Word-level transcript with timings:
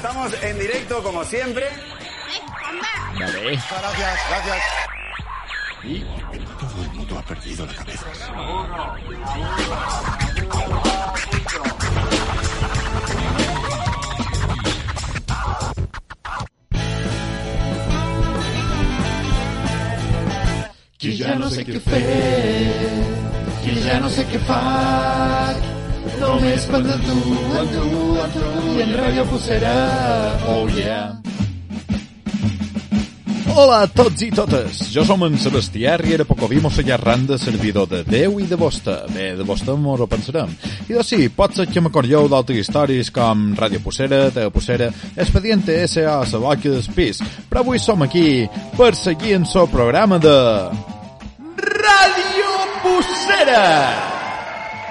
estamos 0.00 0.32
en 0.42 0.58
directo 0.58 1.02
como 1.02 1.22
siempre. 1.24 1.66
Vale. 3.18 3.42
Gracias, 3.42 4.18
gracias. 4.30 4.62
I 5.84 6.04
Todo 6.58 6.82
el 6.82 6.90
mundo 6.92 7.18
ha 7.18 7.22
perdido 7.22 7.66
la 7.66 7.74
cabeza. 7.74 8.06
que 20.98 21.16
ja 21.16 21.34
no 21.34 21.48
sé 21.48 21.64
què 21.64 21.80
fer, 21.80 23.04
que 23.64 23.76
ja 23.80 24.00
no 24.00 24.08
sé 24.12 24.26
què 24.28 24.40
faig, 24.44 25.69
només 26.20 26.66
penso 26.68 26.92
en 26.92 27.00
tu, 27.00 27.16
en 27.56 27.72
tu, 27.72 27.88
en 28.20 28.32
tu, 28.36 28.46
i 28.76 28.84
en 28.84 28.94
ràdio 28.98 29.24
posarà, 29.30 29.74
oh 30.52 30.68
yeah. 30.76 31.16
Hola 33.50 33.80
a 33.82 33.88
tots 33.90 34.22
i 34.22 34.28
totes, 34.30 34.84
jo 34.94 35.02
som 35.04 35.24
en 35.26 35.34
Sebastià 35.40 35.96
Riera 35.98 36.24
Pocovimo 36.28 36.70
Sallarranda, 36.70 37.34
servidor 37.40 37.88
de 37.90 38.04
Déu 38.06 38.38
i 38.38 38.46
de 38.46 38.56
vostè. 38.56 38.94
Bé, 39.10 39.26
de 39.36 39.46
vostè 39.46 39.74
mos 39.74 40.00
ho 40.00 40.06
pensarem. 40.10 40.52
I 40.86 40.94
doncs 40.94 41.10
sí, 41.10 41.26
pot 41.34 41.56
ser 41.56 41.66
que 41.66 41.82
m'acordeu 41.82 42.28
d'altres 42.30 42.62
històries 42.62 43.10
com 43.14 43.50
Ràdio 43.58 43.82
Possera, 43.82 44.22
Teo 44.30 44.54
Possera, 44.54 44.92
Expediente 45.16 45.80
S.A. 45.88 46.20
Saboca 46.30 46.76
d'Espís, 46.76 47.24
però 47.50 47.64
avui 47.64 47.82
som 47.82 48.06
aquí 48.06 48.46
per 48.78 48.94
seguir 48.94 49.34
en 49.40 49.50
el 49.50 49.68
programa 49.74 50.22
de... 50.22 50.38
Ràdio 51.58 52.56
Possera! 52.86 54.19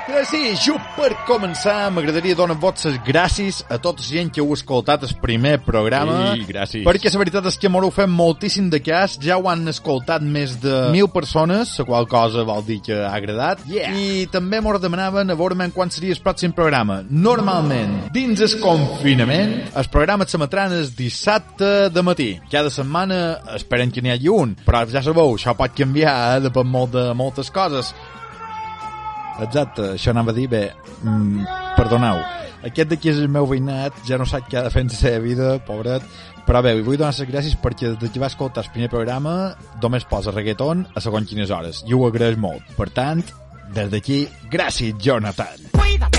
Eh, 0.09 0.25
Sí, 0.29 0.53
just 0.57 0.85
per 0.97 1.13
començar, 1.25 1.87
m'agradaria 1.93 2.35
donar 2.37 2.55
vostres 2.59 2.97
gràcies 3.05 3.63
a 3.69 3.79
tota 3.81 4.03
la 4.03 4.07
gent 4.07 4.31
que 4.33 4.41
heu 4.41 4.51
escoltat 4.53 5.03
el 5.07 5.13
primer 5.21 5.55
programa. 5.65 6.35
Sí, 6.35 6.43
gràcies. 6.49 6.83
Perquè 6.85 7.09
la 7.13 7.21
veritat 7.21 7.47
és 7.49 7.57
que 7.57 7.69
m'ho 7.69 7.89
fem 7.93 8.11
moltíssim 8.13 8.69
de 8.69 8.81
cas, 8.81 9.17
ja 9.21 9.37
ho 9.37 9.47
han 9.49 9.67
escoltat 9.71 10.21
més 10.21 10.57
de 10.61 10.89
mil 10.93 11.09
persones, 11.13 11.71
la 11.79 11.85
qual 11.85 12.07
cosa 12.09 12.43
vol 12.45 12.61
dir 12.65 12.79
que 12.85 12.97
ha 12.97 13.13
agradat. 13.15 13.63
Yeah. 13.69 13.95
I 13.95 14.27
també 14.31 14.61
m'ho 14.61 14.75
demanaven 14.81 15.29
a 15.29 15.37
veure 15.39 15.69
quan 15.73 15.89
seria 15.89 16.13
el 16.13 16.21
pròxim 16.21 16.53
programa. 16.53 17.01
Normalment, 17.09 18.11
dins 18.13 18.41
el 18.41 18.59
confinament, 18.61 19.57
els 19.75 19.89
programes 19.89 20.29
s'emetran 20.29 20.73
el 20.73 20.93
dissabte 20.95 21.89
de 21.89 22.05
matí. 22.05 22.29
Cada 22.51 22.69
setmana 22.69 23.39
esperen 23.55 23.91
que 23.91 24.01
n'hi 24.01 24.13
hagi 24.13 24.29
un, 24.29 24.55
però 24.65 24.85
ja 24.89 25.01
sabeu, 25.01 25.35
això 25.35 25.55
pot 25.57 25.73
canviar, 25.73 26.37
eh? 26.37 26.47
depèn 26.49 26.69
molt 26.69 26.93
de 26.93 27.09
moltes 27.13 27.49
coses. 27.53 27.93
Exacte, 29.45 29.93
això 29.95 30.11
anava 30.11 30.33
a 30.33 30.37
dir, 30.37 30.47
bé, 30.51 30.65
mm, 31.03 31.45
perdoneu, 31.77 32.19
aquest 32.67 32.89
d'aquí 32.91 33.11
és 33.13 33.19
el 33.21 33.29
meu 33.31 33.47
veïnat, 33.47 33.95
ja 34.07 34.17
no 34.19 34.27
sap 34.27 34.49
què 34.51 34.59
ha 34.59 34.65
de 34.65 34.73
fer 34.73 34.83
en 34.83 34.91
la 34.91 34.99
seva 34.99 35.19
vida, 35.23 35.51
pobret, 35.67 36.03
però 36.47 36.63
bé, 36.65 36.73
vull 36.81 36.97
donar 36.97 37.13
les 37.13 37.29
gràcies 37.29 37.55
perquè 37.61 37.93
des 37.99 38.11
que 38.11 38.19
va 38.19 38.27
escoltar 38.27 38.65
el 38.65 38.71
primer 38.73 38.89
programa 38.89 39.55
només 39.81 40.07
posa 40.09 40.33
reggaeton 40.35 40.87
a 40.95 41.03
segons 41.03 41.29
quines 41.29 41.53
hores, 41.55 41.83
i 41.87 41.93
ho 41.93 42.05
agraeix 42.07 42.37
molt. 42.37 42.65
Per 42.75 42.89
tant, 42.89 43.23
des 43.75 43.91
d'aquí, 43.93 44.25
gràcies, 44.51 44.97
Jonathan. 44.99 45.69
Cuídate 45.77 46.18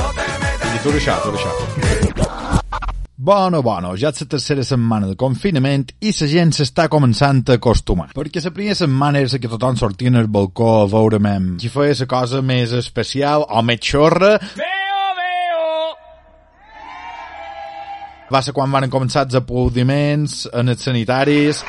Tu 0.81 0.89
això, 0.89 1.13
tu 1.21 1.29
això. 1.37 1.49
Bueno, 3.21 3.61
bueno, 3.61 3.91
ja 4.01 4.09
és 4.09 4.23
la 4.23 4.25
tercera 4.31 4.63
setmana 4.65 5.05
de 5.11 5.13
confinament 5.13 5.83
i 6.01 6.09
la 6.09 6.29
gent 6.31 6.53
s'està 6.57 6.87
començant 6.89 7.43
a 7.51 7.59
acostumar. 7.59 8.07
Perquè 8.17 8.41
la 8.41 8.49
primera 8.55 8.79
setmana 8.79 9.21
era 9.21 9.37
que 9.37 9.51
tothom 9.51 9.77
sortia 9.77 10.09
al 10.17 10.25
balcó 10.25 10.71
a 10.79 10.87
veure'm 10.89 11.59
qui 11.61 11.69
feia 11.69 11.93
la 11.99 12.07
cosa 12.09 12.41
més 12.41 12.73
especial 12.73 13.45
o 13.45 13.61
més 13.61 13.77
xorra. 13.91 14.39
Veo, 14.57 15.05
veo! 15.19 15.93
Va 18.33 18.41
ser 18.41 18.57
quan 18.57 18.73
van 18.73 18.89
començar 18.89 19.27
els 19.27 19.37
aplaudiments 19.37 20.47
en 20.49 20.73
els 20.73 20.81
sanitaris 20.81 21.61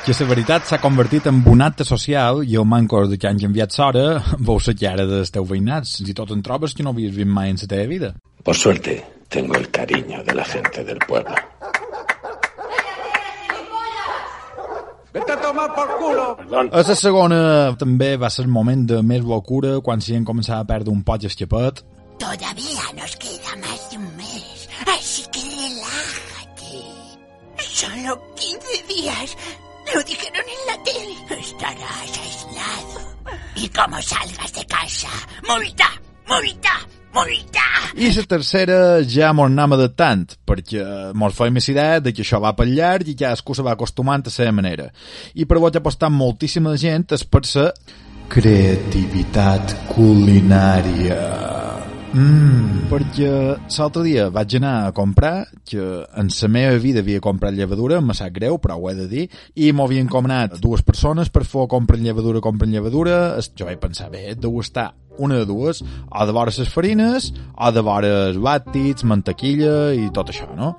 que 0.00 0.14
la 0.16 0.26
veritat 0.30 0.64
s'ha 0.64 0.78
convertit 0.80 1.26
en 1.28 1.42
un 1.46 1.60
acte 1.60 1.84
social 1.84 2.40
i 2.50 2.56
el 2.56 2.64
manco 2.64 3.06
de 3.06 3.18
que 3.18 3.28
han 3.28 3.38
canviat 3.38 3.76
l'hora 3.78 4.22
vau 4.38 4.58
ser 4.58 4.74
que 4.74 4.88
ara 4.88 5.04
dels 5.06 5.30
teus 5.30 5.48
veïnats 5.48 5.98
si 6.00 6.14
tot 6.14 6.32
en 6.32 6.42
trobes 6.42 6.74
que 6.74 6.82
no 6.82 6.94
havies 6.94 7.14
vist 7.14 7.28
mai 7.28 7.50
en 7.50 7.60
la 7.60 7.68
teva 7.68 7.86
vida. 7.86 8.14
Por 8.42 8.56
suerte, 8.56 9.04
tengo 9.28 9.54
el 9.54 9.70
cariño 9.70 10.24
de 10.24 10.34
la 10.34 10.44
gente 10.44 10.84
del 10.84 10.98
pueblo. 10.98 11.34
Vete 15.12 15.32
a 15.32 15.40
tomar 15.40 15.74
por 15.74 15.88
culo. 15.98 16.36
Perdón. 16.36 16.70
A 16.72 16.82
la 16.86 16.94
segona 16.94 17.40
també 17.76 18.16
va 18.16 18.30
ser 18.30 18.44
el 18.44 18.50
moment 18.50 18.86
de 18.86 19.02
més 19.02 19.24
locura 19.24 19.80
quan 19.80 19.98
la 19.98 20.06
gent 20.06 20.24
començava 20.24 20.60
a 20.62 20.70
perdre 20.70 20.94
un 20.94 21.02
poc 21.02 21.24
escapat 21.24 21.84
Todavía 22.20 22.84
nos 22.94 23.16
queda 23.16 23.56
más 23.56 23.90
de 23.90 23.96
un 23.96 24.16
mes, 24.16 24.68
así 24.86 25.24
que 25.32 25.40
relájate. 25.40 26.84
Solo 27.56 28.20
15 28.36 28.94
días. 28.94 29.36
Lo 29.94 30.02
dijeron 30.02 30.46
en 30.54 30.62
la 30.66 30.82
tele. 30.84 31.40
Estarás 31.40 32.18
aislado. 32.18 33.00
Y 33.56 33.68
como 33.68 34.00
salgas 34.00 34.52
de 34.52 34.64
casa, 34.66 35.08
multa, 35.46 35.88
multa, 36.26 36.88
multa. 37.12 37.60
I 37.96 38.12
la 38.14 38.22
tercera 38.22 38.78
ja 39.02 39.32
mos 39.34 39.50
anàvem 39.50 39.74
adaptant, 39.76 40.36
perquè 40.46 40.84
mos 41.18 41.34
feim 41.34 41.58
la 41.58 41.64
idea 41.72 42.00
de 42.00 42.12
que 42.14 42.22
això 42.22 42.38
va 42.40 42.54
per 42.56 42.68
llarg 42.70 43.10
i 43.10 43.16
cadascú 43.18 43.54
se 43.54 43.66
va 43.66 43.74
acostumant 43.74 44.22
a 44.22 44.30
la 44.30 44.36
seva 44.36 44.52
manera. 44.54 44.90
I 45.34 45.44
per 45.44 45.58
vots 45.58 45.76
apostant 45.76 46.14
moltíssima 46.14 46.76
gent 46.78 47.10
és 47.18 47.26
per 47.26 47.42
la 47.54 47.72
creativitat 48.30 49.74
culinària. 49.90 51.49
Mm. 52.10 52.88
Perquè 52.90 53.30
l'altre 53.30 54.02
dia 54.02 54.28
vaig 54.34 54.56
anar 54.58 54.74
a 54.86 54.94
comprar, 54.94 55.46
que 55.66 55.82
en 56.18 56.30
la 56.30 56.48
meva 56.50 56.78
vida 56.82 57.04
havia 57.04 57.22
comprat 57.22 57.54
llevadura, 57.54 58.00
me 58.00 58.16
sap 58.18 58.34
greu, 58.34 58.58
però 58.58 58.78
ho 58.78 58.88
he 58.90 58.96
de 58.98 59.06
dir, 59.10 59.28
i 59.54 59.70
m'ho 59.72 59.86
havien 59.86 60.10
comanat 60.10 60.58
dues 60.62 60.82
persones 60.82 61.30
per 61.30 61.44
fer 61.46 61.68
compren 61.70 62.02
llevadura, 62.02 62.42
compren 62.42 62.72
llevadura, 62.74 63.38
jo 63.54 63.68
vaig 63.68 63.78
pensar, 63.78 64.10
bé, 64.10 64.34
deu 64.34 64.58
estar 64.60 64.90
una 65.20 65.36
de 65.36 65.44
dues, 65.44 65.82
o 65.84 66.26
de 66.26 66.32
vora 66.32 66.52
les 66.56 66.68
farines, 66.72 67.28
o 67.54 67.70
de 67.70 67.82
vora 67.84 68.12
els 68.30 68.38
bàtits, 68.40 69.04
mantequilla 69.04 69.92
i 69.92 70.08
tot 70.16 70.32
això, 70.32 70.48
no? 70.56 70.72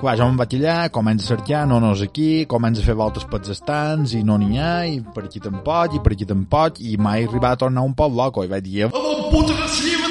Clar, 0.00 0.16
jo 0.18 0.26
me'n 0.26 0.40
vaig 0.40 0.56
allà, 0.58 0.76
començo 0.92 1.24
a 1.24 1.36
cercar, 1.36 1.62
no, 1.70 1.78
no 1.80 1.92
és 1.94 2.02
aquí, 2.08 2.30
començo 2.50 2.82
a 2.82 2.88
fer 2.88 2.98
voltes 2.98 3.28
pels 3.30 3.52
estants, 3.54 4.16
i 4.18 4.24
no 4.26 4.40
n'hi 4.42 4.58
ha, 4.58 4.74
i 4.90 4.98
per 5.14 5.28
aquí 5.28 5.40
tampoc, 5.44 5.94
i 5.94 6.02
per 6.02 6.16
aquí 6.16 6.28
tampoc, 6.28 6.82
i 6.82 6.98
mai 6.98 7.22
he 7.22 7.30
arribat 7.30 7.56
a 7.56 7.64
tornar 7.66 7.86
un 7.86 7.94
poc 7.96 8.12
loco, 8.18 8.44
i 8.44 8.50
vaig 8.50 8.66
dir, 8.66 8.90
la 8.90 9.30
puta 9.30 9.54
llevadura! 9.54 10.05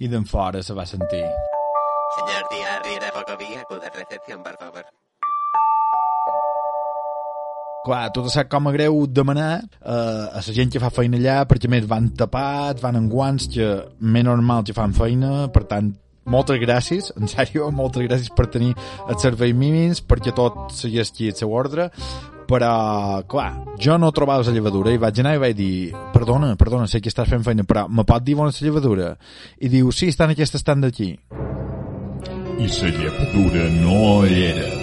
I 0.00 0.08
d'en 0.08 0.24
fora 0.24 0.62
se 0.62 0.74
va 0.74 0.86
sentir. 0.86 1.24
Señor 2.16 2.42
Díaz, 2.50 2.82
Riera 2.84 3.12
Pocoví, 3.12 3.54
acuda 3.54 3.86
a 3.86 3.90
recepción, 3.90 4.42
por 4.42 4.56
favor. 4.56 4.84
Clar, 7.84 8.10
tot 8.12 8.28
sap 8.28 8.50
com 8.52 8.68
a 8.68 8.72
greu 8.74 9.06
demanar 9.08 9.62
eh, 9.62 10.26
a 10.36 10.42
la 10.44 10.54
gent 10.56 10.72
que 10.72 10.82
fa 10.82 10.90
feina 10.92 11.16
allà, 11.16 11.36
perquè 11.48 11.70
més 11.72 11.86
van 11.88 12.10
tapats, 12.12 12.82
van 12.82 12.98
en 12.98 13.08
guants, 13.08 13.48
que 13.48 13.68
més 14.00 14.26
normal 14.26 14.66
que 14.68 14.76
fan 14.76 14.92
feina, 14.92 15.46
per 15.54 15.64
tant, 15.70 15.88
moltes 16.28 16.60
gràcies, 16.60 17.08
en 17.16 17.30
sèrio, 17.30 17.70
moltes 17.72 18.04
gràcies 18.04 18.34
per 18.36 18.50
tenir 18.52 18.74
els 19.08 19.24
serveis 19.24 19.56
mínims, 19.56 20.02
perquè 20.04 20.34
tot 20.36 20.74
seguia 20.76 21.06
aquí 21.08 21.30
el 21.32 21.38
seu 21.38 21.56
ordre, 21.56 21.88
però, 22.50 23.22
clar, 23.30 23.50
jo 23.78 23.96
no 24.00 24.10
trobava 24.10 24.42
la 24.42 24.54
llevadura 24.54 24.90
i 24.90 24.98
vaig 24.98 25.22
anar 25.22 25.36
i 25.36 25.42
vaig 25.44 25.54
dir, 25.56 25.94
perdona, 26.14 26.56
perdona, 26.58 26.88
sé 26.90 26.98
que 27.02 27.12
estàs 27.12 27.30
fent 27.30 27.46
feina, 27.46 27.66
però 27.68 27.86
me 27.86 28.04
pot 28.08 28.26
dir 28.26 28.34
on 28.38 28.50
és 28.50 28.58
la 28.60 28.66
llevadura? 28.66 29.14
I 29.62 29.70
diu, 29.70 29.94
sí, 29.94 30.10
està 30.10 30.26
en 30.26 30.34
aquest 30.34 30.58
estand 30.58 30.88
d'aquí. 30.88 31.12
I 32.60 32.68
la 32.74 32.94
llevadura 32.98 33.70
no 33.78 34.04
era. 34.26 34.79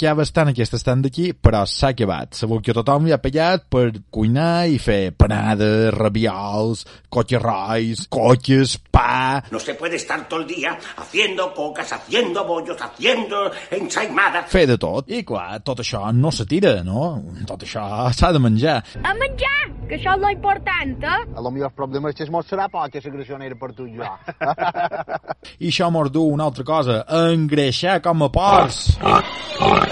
Ja 0.00 0.14
bastant 0.18 0.50
aquest 0.52 0.74
estant 0.78 1.04
d'aquí, 1.04 1.30
però 1.34 1.62
s'ha 1.68 1.92
acabat. 1.94 2.34
Sabeu 2.38 2.60
que 2.64 2.74
tothom 2.76 3.08
ja 3.10 3.18
ha 3.18 3.22
pagat 3.22 3.66
per 3.72 3.86
cuinar 4.12 4.68
i 4.70 4.78
fer 4.82 5.12
panades, 5.12 5.90
rabiols, 5.96 6.84
cocherrais, 7.12 8.06
coches, 8.12 8.78
pa... 8.90 9.42
No 9.50 9.60
se 9.60 9.74
puede 9.74 9.96
estar 9.96 10.28
todo 10.28 10.40
el 10.40 10.46
día 10.46 10.76
haciendo 10.96 11.52
cocas, 11.54 11.92
haciendo 11.92 12.44
bollos, 12.44 12.80
haciendo 12.80 13.50
ensaimadas. 13.70 14.50
Fer 14.50 14.66
de 14.70 14.78
tot. 14.78 15.10
I 15.10 15.24
clar, 15.26 15.60
tot 15.66 15.84
això 15.84 16.06
no 16.12 16.32
se 16.32 16.46
tira, 16.46 16.80
no? 16.86 17.12
Tot 17.46 17.66
això 17.66 17.84
s'ha 18.14 18.32
de 18.32 18.42
menjar. 18.42 18.80
A 19.02 19.14
menjar! 19.14 19.80
que 19.90 19.98
això 19.98 20.14
és 20.14 20.22
lo 20.22 20.30
important, 20.30 21.02
eh? 21.02 21.22
A 21.34 21.42
lo 21.42 21.50
millor 21.50 21.72
el 21.72 21.74
problema 21.74 22.12
és 22.12 22.16
que 22.16 22.22
es 22.22 22.30
mos 22.30 22.46
serà 22.46 22.68
poca 22.70 23.02
segregació 23.02 23.40
era 23.42 23.58
per 23.58 23.72
tu 23.74 23.88
i 23.90 23.96
jo. 23.98 24.06
I 25.64 25.72
això 25.72 25.90
mos 25.90 26.12
du 26.14 26.22
una 26.30 26.46
altra 26.46 26.64
cosa, 26.64 27.02
engreixar 27.26 27.98
com 28.04 28.22
a 28.22 28.30
porcs. 28.30 28.84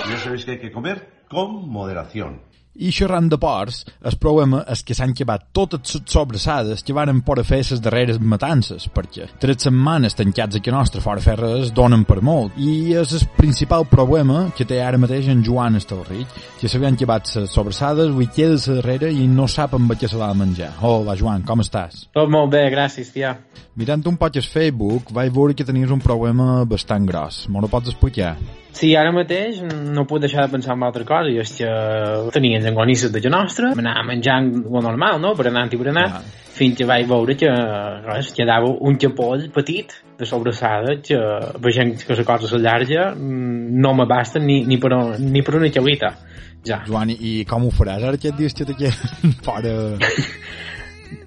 Ya 0.07 0.19
sabéis 0.19 0.45
que 0.45 0.53
hay 0.53 0.59
que 0.59 0.73
comer 0.73 1.25
con 1.29 1.69
moderación. 1.69 2.49
I 2.79 2.93
xerrant 2.95 3.27
de 3.27 3.35
porcs, 3.43 3.81
el 4.07 4.15
problema 4.23 4.61
és 4.71 4.85
que 4.87 4.95
s'han 4.95 5.11
llevat 5.19 5.49
totes 5.57 5.97
les 5.97 6.13
sobrassades 6.13 6.85
que 6.87 6.95
varen 6.95 7.25
por 7.27 7.41
a 7.41 7.45
fer 7.45 7.59
les 7.67 7.81
darreres 7.83 8.21
matances, 8.23 8.87
perquè 8.95 9.27
tres 9.43 9.65
setmanes 9.67 10.15
tancats 10.15 10.61
aquí 10.61 10.71
nostre 10.71 11.03
fora 11.03 11.25
fer 11.25 11.35
res 11.41 11.73
donen 11.75 12.05
per 12.07 12.21
molt. 12.23 12.55
I 12.55 12.95
és 13.01 13.17
el 13.19 13.25
principal 13.35 13.89
problema 13.91 14.53
que 14.55 14.65
té 14.65 14.79
ara 14.79 15.01
mateix 15.01 15.27
en 15.27 15.43
Joan 15.43 15.81
Estelric, 15.81 16.31
que 16.61 16.71
s'havien 16.71 16.95
llevat 16.95 17.27
les 17.35 17.51
sobrassades, 17.51 18.13
avui 18.15 18.31
queda 18.31 18.55
la 18.55 18.79
darrera 18.79 19.11
i 19.11 19.27
no 19.27 19.49
sap 19.51 19.75
amb 19.75 19.99
què 19.99 20.07
se 20.07 20.21
l'ha 20.21 20.31
de 20.31 20.39
menjar. 20.45 20.71
Hola, 20.79 21.19
Joan, 21.19 21.43
com 21.43 21.67
estàs? 21.67 22.07
Tot 22.15 22.31
molt 22.31 22.55
bé, 22.55 22.69
gràcies, 22.71 23.11
tia. 23.11 23.35
Mirant 23.75 24.07
un 24.07 24.23
poc 24.23 24.39
el 24.39 24.47
Facebook, 24.47 25.11
vaig 25.11 25.35
veure 25.35 25.59
que 25.59 25.67
tenies 25.67 25.91
un 25.91 26.01
problema 26.03 26.63
bastant 26.63 27.11
gros. 27.11 27.49
M'ho 27.51 27.67
pots 27.67 27.91
explicar? 27.91 28.37
Sí, 28.79 28.93
ara 28.95 29.11
mateix 29.11 29.57
no 29.67 30.05
puc 30.07 30.21
deixar 30.23 30.45
de 30.47 30.53
pensar 30.53 30.77
en 30.77 30.85
altra 30.87 31.03
cosa, 31.07 31.31
i 31.33 31.41
és 31.43 31.51
que 31.59 31.71
tenien 32.35 32.63
llengonisses 32.63 33.11
de 33.11 33.23
la 33.25 33.33
nostra, 33.35 33.73
m'anava 33.75 34.05
menjant 34.07 34.53
lo 34.71 34.83
normal, 34.85 35.19
no?, 35.23 35.33
berenant 35.35 35.73
i 35.75 35.81
berenant, 35.81 36.13
Ah. 36.21 36.23
fins 36.59 36.77
que 36.79 36.87
vaig 36.87 37.09
veure 37.11 37.35
que 37.39 37.51
res, 38.07 38.31
quedava 38.37 38.71
un 38.71 38.99
xapoll 38.99 39.49
petit 39.55 39.97
de 40.19 40.27
sobrassada 40.27 40.97
que 41.03 41.19
veient 41.63 41.97
que 42.07 42.15
la 42.19 42.25
cosa 42.25 42.47
s'allarga 42.51 43.13
mm, 43.15 43.81
no 43.83 43.95
m'abasta 43.95 44.39
ni, 44.39 44.65
ni, 44.67 44.79
per, 44.79 44.93
ni 45.19 45.43
per 45.43 45.57
una 45.59 45.71
xavita. 45.75 46.15
Ja. 46.67 46.81
Joan, 46.87 47.11
i 47.15 47.45
com 47.49 47.67
ho 47.67 47.71
faràs 47.71 48.03
ara 48.03 48.19
aquests 48.19 48.39
dies 48.39 48.55
que 48.55 48.65
te 48.67 48.75
queden 48.79 49.35
fora... 49.47 49.75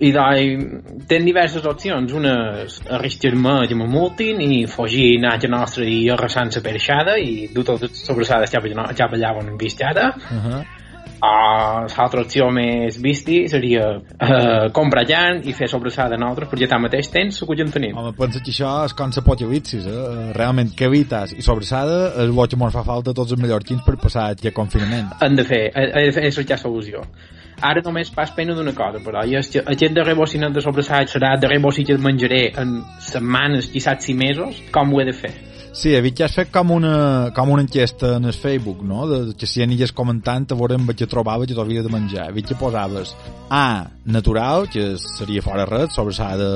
I 0.01 0.11
doncs, 0.13 1.05
ten 1.09 1.25
diverses 1.25 1.65
opcions. 1.69 2.13
Una 2.17 2.35
és 2.65 2.79
arriscar-me 2.89 3.67
que 3.69 3.77
me 3.77 3.87
multin 3.89 4.41
i 4.41 4.65
fugir 4.69 5.15
anar 5.19 5.37
a 5.37 5.51
nostra 5.51 5.85
i 5.85 6.03
arrasant 6.09 6.53
la 6.55 6.65
perxada 6.65 7.17
i 7.21 7.47
dur 7.53 7.65
totes 7.65 7.89
les 7.89 8.05
sobrassades 8.05 8.53
cap, 8.53 8.65
allà- 8.65 8.91
cap 8.97 9.13
allà 9.13 9.33
on 9.37 9.51
hem 9.53 9.57
vist 9.57 9.81
ara. 9.81 10.13
Uh 10.17 10.45
-huh. 10.45 10.61
Uh, 11.21 11.85
l'altra 11.85 12.23
opció 12.23 12.47
més 12.49 12.95
visti 12.97 13.43
seria 13.47 13.83
uh, 13.93 14.71
comprar 14.73 15.03
llan 15.05 15.43
i 15.45 15.53
fer 15.53 15.67
sobrassada 15.69 16.15
en 16.15 16.23
altres, 16.23 16.49
perquè 16.49 16.67
tanmateix 16.67 17.11
tens 17.13 17.41
el 17.43 17.47
que 17.47 17.57
ja 17.59 17.63
en 17.67 17.71
tenim. 17.71 17.95
Home, 17.95 18.13
pensa 18.17 18.39
que 18.41 18.49
això 18.49 18.71
és 18.87 18.93
com 18.97 19.13
l'apocalipsis, 19.13 19.85
eh? 19.85 20.31
Realment, 20.33 20.71
cavitas 20.73 21.35
i 21.37 21.41
sobrassada 21.45 21.99
és 22.23 22.31
el 22.31 22.33
que 22.47 22.57
ens 22.57 22.73
fa 22.73 22.83
falta 22.83 23.13
tots 23.13 23.31
els 23.31 23.39
mallorquins 23.39 23.83
per 23.85 23.99
passar 24.01 24.31
aquest 24.31 24.55
confinament. 24.55 25.13
Han 25.21 25.35
de 25.35 25.43
fer, 25.43 25.61
de 25.75 26.11
fer 26.11 26.25
és 26.25 26.35
cercar 26.41 26.57
solució. 26.57 27.05
Ara 27.61 27.83
només 27.85 28.09
pas 28.13 28.31
pena 28.33 28.55
d'una 28.57 28.73
cosa, 28.73 29.01
però, 29.05 29.21
i 29.27 29.37
és 29.37 29.51
que 29.53 29.61
aquest 29.61 29.93
darrer 29.93 30.17
bocinet 30.17 30.53
de 30.55 30.63
sobrassat 30.65 31.13
serà 31.13 31.35
el 31.35 31.43
darrer 31.43 31.61
bocí 31.61 31.85
que 31.85 31.97
menjaré 32.01 32.43
en 32.57 32.79
setmanes, 33.05 33.69
quizás 33.69 34.03
sis 34.03 34.17
mesos, 34.17 34.61
com 34.73 34.93
ho 34.93 35.01
he 35.01 35.09
de 35.11 35.13
fer? 35.13 35.33
Sí, 35.71 35.93
vist 36.03 36.17
que 36.17 36.25
has 36.25 36.33
fet 36.35 36.49
com 36.51 36.73
una, 36.75 37.31
com 37.31 37.53
una 37.53 37.63
enquesta 37.63 38.17
en 38.17 38.25
el 38.27 38.33
Facebook, 38.35 38.81
no? 38.83 39.05
De, 39.07 39.19
que 39.39 39.47
si 39.47 39.63
anies 39.63 39.93
comentant 39.95 40.49
a 40.51 40.57
veure 40.59 40.75
amb 40.75 40.91
què 40.91 41.07
trobava 41.07 41.47
que 41.47 41.55
t'hauria 41.55 41.83
de 41.85 41.91
menjar. 41.93 42.27
Vist 42.35 42.49
que 42.49 42.57
posaves 42.59 43.13
A, 43.47 43.87
natural, 44.03 44.67
que 44.71 44.97
seria 44.99 45.43
fora 45.45 45.63
res, 45.69 45.95
sobrassada 45.95 46.49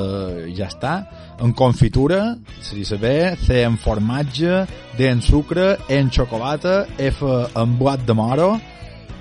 i 0.49 0.51
ja 0.57 0.67
està. 0.67 0.97
En 1.39 1.55
confitura, 1.55 2.35
seria 2.59 2.91
saber, 2.91 3.17
C, 3.39 3.63
en 3.63 3.79
formatge, 3.79 4.65
D, 4.97 5.07
en 5.07 5.23
sucre, 5.23 5.77
E, 5.87 5.95
en 5.95 6.11
xocolata, 6.11 6.81
F, 6.99 7.23
en 7.55 7.79
blat 7.79 8.03
de 8.03 8.15
moro, 8.19 8.55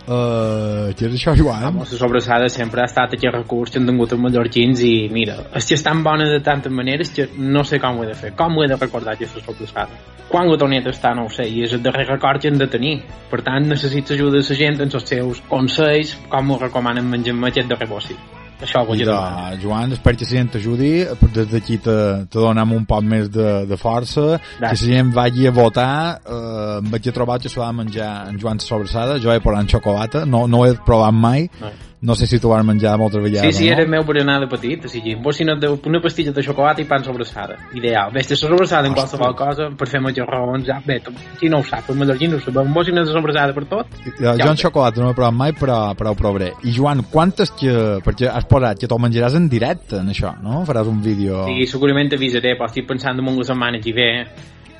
Uh, 0.04 0.90
què 0.92 1.06
és 1.08 1.14
això, 1.16 1.32
Joan? 1.32 1.62
Vamos, 1.64 1.92
la 1.94 1.98
sobrassada 1.98 2.50
sempre 2.52 2.82
ha 2.82 2.88
estat 2.90 3.14
aquest 3.16 3.32
recurs 3.32 3.72
que 3.72 3.80
han 3.80 3.88
tingut 3.88 4.12
els 4.12 4.20
mallorquins 4.20 4.82
i 4.84 4.92
mira, 5.08 5.38
és 5.56 5.64
que 5.64 5.78
és 5.78 5.86
tan 5.86 6.02
bona 6.04 6.26
de 6.28 6.42
tantes 6.44 6.72
maneres 6.72 7.14
que 7.16 7.30
no 7.40 7.64
sé 7.64 7.80
com 7.80 7.96
ho 7.96 8.04
he 8.04 8.10
de 8.10 8.18
fer, 8.18 8.34
com 8.36 8.52
ho 8.58 8.66
he 8.66 8.68
de 8.68 8.76
recordar 8.76 9.16
aquesta 9.16 9.40
sobrassada. 9.40 9.96
Quan 10.28 10.52
ho 10.52 10.60
torni 10.60 10.82
a 10.82 10.84
tastar 10.84 11.14
no 11.16 11.24
ho 11.24 11.32
sé, 11.32 11.48
i 11.48 11.64
és 11.64 11.72
el 11.72 11.82
darrer 11.84 12.04
record 12.10 12.42
que 12.42 12.52
hem 12.52 12.60
de 12.60 12.68
tenir. 12.68 12.98
Per 13.30 13.40
tant, 13.48 13.64
necessito 13.72 14.12
ajuda 14.12 14.42
de 14.42 14.44
la 14.44 14.60
gent 14.60 14.80
en 14.84 14.92
els 14.92 15.08
seus 15.08 15.44
consells, 15.48 16.16
com 16.28 16.52
ho 16.52 16.60
recomanen 16.60 17.08
menjar-me 17.08 17.48
aquest 17.48 17.72
darrer 17.72 17.88
bocí. 17.88 18.20
Això 18.64 18.84
vull 18.88 19.02
de, 19.04 19.14
Joan, 19.62 19.92
espero 19.92 20.16
que 20.16 20.24
la 20.24 20.30
gent 20.30 20.52
t'ajudi, 20.54 20.92
des 21.36 21.48
d'aquí 21.52 21.78
te, 21.84 21.96
te 22.32 22.40
donem 22.40 22.72
un 22.72 22.86
poc 22.88 23.04
més 23.04 23.28
de, 23.32 23.48
de 23.68 23.78
força, 23.80 24.38
que 24.56 24.64
la 24.64 24.74
gent 24.80 25.12
vagi 25.14 25.48
a 25.48 25.54
votar, 25.54 26.20
eh, 26.24 26.78
em 26.80 26.92
vaig 26.94 27.10
a 27.10 27.16
trobar 27.16 27.40
que 27.42 27.52
s'ho 27.52 27.60
va 27.60 27.72
menjar 27.76 28.12
en 28.30 28.40
Joan 28.40 28.62
sobrassada, 28.64 29.18
jo 29.20 29.32
he 29.32 29.42
posat 29.44 29.66
en 29.66 29.72
xocolata, 29.74 30.24
no, 30.24 30.46
no 30.48 30.62
ho 30.62 30.70
he 30.70 30.78
provat 30.86 31.12
mai, 31.14 31.50
No. 31.60 31.70
No 32.04 32.14
sé 32.14 32.26
si 32.28 32.38
t'ho 32.38 32.50
vas 32.52 32.64
menjar 32.66 32.98
moltes 33.00 33.22
Sí, 33.22 33.24
vegades, 33.30 33.56
sí, 33.56 33.64
no? 33.66 33.72
era 33.72 33.82
el 33.82 33.88
meu 33.88 34.04
berenar 34.04 34.38
de 34.42 34.46
petit, 34.52 34.84
o 34.84 34.88
sigui, 34.92 35.14
un 35.16 35.22
bocinot 35.24 35.58
de, 35.58 35.70
una 35.88 36.00
pastilla 36.04 36.32
de 36.36 36.42
xocolata 36.44 36.82
i 36.82 36.84
pa 36.84 36.98
en 37.00 37.04
sobrassada. 37.04 37.56
Ideal. 37.72 38.10
Ves, 38.12 38.28
la 38.30 38.36
sobrassada 38.36 38.88
en 38.88 38.94
qualsevol 38.94 39.34
cosa, 39.38 39.70
per 39.78 39.88
fer 39.88 40.00
majors 40.04 40.28
raons, 40.28 40.66
ja, 40.68 40.80
bé, 40.84 40.98
qui 41.40 41.48
no 41.48 41.58
ho 41.62 41.64
sap, 41.64 41.88
el 41.90 41.96
mallorquí 41.96 42.28
no 42.28 42.36
ho 42.36 42.40
sap, 42.44 42.58
un 42.60 42.72
bocinot 42.76 43.06
de 43.08 43.12
sobrassada 43.12 43.54
per 43.56 43.64
tot, 43.70 43.86
Jo, 44.20 44.34
jo 44.36 44.50
en 44.50 44.56
xocolata 44.60 45.00
no 45.00 45.10
he 45.10 45.14
provat 45.16 45.34
mai, 45.34 45.52
però, 45.56 45.94
però 45.96 46.12
ho 46.12 46.18
provaré. 46.18 46.52
I 46.64 46.72
Joan, 46.76 47.04
quantes 47.10 47.50
que... 47.50 47.72
Perquè 48.04 48.28
has 48.28 48.44
posat 48.44 48.78
que 48.78 48.86
t'ho 48.90 48.98
menjaràs 49.00 49.34
en 49.38 49.48
directe, 49.48 49.96
en 50.02 50.10
això, 50.12 50.34
no? 50.42 50.64
Faràs 50.68 50.86
un 50.90 51.00
vídeo... 51.02 51.46
I 51.48 51.64
segurament 51.66 52.10
t'avisaré, 52.12 52.52
però 52.58 52.68
estic 52.68 52.86
pensant 52.86 53.18
en 53.18 53.24
la 53.38 53.44
setmana 53.48 53.80
que 53.80 53.92
ve, 53.96 54.08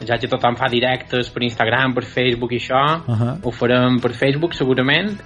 ja 0.05 0.19
que 0.21 0.29
tothom 0.29 0.57
fa 0.61 0.69
directes 0.69 1.31
per 1.33 1.43
Instagram, 1.47 1.95
per 1.95 2.05
Facebook 2.05 2.53
i 2.53 2.61
això, 2.61 2.83
Uh 3.07 3.15
-huh. 3.17 3.39
ho 3.43 3.51
farem 3.51 3.99
per 4.01 4.13
Facebook 4.13 4.53
segurament, 4.55 5.17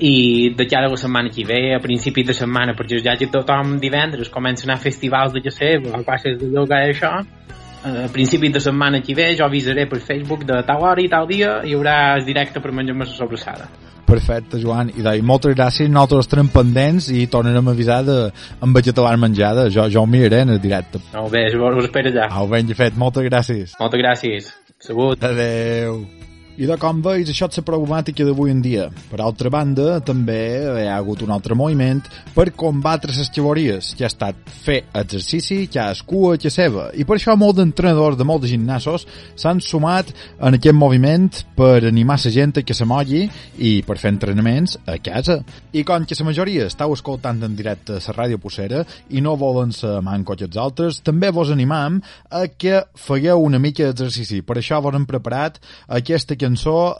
i 0.00 0.54
de 0.56 0.66
cada 0.66 0.88
la 0.88 0.96
setmana 0.96 1.28
que 1.28 1.44
ve, 1.44 1.74
a 1.76 1.80
principi 1.80 2.24
de 2.24 2.32
setmana, 2.32 2.72
perquè 2.76 3.02
ja 3.04 3.16
que 3.20 3.28
tothom 3.28 3.76
divendres 3.82 4.32
comença 4.32 4.64
a 4.64 4.70
anar 4.70 4.78
a 4.80 4.84
festivals 4.84 5.34
de 5.34 5.42
jacer, 5.44 5.76
a 5.92 6.02
classes 6.02 6.38
de 6.40 6.48
yoga 6.48 6.80
i 6.86 6.94
això, 6.94 7.12
a 7.84 8.08
principi 8.12 8.48
de 8.48 8.60
setmana 8.60 9.00
que 9.00 9.14
ve 9.14 9.34
jo 9.36 9.44
avisaré 9.44 9.86
per 9.88 10.00
Facebook 10.00 10.44
de 10.48 10.62
tal 10.68 10.82
hora 10.84 11.00
i 11.00 11.08
tal 11.08 11.28
dia 11.28 11.60
hi 11.64 11.76
haurà 11.76 12.16
el 12.18 12.26
directe 12.26 12.60
per 12.60 12.72
menjar-me 12.72 13.04
la 13.04 13.12
sobrassada. 13.12 13.68
Perfecte, 14.10 14.58
Joan. 14.58 14.88
I 14.90 15.04
doncs, 15.06 15.22
moltes 15.22 15.54
gràcies. 15.54 15.88
Nosaltres 15.88 16.26
estarem 16.26 16.48
pendents 16.50 17.06
i 17.14 17.28
tornarem 17.30 17.68
a 17.70 17.74
avisar 17.76 18.00
de, 18.02 18.16
amb 18.60 18.74
vegetal 18.74 19.06
menjada. 19.22 19.68
Jo, 19.70 19.86
jo 19.86 20.02
ho 20.02 20.08
miraré 20.10 20.42
en 20.42 20.56
el 20.56 20.60
directe. 20.60 20.98
No, 21.14 21.28
bé, 21.30 21.46
us 21.54 21.84
espero 21.84 22.10
ja. 22.16 22.26
Au, 22.30 22.48
ben 22.50 22.74
fet. 22.74 22.98
Moltes 22.98 23.28
gràcies. 23.30 23.76
Moltes 23.78 24.02
gràcies. 24.02 24.50
Salut. 24.80 25.22
Adeu. 25.22 26.19
I 26.60 26.66
de 26.68 26.74
com 26.76 26.98
veus, 27.00 27.30
això 27.32 27.46
és 27.48 27.56
la 27.56 27.62
problemàtica 27.64 28.20
d'avui 28.26 28.50
en 28.52 28.58
dia. 28.60 28.90
Per 29.08 29.16
altra 29.24 29.48
banda, 29.48 29.94
també 30.04 30.42
hi 30.60 30.82
ha 30.90 30.98
hagut 30.98 31.22
un 31.24 31.30
altre 31.32 31.54
moviment 31.56 32.02
per 32.34 32.50
combatre 32.52 33.14
les 33.16 33.30
xavories, 33.32 33.94
que 33.96 34.04
ha 34.04 34.10
estat 34.10 34.36
fer 34.60 34.82
exercici 34.92 35.62
cadascú 35.72 36.26
a 36.28 36.34
casa 36.36 36.52
seva. 36.58 36.82
I 36.92 37.06
per 37.08 37.16
això 37.16 37.32
molts 37.40 37.56
d'entrenadors 37.56 38.18
de 38.20 38.26
molts 38.28 38.50
gimnasos 38.50 39.06
s'han 39.40 39.62
sumat 39.64 40.10
en 40.36 40.58
aquest 40.58 40.76
moviment 40.76 41.30
per 41.56 41.78
animar 41.88 42.18
la 42.20 42.34
gent 42.34 42.60
que 42.60 42.76
se 42.76 42.84
molli 42.84 43.22
i 43.56 43.72
per 43.86 43.96
fer 43.96 44.12
entrenaments 44.12 44.76
a 44.84 44.98
casa. 45.00 45.38
I 45.72 45.80
com 45.88 46.04
que 46.04 46.18
la 46.20 46.28
majoria 46.28 46.68
estàu 46.68 46.92
escoltant 46.92 47.40
en 47.40 47.56
directe 47.56 47.96
a 47.96 48.04
la 48.04 48.16
ràdio 48.18 48.36
Pucera 48.36 48.84
i 49.08 49.24
no 49.24 49.32
volen 49.40 49.72
ser 49.72 50.02
manco 50.04 50.36
que 50.36 50.44
els 50.44 50.60
altres, 50.60 51.00
també 51.00 51.32
vos 51.32 51.48
animam 51.56 52.02
a 52.28 52.44
que 52.52 52.84
fegueu 53.00 53.48
una 53.48 53.58
mica 53.58 53.88
d'exercici. 53.88 54.42
Per 54.44 54.60
això 54.60 54.84
vos 54.84 54.92
hem 54.92 55.08
preparat 55.08 55.56
aquesta 55.88 56.36
cançó 56.36 56.49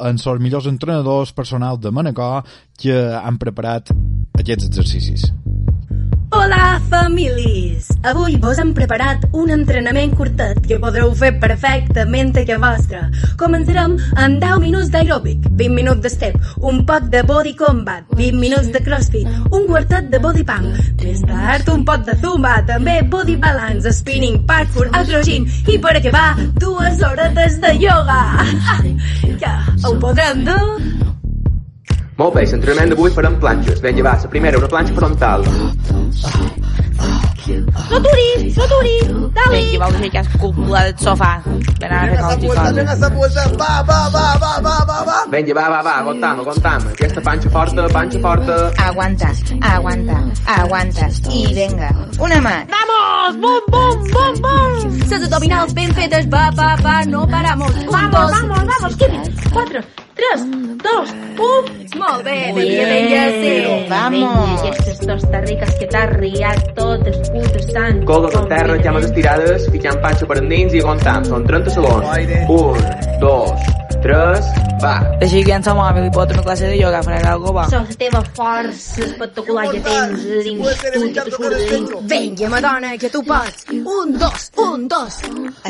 en 0.00 0.18
els 0.18 0.42
millors 0.42 0.68
entrenadors 0.70 1.32
personals 1.32 1.80
de 1.80 1.90
Manacor 1.90 2.42
que 2.80 2.96
han 3.16 3.38
preparat 3.38 3.92
aquests 4.38 4.70
exercicis. 4.70 5.30
Hola, 6.32 6.80
famílies! 6.88 7.88
Avui 8.06 8.36
vos 8.38 8.58
hem 8.62 8.68
preparat 8.70 9.24
un 9.34 9.50
entrenament 9.50 10.12
curtet 10.14 10.60
que 10.62 10.78
podreu 10.78 11.10
fer 11.18 11.32
perfectament 11.42 12.30
a 12.38 12.44
casa 12.46 12.60
vostra. 12.62 13.00
Començarem 13.40 13.96
amb 14.14 14.38
10 14.44 14.62
minuts 14.62 14.92
d'aeròbic, 14.94 15.48
20 15.58 15.74
minuts 15.74 16.04
de 16.06 16.12
step, 16.14 16.38
un 16.62 16.84
poc 16.86 17.10
de 17.10 17.24
body 17.26 17.56
combat, 17.58 18.06
20 18.14 18.38
minuts 18.38 18.70
de 18.70 18.84
crossfit, 18.86 19.26
un 19.50 19.66
quartet 19.66 20.06
de 20.14 20.22
body 20.22 20.46
pump, 20.46 20.70
més 21.02 21.26
tard 21.26 21.74
un 21.74 21.84
pot 21.90 22.06
de 22.06 22.14
zumba, 22.22 22.60
també 22.70 23.00
body 23.02 23.34
balance, 23.42 23.90
spinning, 23.98 24.44
parkour, 24.46 24.86
acrogin 25.02 25.50
i 25.66 25.82
per 25.82 25.96
acabar 25.98 26.28
dues 26.62 27.02
horetes 27.10 27.58
de 27.58 27.74
yoga. 27.82 28.22
Ja 29.40 29.56
ho 29.88 29.96
podrem 29.98 30.44
dur? 30.44 31.09
Molt 32.20 32.34
bé, 32.36 32.42
l'entrenament 32.44 32.90
d'avui 32.92 33.12
farem 33.16 33.36
planxes. 33.40 33.78
Vinga, 33.80 34.02
va, 34.04 34.10
la 34.20 34.28
primera, 34.28 34.58
una 34.60 34.66
planxa 34.68 34.92
frontal. 34.92 35.44
No 37.90 38.00
turis, 38.04 38.58
no 38.58 38.66
turis, 38.68 39.06
dale. 39.38 39.54
Vinga, 39.54 39.78
vau 39.80 39.94
fer 40.02 40.10
cas 40.12 40.28
cúpula 40.34 40.82
del 40.84 40.98
sofà. 41.00 41.30
Ben 41.80 41.94
ara 41.96 42.10
venga, 42.10 42.92
esa 42.92 43.08
vuelta. 43.14 43.46
Va, 43.62 43.70
va, 43.88 44.00
va, 44.12 44.24
va, 44.42 44.50
va, 44.66 44.74
va, 44.90 44.98
va. 45.08 45.16
Vinga, 45.32 45.56
va, 45.56 45.64
va, 45.72 45.80
va, 45.86 45.94
aguantam, 46.02 46.42
aguantam. 46.44 46.84
Aquesta 46.92 47.24
panxa 47.30 47.54
forta, 47.56 47.88
panxa 47.96 48.20
forta. 48.26 48.58
Aguanta, 48.90 49.32
aguanta, 49.72 50.20
aguanta. 50.58 51.08
I 51.32 51.46
vinga, 51.56 51.88
una 52.18 52.42
mà. 52.44 52.54
Vamos, 52.76 53.40
bum, 53.46 53.72
bum, 53.72 54.04
bum, 54.12 54.44
bum. 54.44 55.00
Les 55.08 55.24
abdominals 55.24 55.72
ben 55.72 55.96
fetes, 55.96 56.28
va, 56.28 56.50
va, 56.60 56.76
va, 56.84 57.00
no 57.06 57.26
paramos. 57.26 57.72
Un, 57.80 57.90
Vamos, 57.96 58.12
dos, 58.12 58.30
vamos, 58.30 58.66
vamos, 58.74 58.96
15, 58.96 59.50
4, 59.56 59.84
3, 60.20 60.42
2, 60.84 61.14
1... 61.40 61.80
Molt 62.00 62.24
bé, 62.24 62.52
vinga, 62.54 62.84
vinga, 62.90 63.22
sí. 63.40 63.52
Vamos. 63.88 64.20
Vinga, 64.20 64.68
aquestes 64.68 65.00
tostarriques 65.00 65.74
que 65.80 65.88
t'has 65.90 66.12
riat 66.12 66.70
totes 66.76 67.32
putes 67.32 67.72
tant. 67.72 68.04
Cogues 68.08 68.36
a 68.36 68.44
terra, 68.52 68.76
llames 68.84 69.08
estirades, 69.08 69.66
ficant 69.74 70.00
panxa 70.04 70.28
per 70.28 70.38
endins 70.42 70.76
i 70.76 70.84
comptam. 70.84 71.24
Són 71.28 71.48
30 71.48 71.76
segons. 71.76 72.12
Un, 72.52 72.88
dos, 73.24 73.70
tres, 74.02 74.46
va. 74.82 74.94
Així 75.24 75.42
que 75.46 75.54
en 75.56 75.64
sa 75.64 75.74
mòbil 75.76 76.06
i 76.08 76.12
pot 76.14 76.30
una 76.34 76.42
classe 76.44 76.68
de 76.68 76.76
ioga, 76.78 77.00
farà 77.06 77.32
alguna 77.32 77.54
va. 77.56 77.64
Això, 77.66 77.80
la 77.86 77.96
teva 78.00 78.20
força 78.36 79.02
espectacular 79.06 79.66
que 79.72 79.80
tens 79.86 80.26
dins 80.46 80.82
tu 80.84 81.02
i 81.06 81.12
que 81.16 81.24
te 81.26 81.34
surt 81.34 81.56
de 81.56 81.60
dins. 81.70 81.94
Vinga, 82.12 82.50
Madonna, 82.52 82.92
que 83.00 83.10
tu 83.12 83.22
pots. 83.26 83.66
Un, 83.70 84.14
dos, 84.20 84.46
un, 84.64 84.86
dos. 84.90 85.18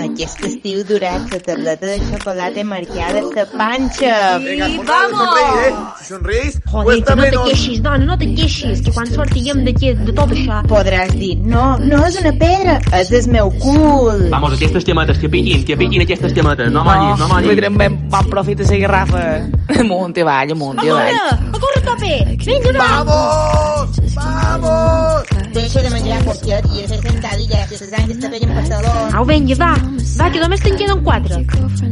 Aquest 0.01 0.45
estiu 0.51 0.83
durat 0.89 1.31
la 1.33 1.41
tableta 1.47 1.87
de 1.93 1.99
xocolata 2.09 2.65
marcada 2.65 3.23
a 3.23 3.37
la 3.39 3.47
panxa. 3.55 4.17
Vinga, 4.45 4.69
nada, 4.69 4.91
vamos. 4.91 5.25
sonreís, 5.31 5.67
eh? 5.67 5.75
Si 6.01 6.11
sonreís, 6.13 6.61
Joder, 6.67 6.85
cuesta 6.85 7.15
que 7.15 7.21
no 7.21 7.31
te 7.31 7.51
queixis, 7.51 7.83
dona, 7.83 8.05
no 8.05 8.19
te 8.19 8.31
queixis, 8.35 8.85
que 8.85 8.95
quan 8.97 9.11
sortiguem 9.15 9.65
d'aquí, 9.69 9.95
de 9.95 10.17
tot 10.17 10.35
això... 10.37 10.61
Podràs 10.71 11.15
dir, 11.19 11.35
no, 11.43 11.65
no 11.83 12.03
és 12.07 12.19
una 12.21 12.35
pedra, 12.39 12.79
és 12.99 13.11
el 13.17 13.31
meu 13.33 13.51
cul. 13.63 14.29
Vamos, 14.31 14.59
aquestes 14.59 14.87
llametes, 14.87 15.19
que 15.23 15.31
piquin, 15.33 15.65
que 15.67 15.79
piquin 15.79 16.07
aquestes 16.07 16.35
llametes. 16.37 16.71
No 16.71 16.85
no 16.85 17.29
mollis. 17.29 17.49
Podrem 17.51 17.77
ben 17.79 17.97
bon 17.97 18.11
profit 18.11 18.20
a 18.21 18.43
la 18.45 18.79
garrafa. 18.79 19.23
Amunt 19.81 20.17
i 20.17 20.21
avall, 20.21 20.50
amunt 20.53 20.83
i 20.83 20.89
avall. 20.89 21.17
corre, 21.61 21.81
a 21.81 21.83
corre 21.83 21.83
a. 21.83 22.37
Vinga, 22.45 22.73
va. 22.79 23.05
¡Vamos! 23.05 24.15
¡Vamos! 24.15 25.27
Deixa 25.53 25.83
de 25.83 25.91
menjar 25.91 26.23
porquet 26.25 26.67
i 26.75 26.83
de 26.83 26.89
fer 26.89 27.00
sentadilles, 27.00 27.67
que 27.71 27.77
se 27.77 27.89
està 27.89 28.31
veient 28.31 28.55
passador. 28.55 29.17
Au, 29.17 29.25
vinga, 29.25 29.57
va. 29.59 29.73
Va, 30.21 30.31
que 30.31 30.41
només 30.43 30.62
te'n 30.62 30.79
queden 30.79 31.03
quatre. 31.07 31.43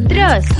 Tres, 0.08 0.52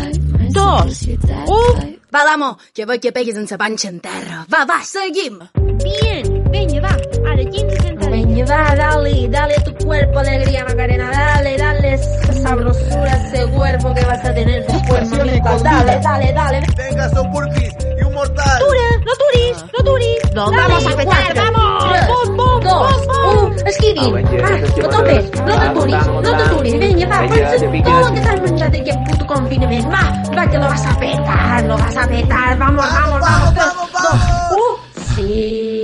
dos, 0.57 1.05
un... 1.47 1.95
Va, 2.09 2.25
damo, 2.25 2.55
que 2.73 2.87
veig 2.89 3.03
que 3.05 3.13
peguis 3.13 3.37
en 3.37 3.47
sa 3.47 3.59
panxa 3.61 3.91
en 3.93 4.01
terra. 4.01 4.45
Va, 4.49 4.65
va, 4.65 4.81
seguim. 4.85 5.37
Bien, 5.85 6.25
vinga, 6.51 6.81
va. 6.89 6.95
Ara 7.29 7.45
15 7.45 7.83
sentadillas. 7.83 8.08
Venga, 8.27 8.45
va, 8.57 8.75
dale, 8.75 9.29
dale 9.29 9.55
a 9.55 9.63
tu 9.63 9.75
cuerpo 9.87 10.19
alegría, 10.19 10.65
Macarena. 10.65 11.09
Dale, 11.11 11.57
dale 11.57 11.95
esa 11.95 12.33
sabrosura, 12.33 13.13
ese 13.13 13.47
cuerpo 13.47 13.95
que 13.95 14.05
vas 14.05 14.25
a 14.25 14.35
tener 14.35 14.67
después, 14.67 15.09
mamita. 15.11 15.59
Dale, 15.59 16.01
dale, 16.03 16.33
dale. 16.33 16.63
Venga, 16.77 17.09
son 17.11 17.31
burpees 17.31 17.77
y 17.97 18.03
un 18.03 18.13
mortal. 18.15 18.59
Tura, 18.59 19.05
no 19.07 19.13
turis, 19.15 19.65
no 19.73 19.85
turis. 19.85 20.19
Dale, 20.35 20.57
vamos 20.57 20.87
a 20.87 20.97
petar, 20.97 21.35
vamos. 21.37 21.85
Bum, 22.09 22.37
bum, 22.37 22.61
dos, 22.61 23.07
bum, 23.07 23.17
bum. 23.37 23.45
un, 23.47 23.69
esquivin. 23.69 24.17
Ah, 24.17 24.49
Ah, 24.49 24.85
a 24.85 24.89
tope, 24.89 25.31
no 25.47 25.61
te 25.61 25.69
turis, 25.81 26.07
no 26.07 26.21
te 26.23 26.45
turis. 26.57 26.79
Venga, 26.81 27.07
va, 27.09 27.21
Venga, 27.21 27.49
pues 27.49 27.61
te 27.61 27.69
piques. 27.69 27.85
todo 27.93 28.01
lo 28.09 28.15
que 28.15 28.21
te 28.21 28.29
has 28.29 28.41
menjado 28.41 28.71
de 28.73 28.81
aquest 28.81 28.99
puto 29.11 29.27
confinament. 29.29 29.87
Va, 29.95 30.23
va, 30.37 30.51
que 30.51 30.59
lo 30.59 30.65
vas 30.65 30.87
a 30.87 30.99
petar, 30.99 31.65
lo 31.65 31.79
vas 31.79 31.97
a 31.97 32.07
petar. 32.09 32.59
Vamos, 32.59 32.85
vamos, 32.85 33.21
vamos. 33.21 33.55
Tres, 33.55 33.67
dos, 33.93 34.59
un. 34.59 34.89
Sí, 35.17 35.78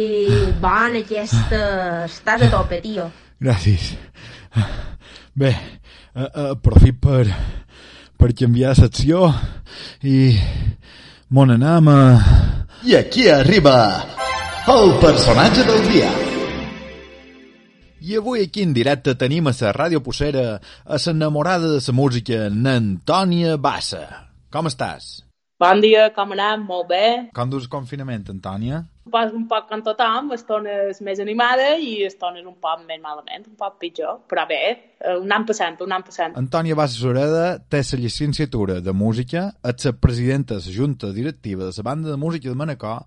bona 0.64 1.02
aquesta. 1.04 1.60
Estàs 2.08 2.46
a 2.46 2.50
tope, 2.52 2.80
tio. 2.84 3.08
Gràcies. 3.42 3.92
Bé, 5.40 5.50
aprofit 6.14 7.00
per, 7.02 7.24
per 8.16 8.30
canviar 8.38 8.74
secció 8.78 9.26
i 10.06 10.34
mon 11.34 11.54
anam 11.56 11.90
a... 11.90 12.00
I 12.84 12.94
aquí 13.00 13.26
arriba 13.32 13.74
el 14.70 14.94
personatge 15.02 15.64
del 15.66 15.90
dia. 15.90 16.12
I 18.04 18.18
avui 18.20 18.44
aquí 18.44 18.62
en 18.62 18.74
directe 18.76 19.14
tenim 19.16 19.48
a 19.48 19.54
la 19.56 19.72
ràdio 19.72 20.02
Possera 20.04 20.58
a 20.84 20.98
l'enamorada 21.00 21.72
de 21.72 21.80
la 21.80 21.94
música, 21.96 22.48
n'Antònia 22.52 23.56
Bassa. 23.56 24.04
Com 24.52 24.68
estàs? 24.68 25.24
Bon 25.62 25.78
dia, 25.78 26.08
com 26.10 26.32
anem? 26.34 26.64
Molt 26.66 26.88
bé. 26.90 27.04
Com 27.34 27.50
dus 27.50 27.68
el 27.68 27.70
confinament, 27.70 28.24
Antònia? 28.32 28.80
Pas 29.14 29.30
un 29.30 29.44
poc 29.46 29.68
com 29.68 29.84
tothom, 29.86 30.32
estones 30.34 30.98
més 31.06 31.20
animada 31.22 31.76
i 31.78 31.92
estones 32.08 32.42
un 32.42 32.56
poc 32.58 32.82
més 32.88 32.98
malament, 32.98 33.44
un 33.46 33.54
poc 33.60 33.76
pitjor, 33.78 34.16
però 34.26 34.48
bé, 34.50 34.58
eh, 34.98 35.14
un 35.14 35.30
any 35.30 35.44
passant, 35.46 35.76
un 35.86 35.94
any 35.94 36.02
passant. 36.08 36.34
Antònia 36.40 36.74
Bassa 36.74 36.98
Sureda 36.98 37.44
té 37.70 37.84
la 37.86 38.00
llicenciatura 38.02 38.80
de 38.80 38.96
música, 39.04 39.52
és 39.62 39.86
la 39.86 39.92
presidenta 39.92 40.58
de 40.58 40.66
la 40.66 40.74
junta 40.74 41.12
directiva 41.12 41.70
de 41.70 41.76
la 41.76 41.86
banda 41.86 42.10
de 42.10 42.16
música 42.16 42.48
de 42.48 42.56
Manacor 42.56 43.06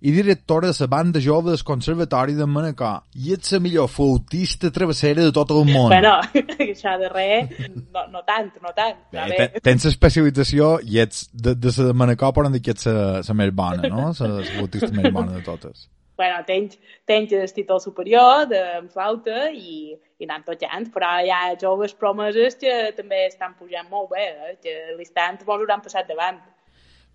i 0.00 0.12
directora 0.14 0.70
de 0.70 0.76
la 0.80 0.86
banda 0.88 1.20
jove 1.20 1.50
del 1.52 1.62
Conservatori 1.64 2.32
de 2.34 2.46
Manacor. 2.48 3.02
I 3.20 3.34
ets 3.36 3.52
la 3.52 3.60
millor 3.60 3.88
flautista 3.92 4.70
travessera 4.72 5.22
de 5.26 5.32
tot 5.36 5.50
el 5.52 5.66
món. 5.68 5.90
Bueno, 5.92 6.14
això 6.64 6.96
de 7.00 7.08
res, 7.12 7.50
no, 7.92 8.06
no 8.12 8.22
tant, 8.24 8.50
no 8.64 8.72
tant. 8.76 8.96
Bé, 9.12 9.26
bé, 9.34 9.48
te- 9.54 9.60
tens 9.68 9.84
especialització 9.90 10.78
i 10.82 11.00
ets 11.04 11.26
de, 11.32 11.54
de 11.54 11.72
la 11.76 11.88
de 11.90 11.96
Manacor, 12.04 12.32
però 12.36 12.52
que 12.60 12.72
ets 12.72 12.86
la, 12.88 13.20
la 13.26 13.34
més 13.36 13.52
bona, 13.52 13.88
no? 13.92 14.10
La, 14.18 14.28
la 14.40 14.44
flautista 14.54 14.92
més 14.96 15.12
bona 15.12 15.36
de 15.36 15.42
totes. 15.44 15.88
bueno, 16.20 16.42
tens, 16.44 16.74
tens 17.08 17.30
el 17.32 17.52
títol 17.56 17.80
superior 17.80 18.42
de 18.48 18.58
flauta 18.92 19.46
i, 19.56 19.94
i 20.20 20.26
anant 20.26 20.44
tocant, 20.44 20.88
però 20.92 21.14
hi 21.24 21.30
ha 21.32 21.54
joves 21.60 21.94
promeses 21.96 22.56
que 22.60 22.92
també 22.96 23.22
estan 23.26 23.54
pujant 23.56 23.88
molt 23.88 24.10
bé, 24.12 24.26
eh? 24.28 24.56
que 24.60 24.74
l'instant 24.98 25.38
mos 25.46 25.56
hauran 25.62 25.80
passat 25.80 26.04
davant. 26.08 26.36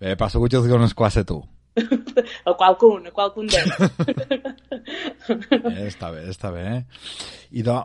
Bé, 0.01 0.15
passa 0.17 0.39
que 0.41 0.57
els 0.57 0.65
dones 0.67 0.93
classe 0.97 1.21
a 1.21 1.27
tu. 1.29 1.37
A 2.45 2.53
qualcun, 2.55 3.09
a 3.09 3.11
qualcun 3.11 3.49
d'ells. 3.51 3.75
Eh, 5.25 5.87
està 5.89 6.11
bé, 6.13 6.21
està 6.31 6.51
bé. 6.53 6.65
I 7.57 7.63
de, 7.65 7.75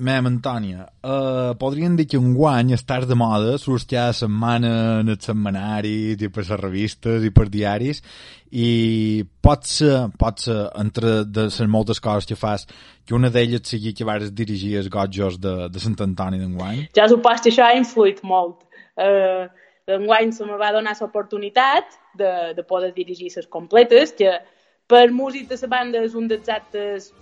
mem, 0.00 0.26
Antònia, 0.26 0.86
uh, 1.04 1.52
podríem 1.60 1.96
dir 1.98 2.06
que 2.08 2.20
un 2.20 2.32
guany 2.36 2.72
estàs 2.76 3.04
de 3.08 3.16
moda, 3.18 3.58
surts 3.60 3.84
cada 3.88 4.14
setmana 4.16 4.72
en 5.02 5.12
els 5.12 5.28
setmanaris 5.28 6.22
i 6.22 6.30
per 6.32 6.46
les 6.46 6.60
revistes 6.60 7.26
i 7.26 7.32
per 7.34 7.48
diaris 7.52 8.00
i 8.52 9.24
pot 9.44 9.68
ser, 9.68 10.08
pot 10.18 10.40
ser 10.40 10.58
entre 10.80 11.22
de 11.28 11.46
les 11.48 11.60
moltes 11.68 12.00
coses 12.00 12.28
que 12.28 12.36
fas 12.36 12.66
que 13.04 13.16
una 13.16 13.30
d'elles 13.32 13.64
sigui 13.68 13.92
que 13.96 14.08
vares 14.08 14.32
dirigir 14.32 14.78
els 14.80 14.88
gotjos 14.92 15.38
de, 15.40 15.68
de 15.72 15.82
Sant 15.82 15.98
Antoni 16.00 16.40
d'enguany. 16.40 16.86
ja 16.96 17.08
supos 17.08 17.44
que 17.44 17.52
això 17.52 17.68
ha 17.68 17.76
influït 17.76 18.22
molt. 18.24 18.64
Eh, 18.96 19.48
Enguany 19.98 20.32
se 20.32 20.46
me 20.48 20.56
va 20.60 20.72
donar 20.72 20.94
l'oportunitat 21.00 21.98
de, 22.18 22.32
de 22.56 22.62
poder 22.62 22.92
dirigir 22.94 23.30
les 23.36 23.46
completes, 23.46 24.12
que 24.12 24.38
per 24.86 25.10
músic 25.10 25.48
de 25.48 25.58
la 25.62 25.68
banda 25.68 26.02
és 26.04 26.14
un 26.14 26.28
dels 26.28 26.48
actes 26.48 27.12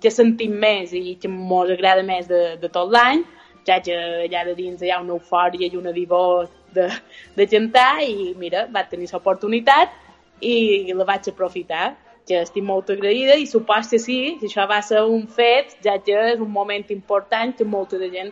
que 0.00 0.10
sentim 0.10 0.56
més 0.60 0.92
i 0.92 1.16
que 1.20 1.28
ens 1.28 1.70
agrada 1.76 2.02
més 2.02 2.28
de, 2.28 2.56
de 2.60 2.68
tot 2.68 2.90
l'any, 2.92 3.24
ja 3.66 3.80
que 3.84 3.96
allà 4.26 4.44
de 4.48 4.54
dins 4.54 4.82
hi 4.82 4.90
ha 4.90 5.00
una 5.00 5.16
eufòria 5.16 5.68
i 5.68 5.76
una 5.76 5.92
vivor 5.92 6.48
de, 6.74 6.88
de 7.36 7.46
cantar 7.46 8.02
i 8.02 8.34
mira, 8.36 8.66
vaig 8.72 8.88
tenir 8.90 9.08
l'oportunitat 9.12 9.92
i 10.40 10.92
la 10.92 11.04
vaig 11.04 11.28
aprofitar 11.28 11.96
que 12.28 12.40
estic 12.44 12.64
molt 12.64 12.90
agraïda 12.92 13.36
i 13.36 13.46
supos 13.48 13.88
que 13.90 13.98
sí, 13.98 14.36
que 14.40 14.46
això 14.48 14.66
va 14.70 14.80
ser 14.86 15.02
un 15.02 15.26
fet, 15.26 15.76
ja 15.84 15.96
que 16.04 16.16
és 16.34 16.40
un 16.40 16.52
moment 16.52 16.84
important 16.94 17.56
que 17.56 17.64
molta 17.64 17.98
de 17.98 18.10
gent 18.12 18.30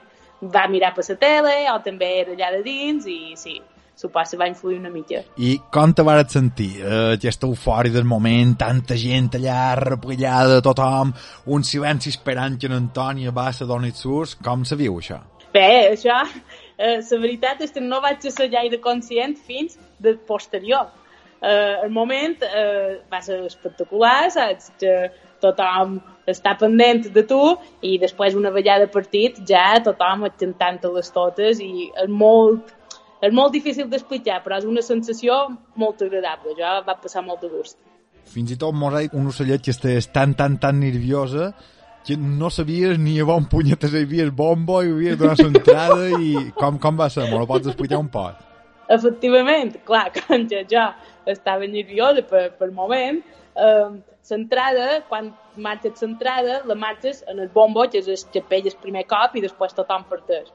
va 0.55 0.69
mirar 0.71 0.93
per 0.95 1.05
la 1.09 1.17
tele 1.25 1.57
o 1.73 1.79
també 1.85 2.13
era 2.21 2.37
allà 2.37 2.53
de 2.57 2.63
dins 2.63 3.09
i 3.11 3.35
sí, 3.37 3.59
supos 3.99 4.31
que 4.31 4.39
va 4.39 4.47
influir 4.47 4.79
una 4.79 4.93
mica. 4.95 5.25
I 5.43 5.57
com 5.75 5.93
te 5.93 6.05
vares 6.07 6.31
sentir? 6.33 6.71
Eh, 6.79 7.17
aquesta 7.17 7.49
eufòria 7.49 7.93
del 7.97 8.07
moment, 8.07 8.55
tanta 8.61 8.95
gent 8.99 9.33
allà 9.35 9.75
replegada, 9.81 10.61
tothom, 10.63 11.11
un 11.51 11.67
silenci 11.67 12.15
esperant 12.15 12.61
que 12.61 12.71
en 12.71 12.77
Antònia 12.79 13.35
va 13.35 13.49
a 13.51 13.67
dona 13.67 13.91
i 13.91 13.97
sus, 13.97 14.37
com 14.39 14.63
se 14.65 14.79
viu 14.79 15.01
això? 15.03 15.19
Bé, 15.53 15.97
això, 15.97 16.21
eh, 16.79 17.01
la 17.03 17.21
veritat 17.25 17.61
és 17.67 17.75
que 17.75 17.83
no 17.83 18.01
vaig 18.05 18.23
ser 18.31 18.49
gaire 18.53 18.79
conscient 18.81 19.35
fins 19.35 19.79
de 19.99 20.15
posterior. 20.15 20.93
Eh, 21.43 21.75
el 21.83 21.91
moment 21.91 22.39
eh, 22.43 23.01
va 23.11 23.21
ser 23.23 23.41
espectacular, 23.47 24.31
saps? 24.31 24.71
Que 24.79 25.11
tothom 25.43 25.99
està 26.27 26.57
pendent 26.59 27.07
de 27.15 27.23
tu 27.27 27.41
i 27.83 27.97
després 27.99 28.35
una 28.39 28.51
vegada 28.51 28.89
partit 28.91 29.39
ja 29.47 29.79
tothom 29.85 30.27
et 30.27 30.35
cantant 30.41 30.81
les 30.95 31.11
totes 31.15 31.63
i 31.63 31.89
és 31.95 32.11
molt, 32.11 32.75
és 33.21 33.35
molt 33.35 33.55
difícil 33.55 33.89
d'explicar, 33.91 34.43
però 34.45 34.59
és 34.61 34.67
una 34.69 34.83
sensació 34.85 35.39
molt 35.81 36.03
agradable. 36.07 36.55
Jo 36.59 36.79
va 36.87 36.97
passar 37.03 37.25
molt 37.27 37.43
de 37.43 37.51
gust. 37.53 37.79
Fins 38.29 38.53
i 38.53 38.59
tot 38.61 38.77
mos 38.77 38.95
ha 38.95 39.03
dit 39.05 39.15
un 39.17 39.29
ocellet 39.31 39.65
que 39.65 39.73
estàs 39.73 40.11
tan, 40.13 40.35
tan, 40.39 40.59
tan 40.61 40.81
nerviosa 40.81 41.53
que 42.07 42.17
no 42.17 42.51
sabies 42.51 42.99
ni 43.01 43.19
a 43.21 43.25
bon 43.29 43.49
punyetes 43.53 43.93
hi 43.93 44.05
havia 44.07 44.27
el 44.27 44.31
bombo 44.33 44.83
i 44.85 44.93
havies 44.93 45.19
donat 45.21 45.43
l'entrada 45.45 46.21
i 46.21 46.51
com, 46.57 46.79
com 46.81 47.01
va 47.01 47.09
ser? 47.13 47.27
M'ho 47.33 47.47
pots 47.49 47.69
explicar 47.73 47.99
un 48.01 48.09
poc? 48.13 48.45
Efectivament, 48.89 49.75
clar, 49.89 50.07
quan 50.17 50.47
jo, 50.49 50.63
jo 50.71 50.85
estava 51.29 51.69
nerviosa 51.69 52.25
per, 52.31 52.47
per 52.61 52.71
moment, 52.73 53.21
eh, 53.59 53.91
l'entrada, 54.31 55.03
quan 55.09 55.33
marxes 55.57 56.01
l'entrada, 56.05 56.63
la 56.69 56.77
marxes 56.79 57.25
en 57.29 57.43
el 57.45 57.53
bombo, 57.53 57.85
que 57.93 58.01
és 58.01 58.09
el 58.09 58.25
capell 58.33 58.71
el 58.71 58.79
primer 58.81 59.05
cop 59.11 59.37
i 59.37 59.45
després 59.45 59.77
tothom 59.77 60.07
parteix. 60.09 60.49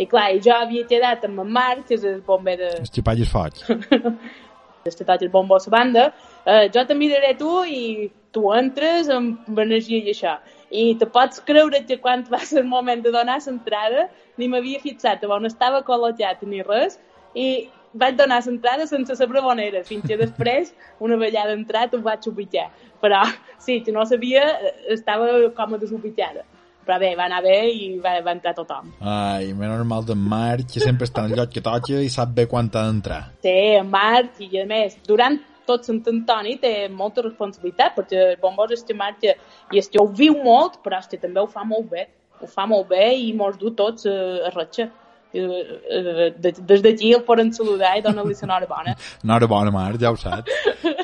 I 0.00 0.06
clar, 0.08 0.30
i 0.32 0.40
jo 0.44 0.54
havia 0.56 0.86
quedat 0.88 1.26
amb 1.28 1.42
en 1.42 1.50
Marc, 1.52 1.84
que 1.88 1.98
és 1.98 2.06
el 2.08 2.22
bomber 2.24 2.56
de... 2.60 2.70
El 2.80 2.88
xipall 2.88 3.20
és 3.20 3.32
foig. 3.32 3.60
Este 4.88 5.04
tot 5.04 5.20
el 5.20 5.28
bombo 5.28 5.58
a 5.58 5.60
la 5.60 5.70
banda, 5.74 6.02
eh, 6.46 6.70
jo 6.72 6.86
te 6.88 6.94
miraré 6.96 7.34
tu 7.36 7.50
i 7.68 8.08
tu 8.32 8.46
entres 8.56 9.10
amb 9.12 9.58
energia 9.60 9.98
i 10.00 10.14
això. 10.14 10.38
I 10.70 10.94
te 10.96 11.04
pots 11.04 11.42
creure 11.44 11.82
que 11.84 11.98
quan 12.00 12.24
va 12.32 12.40
ser 12.40 12.62
el 12.62 12.70
moment 12.70 13.02
de 13.04 13.12
donar 13.12 13.36
l'entrada 13.44 14.06
ni 14.38 14.48
m'havia 14.48 14.80
fixat 14.80 15.26
on 15.28 15.44
estava 15.44 15.82
col·lojat 15.84 16.40
ni 16.48 16.62
res 16.64 16.96
i 17.34 17.68
vaig 17.92 18.16
donar 18.16 18.40
l'entrada 18.46 18.86
sense 18.86 19.16
saber 19.16 19.42
on 19.42 19.60
era, 19.60 19.84
fins 19.84 20.06
que 20.06 20.16
després, 20.16 20.72
una 21.00 21.16
vegada 21.16 21.52
entrat, 21.52 21.94
ho 21.94 22.00
vaig 22.00 22.26
ubicar. 22.30 22.70
Però, 23.02 23.20
sí, 23.58 23.82
que 23.84 23.92
no 23.92 24.06
sabia, 24.06 24.46
eh, 24.48 24.74
estava 24.96 25.28
com 25.56 25.74
a 25.74 25.78
desubicada. 25.78 26.44
Però 26.86 26.96
bé, 26.98 27.10
va 27.18 27.26
anar 27.28 27.42
bé 27.44 27.56
i 27.70 27.98
va, 28.02 28.16
va 28.24 28.32
entrar 28.32 28.54
tothom. 28.56 28.88
Ai, 29.00 29.52
menys 29.52 29.76
normal 29.76 30.04
d'en 30.08 30.18
Marc, 30.18 30.66
que 30.72 30.80
sempre 30.80 31.06
està 31.06 31.24
en 31.26 31.30
el 31.34 31.38
lloc 31.38 31.52
que 31.54 31.60
toca 31.62 32.00
i 32.00 32.08
sap 32.10 32.32
bé 32.34 32.46
quan 32.50 32.70
ha 32.72 32.86
d'entrar. 32.88 33.20
Sí, 33.44 33.52
en 33.78 33.90
Marc, 33.92 34.40
i 34.40 34.62
a 34.62 34.66
més, 34.66 34.96
durant 35.06 35.38
tot 35.68 35.84
Sant 35.86 36.00
Antoni 36.10 36.56
té 36.58 36.88
molta 36.90 37.22
responsabilitat, 37.22 37.94
perquè 37.98 38.22
el 38.32 38.38
bombós 38.42 38.72
és 38.74 38.82
que 38.82 38.96
marxa 38.96 39.36
i 39.70 39.78
és 39.78 39.86
que 39.92 40.00
ho 40.02 40.08
viu 40.08 40.34
molt, 40.42 40.80
però 40.82 40.98
és 40.98 41.06
que 41.06 41.20
també 41.22 41.38
ho 41.40 41.46
fa 41.46 41.62
molt 41.68 41.90
bé. 41.92 42.08
Ho 42.40 42.48
fa 42.50 42.64
molt 42.66 42.88
bé 42.88 43.12
i 43.20 43.32
mos 43.36 43.58
du 43.60 43.70
tots 43.76 44.06
eh, 44.08 44.40
a 44.48 44.50
ratxa. 44.56 44.88
Eh, 45.32 45.44
eh, 45.44 46.30
de- 46.42 46.56
des 46.66 46.82
d'aquí 46.82 47.12
el 47.14 47.22
poden 47.22 47.52
saludar 47.54 47.92
i 47.98 48.02
donar-li 48.02 48.34
l'enhorabona. 48.34 48.96
Enhorabona, 49.22 49.70
Marc, 49.78 50.00
ja 50.02 50.10
ho 50.10 50.16
saps. 50.18 50.50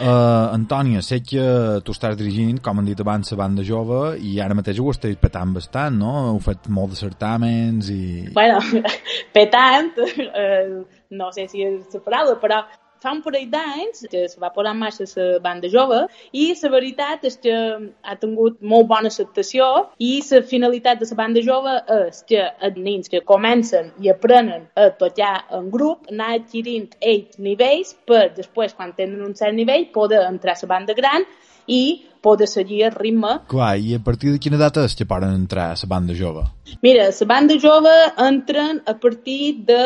Uh, 0.00 0.48
Antònia, 0.56 1.02
sé 1.04 1.18
que 1.20 1.42
tu 1.84 1.92
estàs 1.92 2.14
dirigint, 2.16 2.56
com 2.64 2.78
han 2.80 2.86
dit 2.88 3.00
abans, 3.02 3.34
la 3.34 3.36
banda 3.42 3.64
jove 3.66 4.14
i 4.24 4.38
ara 4.40 4.56
mateix 4.56 4.78
ho 4.80 4.86
estàs 4.94 5.18
petant 5.20 5.52
bastant, 5.52 5.98
no? 6.00 6.12
Heu 6.30 6.38
fet 6.40 6.70
molt 6.72 6.94
de 6.94 7.00
certàmens 7.02 7.90
i... 7.92 8.04
bueno, 8.32 8.62
petant, 9.36 9.92
eh, 10.00 10.80
no 11.20 11.28
sé 11.36 11.44
si 11.52 11.66
és 11.66 11.92
la 11.92 12.00
paraula, 12.06 12.38
però 12.40 12.62
fa 13.00 13.12
un 13.16 13.22
parell 13.24 13.48
d'anys 13.52 14.04
que 14.12 14.24
es 14.26 14.36
va 14.40 14.50
posar 14.54 14.74
en 14.74 14.80
marxa 14.82 15.06
la 15.16 15.38
banda 15.42 15.68
jove 15.72 16.00
i 16.32 16.46
la 16.62 16.70
veritat 16.74 17.24
és 17.30 17.38
que 17.44 17.54
ha 18.02 18.16
tingut 18.20 18.60
molt 18.60 18.88
bona 18.90 19.08
acceptació 19.12 19.68
i 19.98 20.12
la 20.30 20.42
finalitat 20.52 21.00
de 21.00 21.08
la 21.10 21.18
banda 21.22 21.44
jove 21.46 21.76
és 21.96 22.22
que 22.28 22.44
els 22.68 22.76
nens 22.76 23.12
que 23.12 23.22
comencen 23.32 23.92
i 24.04 24.12
aprenen 24.12 24.68
a 24.76 24.90
tocar 25.02 25.34
en 25.58 25.70
grup 25.70 26.10
anar 26.12 26.34
adquirint 26.36 26.90
ells 27.00 27.38
nivells 27.38 27.94
per 28.06 28.28
després, 28.36 28.74
quan 28.74 28.92
tenen 28.96 29.22
un 29.24 29.34
cert 29.34 29.56
nivell, 29.56 29.88
poder 29.94 30.24
entrar 30.26 30.56
a 30.56 30.62
la 30.62 30.72
banda 30.74 30.94
gran 30.94 31.26
i 31.66 32.06
poder 32.20 32.48
seguir 32.48 32.82
el 32.88 32.92
ritme 32.96 33.38
Clar, 33.48 33.76
i 33.78 33.94
a 33.96 34.02
partir 34.04 34.32
de 34.34 34.40
quina 34.42 34.58
data 34.60 34.84
és 34.84 34.96
que 34.96 35.08
poden 35.08 35.32
entrar 35.36 35.70
a 35.72 35.78
la 35.80 35.88
banda 35.88 36.16
jove? 36.16 36.44
Mira, 36.82 37.08
la 37.08 37.30
banda 37.32 37.56
jove 37.62 37.94
entren 38.26 38.82
a 38.86 38.94
partir 38.94 39.64
de 39.64 39.82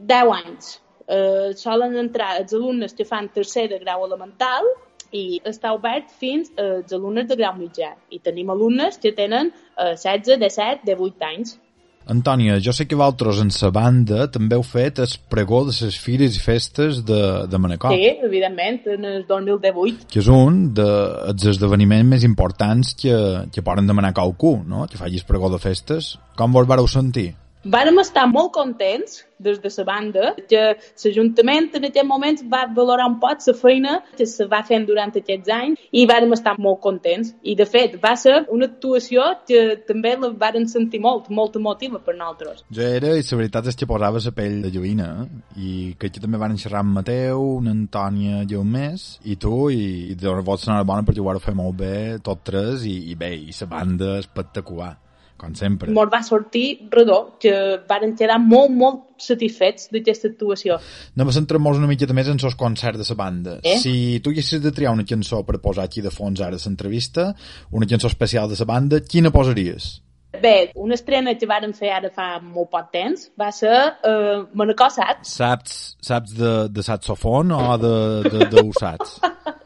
10 0.00 0.32
anys. 0.38 0.78
Eh, 1.06 1.52
solen 1.60 1.96
entrar 2.00 2.38
els 2.40 2.54
alumnes 2.56 2.94
que 2.96 3.04
fan 3.04 3.28
tercer 3.34 3.68
de 3.68 3.78
grau 3.82 4.06
elemental 4.06 4.68
i 5.14 5.40
està 5.46 5.74
obert 5.76 6.08
fins 6.18 6.50
als 6.58 6.92
alumnes 6.96 7.28
de 7.28 7.36
grau 7.36 7.54
mitjà. 7.58 7.92
I 8.10 8.22
tenim 8.24 8.50
alumnes 8.50 8.96
que 9.02 9.12
tenen 9.12 9.52
eh, 9.52 9.94
16, 9.94 10.38
17, 10.40 10.82
18 10.88 11.28
anys. 11.28 11.58
Antònia, 12.04 12.58
jo 12.60 12.72
sé 12.76 12.84
que 12.84 12.96
vosaltres 13.00 13.38
en 13.40 13.48
la 13.48 13.70
banda 13.72 14.26
també 14.28 14.58
heu 14.58 14.64
fet 14.66 14.98
el 15.00 15.12
pregó 15.32 15.62
de 15.64 15.72
les 15.72 15.96
fires 15.96 16.36
i 16.36 16.40
festes 16.42 16.98
de, 17.08 17.20
de 17.48 17.60
Manacor, 17.60 17.94
Sí, 17.96 18.10
evidentment, 18.26 18.82
en 18.92 19.06
el 19.08 19.24
2018. 19.28 20.10
que 20.12 20.20
és 20.20 20.28
un 20.28 20.74
dels 20.76 21.46
esdeveniments 21.54 22.10
més 22.10 22.26
importants 22.28 22.92
que, 23.00 23.14
que 23.48 23.64
poden 23.64 23.88
demanar 23.88 24.12
qualcú, 24.12 24.58
no? 24.68 24.84
que 24.90 25.00
facis 25.00 25.24
pregó 25.24 25.48
de 25.48 25.62
festes. 25.62 26.18
Com 26.36 26.52
vos 26.52 26.68
vareu 26.68 26.86
sentir? 26.90 27.30
Vàrem 27.64 27.96
estar 28.02 28.26
molt 28.28 28.50
contents 28.52 29.22
des 29.40 29.58
de 29.60 29.70
la 29.76 29.84
banda 29.88 30.32
que 30.48 30.62
l'Ajuntament 31.02 31.70
en 31.78 31.86
aquest 31.88 32.06
moment 32.06 32.36
va 32.52 32.66
valorar 32.76 33.06
un 33.08 33.16
poc 33.20 33.40
la 33.46 33.54
feina 33.56 33.94
que 34.18 34.26
se 34.26 34.44
va 34.44 34.60
fent 34.68 34.84
durant 34.84 35.12
aquests 35.16 35.48
anys 35.48 35.80
i 35.90 36.04
vàrem 36.06 36.32
estar 36.36 36.54
molt 36.58 36.80
contents. 36.84 37.32
I, 37.42 37.54
de 37.56 37.64
fet, 37.64 37.96
va 38.02 38.14
ser 38.20 38.44
una 38.52 38.68
actuació 38.68 39.24
que 39.48 39.78
també 39.88 40.12
la 40.20 40.28
vàrem 40.44 40.66
sentir 40.68 41.00
molt, 41.00 41.30
molt 41.30 41.56
emotiva 41.56 42.00
per 42.04 42.14
nosaltres. 42.18 42.64
Jo 42.70 42.84
era, 42.84 43.14
i 43.16 43.24
la 43.24 43.38
veritat 43.40 43.70
és 43.72 43.80
que 43.80 43.88
posava 43.88 44.20
la 44.20 44.34
pell 44.36 44.60
de 44.64 44.72
lluïna, 44.74 45.08
i 45.56 45.94
que 45.98 46.12
aquí 46.12 46.20
també 46.20 46.40
van 46.40 46.58
xerrar 46.60 46.84
amb 46.84 47.00
Mateu, 47.00 47.40
una 47.62 47.72
Antònia 47.72 48.44
i 48.44 48.60
un 48.60 48.68
més, 48.76 49.06
i 49.24 49.38
tu, 49.40 49.70
i, 49.72 50.12
i 50.12 50.18
de 50.20 50.36
vols 50.44 50.68
anar 50.68 50.84
bona 50.84 51.06
perquè 51.08 51.24
ho 51.24 51.30
vau 51.30 51.40
fer 51.40 51.56
molt 51.56 51.80
bé, 51.80 51.96
tot 52.24 52.44
tres, 52.44 52.84
i, 52.84 52.98
i 53.12 53.16
bé, 53.16 53.32
i 53.40 53.56
la 53.56 53.70
banda 53.72 54.18
espectacular, 54.20 54.92
com 55.40 55.54
sempre. 55.58 55.92
Mos 55.94 56.10
va 56.12 56.22
sortir 56.26 56.88
redó, 56.92 57.36
que 57.40 57.52
varen 57.88 58.14
quedar 58.18 58.38
molt, 58.42 58.72
molt 58.74 59.02
satisfets 59.24 59.90
d'aquesta 59.94 60.30
actuació. 60.32 60.78
Anem 61.16 61.30
a 61.30 61.36
centrar-nos 61.36 61.80
una 61.80 61.90
miqueta 61.90 62.16
més 62.16 62.30
en 62.30 62.40
els 62.40 62.58
concerts 62.60 63.02
de 63.02 63.08
la 63.08 63.18
banda. 63.18 63.58
Eh? 63.62 63.76
Si 63.82 64.20
tu 64.22 64.32
haguessis 64.34 64.62
de 64.62 64.72
triar 64.74 64.94
una 64.94 65.06
cançó 65.08 65.42
per 65.46 65.60
posar 65.64 65.88
aquí 65.88 66.04
de 66.04 66.12
fons 66.14 66.40
ara 66.40 66.58
a 66.58 66.64
l'entrevista, 66.64 67.32
una 67.72 67.88
cançó 67.90 68.10
especial 68.10 68.48
de 68.50 68.58
la 68.58 68.68
banda, 68.68 69.00
quina 69.00 69.32
posaries? 69.34 69.94
Bé, 70.42 70.72
una 70.74 70.96
estrena 70.98 71.36
que 71.38 71.46
varen 71.46 71.72
fer 71.76 71.92
ara 71.94 72.10
fa 72.14 72.40
molt 72.42 72.70
poc 72.72 72.88
temps 72.94 73.28
va 73.38 73.52
ser 73.54 73.74
uh, 74.02 74.46
Manacor 74.58 74.90
Sats. 74.90 75.36
Saps, 75.38 75.76
saps 76.02 76.34
de, 76.38 76.54
de 76.74 76.82
saxofon 76.82 77.54
o 77.54 77.76
de, 77.78 77.94
de, 78.26 78.48
de 78.50 78.64
usats? 78.66 79.20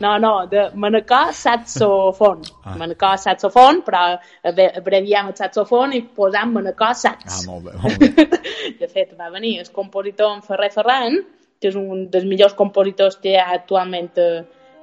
No, 0.00 0.18
no, 0.18 0.46
de 0.46 0.70
Manacor 0.74 1.32
Saxofon. 1.34 2.42
Ah. 2.64 2.76
Manacor 2.78 3.18
Saxofon, 3.18 3.82
però 3.84 4.02
abreviem 4.44 5.28
el 5.28 5.36
saxofon 5.36 5.92
i 5.96 6.02
posam 6.16 6.54
Manacor 6.56 6.94
Sax. 6.96 7.26
Ah, 7.26 7.42
molt 7.50 7.66
bé, 7.66 7.74
molt 7.82 8.00
bé. 8.00 8.28
De 8.80 8.88
fet, 8.88 9.14
va 9.18 9.30
venir 9.34 9.58
el 9.60 9.70
compositor 9.74 10.32
en 10.36 10.42
Ferrer 10.46 10.70
Ferran, 10.72 11.18
que 11.60 11.72
és 11.72 11.76
un 11.76 12.06
dels 12.12 12.26
millors 12.28 12.56
compositors 12.56 13.18
que 13.20 13.34
hi 13.34 13.40
ha 13.40 13.50
actualment 13.58 14.12
a 14.22 14.28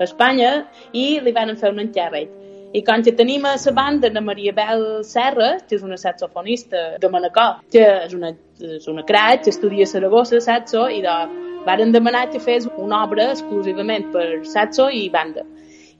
Espanya, 0.05 0.65
i 0.93 1.21
li 1.23 1.33
van 1.33 1.55
fer 1.57 1.71
un 1.73 1.81
encàrrec. 1.85 2.41
I 2.75 2.81
com 2.83 3.01
que 3.01 3.13
tenim 3.15 3.45
a 3.47 3.53
la 3.55 3.71
banda 3.71 4.09
de 4.11 4.21
Maria 4.21 4.51
Bel 4.53 4.85
Serra, 5.07 5.55
que 5.63 5.77
és 5.77 5.83
una 5.83 5.97
saxofonista 5.97 6.97
de 6.99 7.09
Manacor, 7.09 7.61
que 7.71 7.85
és 8.03 8.13
una, 8.13 8.33
és 8.59 8.87
una 8.91 9.05
craig, 9.07 9.45
que 9.45 9.53
estudia 9.55 9.87
a 9.87 9.91
Saragossa, 9.93 10.41
saxo, 10.43 10.89
i 10.91 10.99
de, 11.05 11.15
varen 11.65 11.91
demanar 11.91 12.29
que 12.31 12.39
fes 12.39 12.69
una 12.77 13.03
obra 13.03 13.31
exclusivament 13.33 14.11
per 14.13 14.45
saxo 14.45 14.89
i 14.89 15.09
banda. 15.09 15.43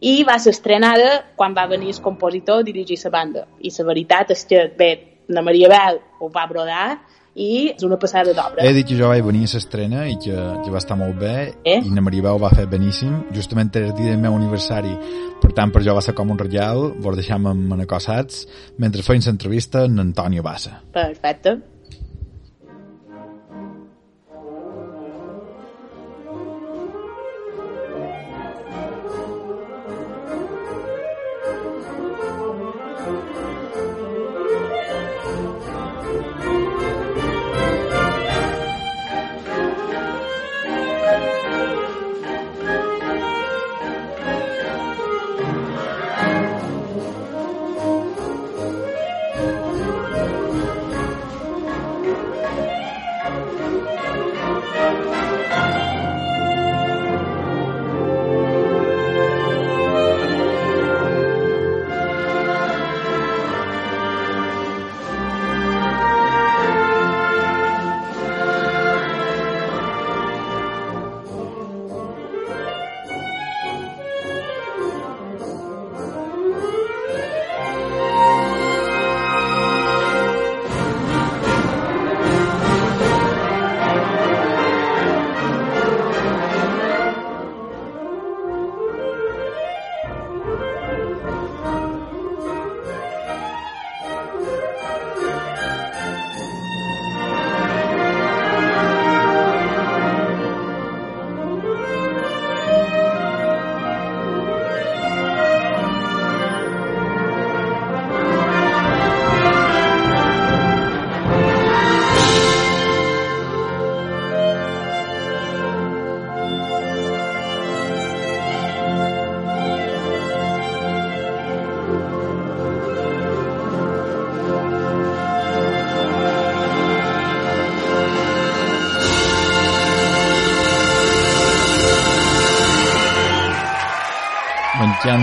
I 0.01 0.23
va 0.28 0.38
ser 0.39 0.54
estrenada 0.54 1.23
quan 1.36 1.56
va 1.56 1.65
venir 1.71 1.93
el 1.95 2.01
compositor 2.04 2.62
a 2.62 2.67
dirigir 2.67 2.99
la 3.04 3.12
banda. 3.12 3.45
I 3.60 3.71
la 3.78 3.86
veritat 3.86 4.32
és 4.36 4.45
que, 4.45 4.67
bé, 4.78 4.91
la 5.28 5.41
Maria 5.41 5.69
Bel 5.71 6.01
ho 6.19 6.30
va 6.30 6.45
brodar 6.47 6.99
i 7.36 7.73
és 7.73 7.84
una 7.84 7.97
passada 7.99 8.32
d'obra. 8.32 8.63
He 8.63 8.73
dit 8.78 8.88
que 8.88 8.95
jo 8.95 9.10
vaig 9.12 9.23
venir 9.25 9.43
a 9.43 9.51
l'estrena 9.58 10.06
i 10.08 10.15
que, 10.23 10.36
que 10.63 10.71
va 10.71 10.80
estar 10.80 10.95
molt 10.97 11.19
bé 11.19 11.36
Eh? 11.67 11.82
i 11.84 11.91
na 11.91 12.01
Maribel 12.01 12.38
ho 12.38 12.39
va 12.39 12.54
fer 12.56 12.65
beníssim 12.71 13.25
justament 13.36 13.75
el 13.75 13.91
dia 13.97 14.13
del 14.13 14.23
meu 14.23 14.38
aniversari 14.39 14.95
per 15.41 15.51
tant 15.58 15.73
per 15.75 15.84
jo 15.84 15.95
va 15.97 16.04
ser 16.06 16.15
com 16.15 16.32
un 16.32 16.39
regal 16.39 16.93
vos 17.04 17.19
deixam 17.19 17.47
amb 17.51 17.75
anacossats 17.75 18.45
mentre 18.80 19.04
feim 19.04 19.23
l'entrevista 19.25 19.84
en 19.86 19.99
Antonio 19.99 20.43
Bassa 20.43 20.80
Perfecte. 20.93 21.60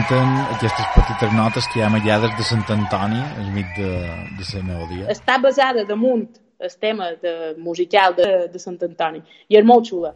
M'encanten 0.02 0.56
aquestes 0.56 0.86
petites 0.96 1.34
notes 1.36 1.66
que 1.70 1.78
hi 1.78 1.82
ha 1.84 1.86
amagades 1.86 2.32
de 2.34 2.42
Sant 2.42 2.64
Antoni, 2.74 3.20
al 3.38 3.50
mig 3.54 3.68
de, 3.76 3.90
de 4.34 4.46
la 4.48 4.62
melodia. 4.66 5.04
Està 5.12 5.36
basada 5.38 5.84
damunt 5.86 6.24
el 6.58 6.72
tema 6.82 7.12
de, 7.22 7.52
musical 7.54 8.16
de, 8.16 8.26
de 8.50 8.58
Sant 8.58 8.80
Antoni 8.82 9.20
i 9.46 9.58
és 9.60 9.68
molt 9.68 9.86
xula. 9.86 10.10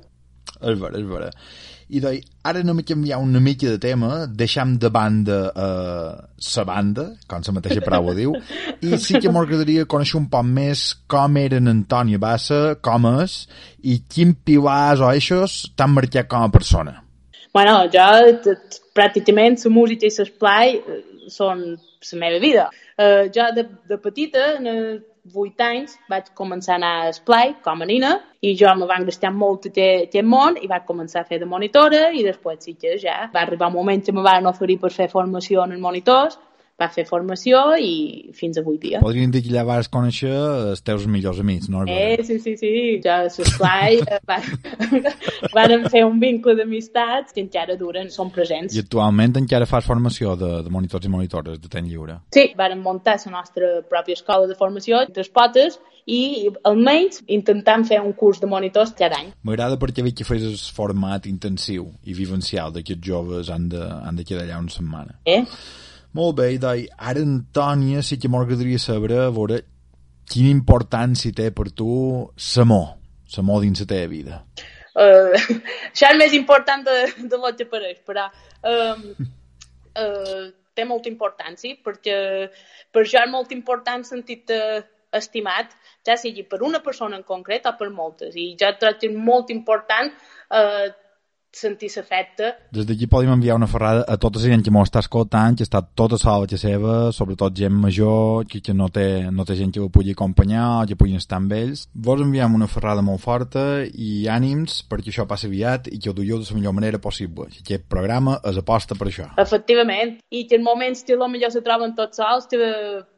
És 0.58 0.80
vera, 0.80 0.98
és 0.98 1.04
vera. 1.06 1.28
I 1.86 2.02
doi, 2.02 2.18
ara 2.50 2.64
anem 2.64 2.80
a 2.82 2.84
canviar 2.88 3.20
una 3.22 3.38
mica 3.38 3.70
de 3.70 3.78
tema, 3.78 4.24
deixam 4.26 4.72
de 4.82 4.90
banda 4.90 5.36
eh, 5.54 6.10
sa 6.48 6.64
banda, 6.66 7.04
com 7.30 7.46
la 7.46 7.54
mateixa 7.60 7.84
paraula 7.84 8.16
diu, 8.18 8.34
i 8.82 8.98
sí 8.98 9.20
que 9.22 9.30
m'agradaria 9.30 9.86
conèixer 9.86 10.18
un 10.18 10.26
poc 10.32 10.50
més 10.50 10.88
com 11.06 11.38
era 11.38 11.60
en 11.62 11.70
Antònia 11.76 12.18
Bassa, 12.18 12.74
com 12.82 13.06
és, 13.20 13.44
i 13.86 14.00
quin 14.02 14.34
pilars 14.34 14.98
o 15.04 15.14
eixos 15.14 15.60
t'han 15.78 15.94
marcat 15.94 16.26
com 16.26 16.42
a 16.42 16.50
persona. 16.50 17.04
Bueno, 17.54 17.84
jo 17.86 18.10
pràcticament 18.96 19.58
la 19.64 19.72
música 19.72 20.08
i 20.08 20.14
l'esplai 20.18 20.78
eh, 20.78 21.02
són 21.28 21.62
la 21.76 22.18
meva 22.22 22.40
vida. 22.42 22.70
Uh, 22.96 23.26
jo 23.34 23.44
de, 23.54 23.66
de 23.90 23.98
petita, 24.00 24.56
en 24.56 24.66
els 24.72 25.02
8 25.34 25.64
anys, 25.66 25.96
vaig 26.10 26.28
començar 26.38 26.76
a 26.76 26.78
anar 26.78 26.92
a 27.02 27.08
esplai 27.10 27.54
com 27.64 27.82
a 27.82 27.88
nina 27.88 28.12
i 28.40 28.54
jo 28.58 28.70
me 28.78 28.86
va 28.86 28.98
engrestar 29.00 29.32
molt 29.34 29.66
aquest 29.66 30.22
món 30.22 30.58
i 30.62 30.70
vaig 30.70 30.86
començar 30.86 31.22
a 31.22 31.28
fer 31.28 31.40
de 31.42 31.48
monitora 31.50 32.10
i 32.14 32.22
després 32.24 32.62
sí 32.62 32.76
que 32.78 32.94
ja 33.02 33.24
va 33.34 33.42
arribar 33.42 33.68
un 33.72 33.78
moment 33.80 34.04
que 34.04 34.14
me 34.14 34.22
van 34.22 34.46
oferir 34.46 34.78
per 34.78 34.92
fer 34.94 35.08
formació 35.10 35.64
en 35.64 35.74
els 35.74 35.82
monitors 35.82 36.38
va 36.80 36.88
fer 36.92 37.06
formació 37.08 37.60
i 37.80 38.32
fins 38.36 38.58
avui 38.60 38.76
dia. 38.80 39.00
Podríem 39.00 39.30
dir 39.32 39.42
que 39.46 39.52
ja 39.54 39.64
vas 39.64 39.88
conèixer 39.92 40.32
els 40.32 40.84
teus 40.84 41.06
millors 41.08 41.40
amics, 41.40 41.70
no? 41.72 41.86
Eh, 41.88 42.20
sí, 42.26 42.38
sí, 42.42 42.56
sí. 42.60 42.72
Jo 43.04 43.14
a 43.16 43.22
l'esplai 43.24 44.00
van 45.56 45.88
fer 45.88 46.04
un 46.04 46.20
vincle 46.20 46.56
d'amistats 46.58 47.32
que 47.32 47.40
encara 47.44 47.78
duren, 47.80 48.12
són 48.12 48.30
presents. 48.34 48.76
I 48.76 48.84
actualment 48.84 49.38
encara 49.40 49.68
fas 49.68 49.88
formació 49.88 50.36
de, 50.36 50.52
de 50.66 50.72
monitors 50.72 51.08
i 51.08 51.12
monitores 51.12 51.60
de 51.62 51.72
temps 51.72 51.88
lliure. 51.88 52.20
Sí, 52.36 52.50
vàrem 52.58 52.84
muntar 52.84 53.16
la 53.24 53.38
nostra 53.38 53.80
pròpia 53.88 54.18
escola 54.20 54.48
de 54.50 54.58
formació 54.58 55.00
entre 55.06 55.24
potes 55.32 55.80
i 56.06 56.48
almenys 56.68 57.24
intentant 57.34 57.82
fer 57.88 57.98
un 58.04 58.12
curs 58.14 58.38
de 58.42 58.50
monitors 58.50 58.92
cada 58.98 59.18
any. 59.18 59.32
M'agrada 59.48 59.78
perquè 59.80 60.04
veig 60.06 60.14
que 60.20 60.28
fes 60.28 60.44
el 60.46 60.60
format 60.76 61.26
intensiu 61.26 61.88
i 62.04 62.14
vivencial 62.14 62.76
d'aquests 62.76 63.08
joves 63.08 63.50
han 63.50 63.66
de, 63.72 63.82
han 63.82 64.20
de 64.20 64.28
quedar 64.28 64.44
allà 64.44 64.60
una 64.62 64.72
setmana. 64.76 65.18
Eh? 65.26 65.42
Molt 66.16 66.38
bé, 66.38 66.46
doi, 66.56 66.86
ara 66.96 67.20
Antònia 67.20 68.02
sí 68.06 68.16
que 68.20 68.30
m'agradaria 68.32 68.80
saber 68.80 69.18
a 69.20 69.28
veure 69.34 69.58
quina 70.30 70.48
importància 70.48 71.34
té 71.36 71.50
per 71.52 71.68
tu 71.76 71.88
l'amor, 72.54 72.86
l'amor 73.36 73.60
dins 73.64 73.82
la 73.82 73.88
teva 73.90 74.08
vida. 74.12 74.38
Uh, 74.96 75.36
això 75.92 76.08
és 76.08 76.16
més 76.16 76.32
important 76.38 76.86
de, 76.86 76.94
de 77.28 77.40
lo 77.42 77.52
que 77.58 77.66
pareix, 77.68 78.00
però 78.08 78.24
um, 78.72 79.04
uh, 80.00 80.46
té 80.76 80.84
molta 80.88 81.12
importància 81.12 81.76
perquè 81.84 82.16
per 82.92 83.04
jo 83.04 83.20
és 83.20 83.32
molt 83.32 83.52
important 83.52 84.04
sentir-te 84.08 84.60
estimat, 85.16 85.72
ja 86.04 86.16
sigui 86.20 86.46
per 86.48 86.62
una 86.64 86.80
persona 86.84 87.16
en 87.20 87.24
concret 87.28 87.68
o 87.68 87.74
per 87.76 87.90
moltes. 87.92 88.36
I 88.36 88.54
jo 88.60 88.72
trobo 88.80 89.00
que 89.00 89.10
és 89.10 89.20
molt 89.28 89.52
important 89.52 90.12
uh, 90.12 90.88
sentir 91.56 91.90
l'afecte. 91.96 92.52
Des 92.74 92.86
d'aquí 92.86 93.08
podem 93.10 93.32
enviar 93.32 93.56
una 93.56 93.68
ferrada 93.70 94.04
a 94.06 94.16
tota 94.20 94.40
la 94.40 94.50
gent 94.52 94.64
que 94.64 94.72
m'ho 94.74 94.84
està 94.84 95.00
escoltant, 95.02 95.56
que 95.56 95.64
està 95.64 95.80
tota 95.82 96.18
sola 96.20 96.46
casa 96.46 96.68
seva, 96.68 96.96
sobretot 97.16 97.56
gent 97.56 97.74
major, 97.74 98.44
que, 98.50 98.60
que 98.60 98.74
no, 98.74 98.88
té, 98.92 99.30
no 99.32 99.46
té 99.48 99.56
gent 99.58 99.72
que 99.72 99.80
ho 99.80 99.88
pugui 99.92 100.12
acompanyar 100.12 100.66
o 100.82 100.86
que 100.88 100.98
puguin 100.98 101.20
estar 101.20 101.40
amb 101.40 101.54
ells. 101.56 101.86
Vos 101.94 102.20
enviem 102.22 102.54
una 102.58 102.68
ferrada 102.70 103.04
molt 103.06 103.22
forta 103.24 103.64
i 103.86 104.26
ànims 104.32 104.82
perquè 104.90 105.12
això 105.12 105.26
passi 105.28 105.48
aviat 105.50 105.88
i 105.92 106.00
que 106.02 106.10
ho 106.10 106.16
duieu 106.16 106.40
de 106.40 106.48
la 106.50 106.58
millor 106.58 106.76
manera 106.76 107.00
possible. 107.02 107.48
Aquest 107.62 107.88
programa 107.88 108.38
és 108.44 108.60
aposta 108.60 108.98
per 108.98 109.08
això. 109.10 109.30
Efectivament. 109.40 110.16
I 110.30 110.44
que 110.50 110.60
en 110.60 110.66
moments 110.66 111.04
que 111.06 111.16
potser 111.16 111.52
se 111.52 111.62
troben 111.64 111.94
tots 111.96 112.20
sols, 112.20 112.46
que 112.50 112.58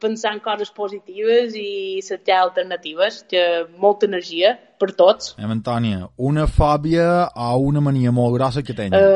pensar 0.01 0.35
en 0.37 0.41
coses 0.45 0.71
positives 0.75 1.55
i 1.57 2.01
cercar 2.05 2.43
alternatives, 2.45 3.25
que 3.29 3.45
molta 3.79 4.07
energia 4.07 4.57
per 4.81 4.93
tots. 4.99 5.35
Eh, 5.39 5.47
Antònia, 5.47 6.09
una 6.31 6.47
fòbia 6.51 7.29
o 7.35 7.51
una 7.69 7.83
mania 7.85 8.15
molt 8.15 8.39
grossa 8.39 8.65
que 8.65 8.77
tens? 8.79 8.97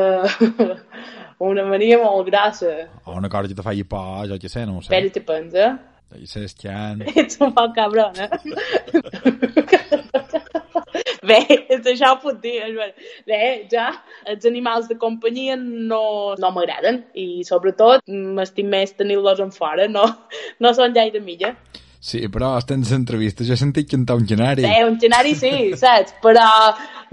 Uh, 1.43 1.49
una 1.49 1.63
mania 1.67 1.97
molt 1.99 2.29
grossa. 2.29 2.69
O 3.03 3.17
una 3.17 3.27
cosa 3.27 3.49
que 3.49 3.55
te 3.57 3.63
faci 3.65 3.83
por, 3.83 4.27
jo 4.29 4.37
què 4.39 4.47
sé, 4.47 4.63
no 4.69 4.77
ho 4.77 4.81
sé. 4.83 4.93
Espera, 4.93 5.09
te 5.11 5.23
pensa. 5.27 5.71
I 6.15 6.27
sé, 6.29 6.43
esquiant... 6.47 7.01
Ets 7.19 7.39
un 7.41 7.51
poc 7.55 7.73
cabrona. 7.75 8.29
Bé, 11.23 11.39
això 11.73 12.11
ho 12.13 12.17
puc 12.21 12.41
dir. 12.43 12.59
Bé, 13.27 13.39
ja, 13.71 13.87
els 14.29 14.45
animals 14.49 14.89
de 14.91 14.97
companyia 14.99 15.55
no, 15.59 16.35
no 16.39 16.51
m'agraden 16.55 17.01
i 17.15 17.43
sobretot 17.47 18.03
m'estim 18.07 18.69
més 18.73 18.93
tenir-los 18.99 19.39
en 19.43 19.53
fora, 19.55 19.87
no, 19.87 20.03
no 20.59 20.73
són 20.75 20.95
gaire 20.95 21.23
milla. 21.23 21.55
Sí, 22.03 22.19
però 22.27 22.57
estem 22.59 22.81
en 22.83 22.97
entrevista, 22.97 23.45
jo 23.47 23.55
he 23.55 23.59
sentit 23.59 23.87
cantar 23.87 24.17
un 24.19 24.27
genari. 24.27 24.65
Bé, 24.65 24.83
un 24.83 24.97
genari 24.99 25.37
sí, 25.39 25.53
saps? 25.79 26.11
Però 26.25 26.43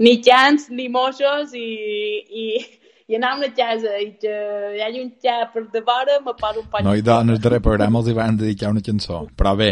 ni 0.03 0.17
cants, 0.25 0.67
ni 0.75 0.89
moixos 0.91 1.53
i, 1.55 1.69
i, 2.27 2.45
i 3.07 3.15
anar 3.15 3.31
a 3.31 3.39
una 3.39 3.51
casa 3.55 3.95
i 4.03 4.09
que 4.19 4.35
hi 4.75 4.83
hagi 4.83 4.99
un 5.05 5.13
xa 5.23 5.45
per 5.53 5.63
de 5.71 5.83
vora 5.87 6.19
me 6.25 6.35
poso 6.35 6.65
un 6.65 6.67
pany. 6.73 6.89
No, 6.89 6.97
i 6.99 7.07
dones 7.07 7.39
darrer 7.39 7.61
programa 7.63 8.03
els 8.03 8.11
hi 8.11 8.17
van 8.19 8.41
dedicar 8.43 8.73
una 8.75 8.83
cançó. 8.83 9.23
Però 9.39 9.55
bé, 9.55 9.71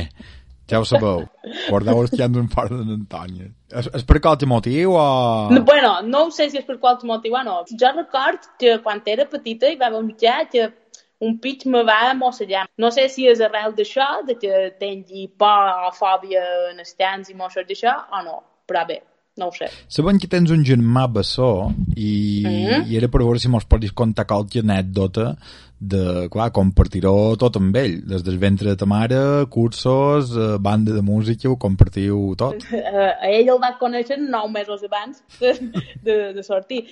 ja 0.71 0.79
ho 0.79 0.87
sabeu. 0.87 1.25
Guardeu 1.67 1.99
els 2.05 2.15
xans 2.15 2.39
en 2.39 2.47
fora 2.55 2.79
de 2.79 2.87
l'Antònia. 2.87 3.51
És, 3.75 3.91
és 3.99 4.07
per 4.07 4.21
qualque 4.23 4.47
motiu 4.47 4.95
o... 4.95 5.07
No, 5.51 5.65
bueno, 5.67 5.97
no 6.07 6.29
ho 6.29 6.31
sé 6.31 6.47
si 6.47 6.63
és 6.63 6.67
per 6.67 6.79
qualque 6.79 7.09
motiu 7.09 7.35
o 7.35 7.43
no. 7.43 7.59
Jo 7.75 7.91
record 7.95 8.53
que 8.61 8.79
quan 8.85 9.03
era 9.03 9.27
petita 9.27 9.67
hi 9.67 9.75
va 9.81 9.91
haver 9.91 9.99
un 9.99 10.13
xa 10.15 10.45
que 10.47 10.71
un 11.19 11.37
pit 11.39 11.65
me 11.65 11.83
va 11.83 12.13
mossejar. 12.15 12.65
No 12.77 12.91
sé 12.95 13.09
si 13.11 13.27
és 13.27 13.41
arrel 13.43 13.75
d'això, 13.75 14.07
de 14.27 14.37
que 14.39 14.71
tingui 14.79 15.27
por 15.39 15.87
o 15.89 15.93
fòbia 15.95 16.43
en 16.71 16.79
els 16.79 16.95
tants 16.95 17.31
i 17.31 17.37
moixos 17.37 17.67
d'això, 17.67 17.95
o 18.15 18.23
no. 18.25 18.37
Però 18.69 18.85
bé, 18.87 19.01
no 19.39 19.49
ho 19.49 19.55
sé. 19.55 19.67
Sabem 19.91 20.19
que 20.21 20.29
tens 20.31 20.51
un 20.55 20.63
germà 20.67 21.07
bessó 21.11 21.71
i, 21.95 22.43
mm 22.45 22.53
-hmm. 22.53 22.87
i 22.87 22.97
era 22.97 23.07
per 23.07 23.23
veure 23.23 23.39
si 23.39 23.49
mos 23.49 23.65
podis 23.65 23.91
contar 23.91 24.25
qualque 24.25 24.59
anècdota 24.59 25.35
de, 25.79 26.27
clar, 26.31 26.51
compartir-ho 26.51 27.35
tot 27.37 27.55
amb 27.55 27.75
ell, 27.75 28.01
des 28.05 28.23
del 28.23 28.37
ventre 28.37 28.69
de 28.69 28.75
ta 28.75 28.85
mare, 28.85 29.45
cursos, 29.49 30.35
eh, 30.35 30.57
banda 30.59 30.91
de 30.93 31.01
música, 31.01 31.49
ho 31.49 31.55
compartiu 31.57 32.35
tot. 32.35 32.55
A 33.23 33.27
ell 33.35 33.47
el 33.47 33.59
va 33.59 33.77
conèixer 33.79 34.19
nou 34.19 34.49
mesos 34.49 34.83
abans 34.83 35.23
de, 35.39 35.53
de, 36.03 36.33
de 36.33 36.43
sortir. 36.43 36.85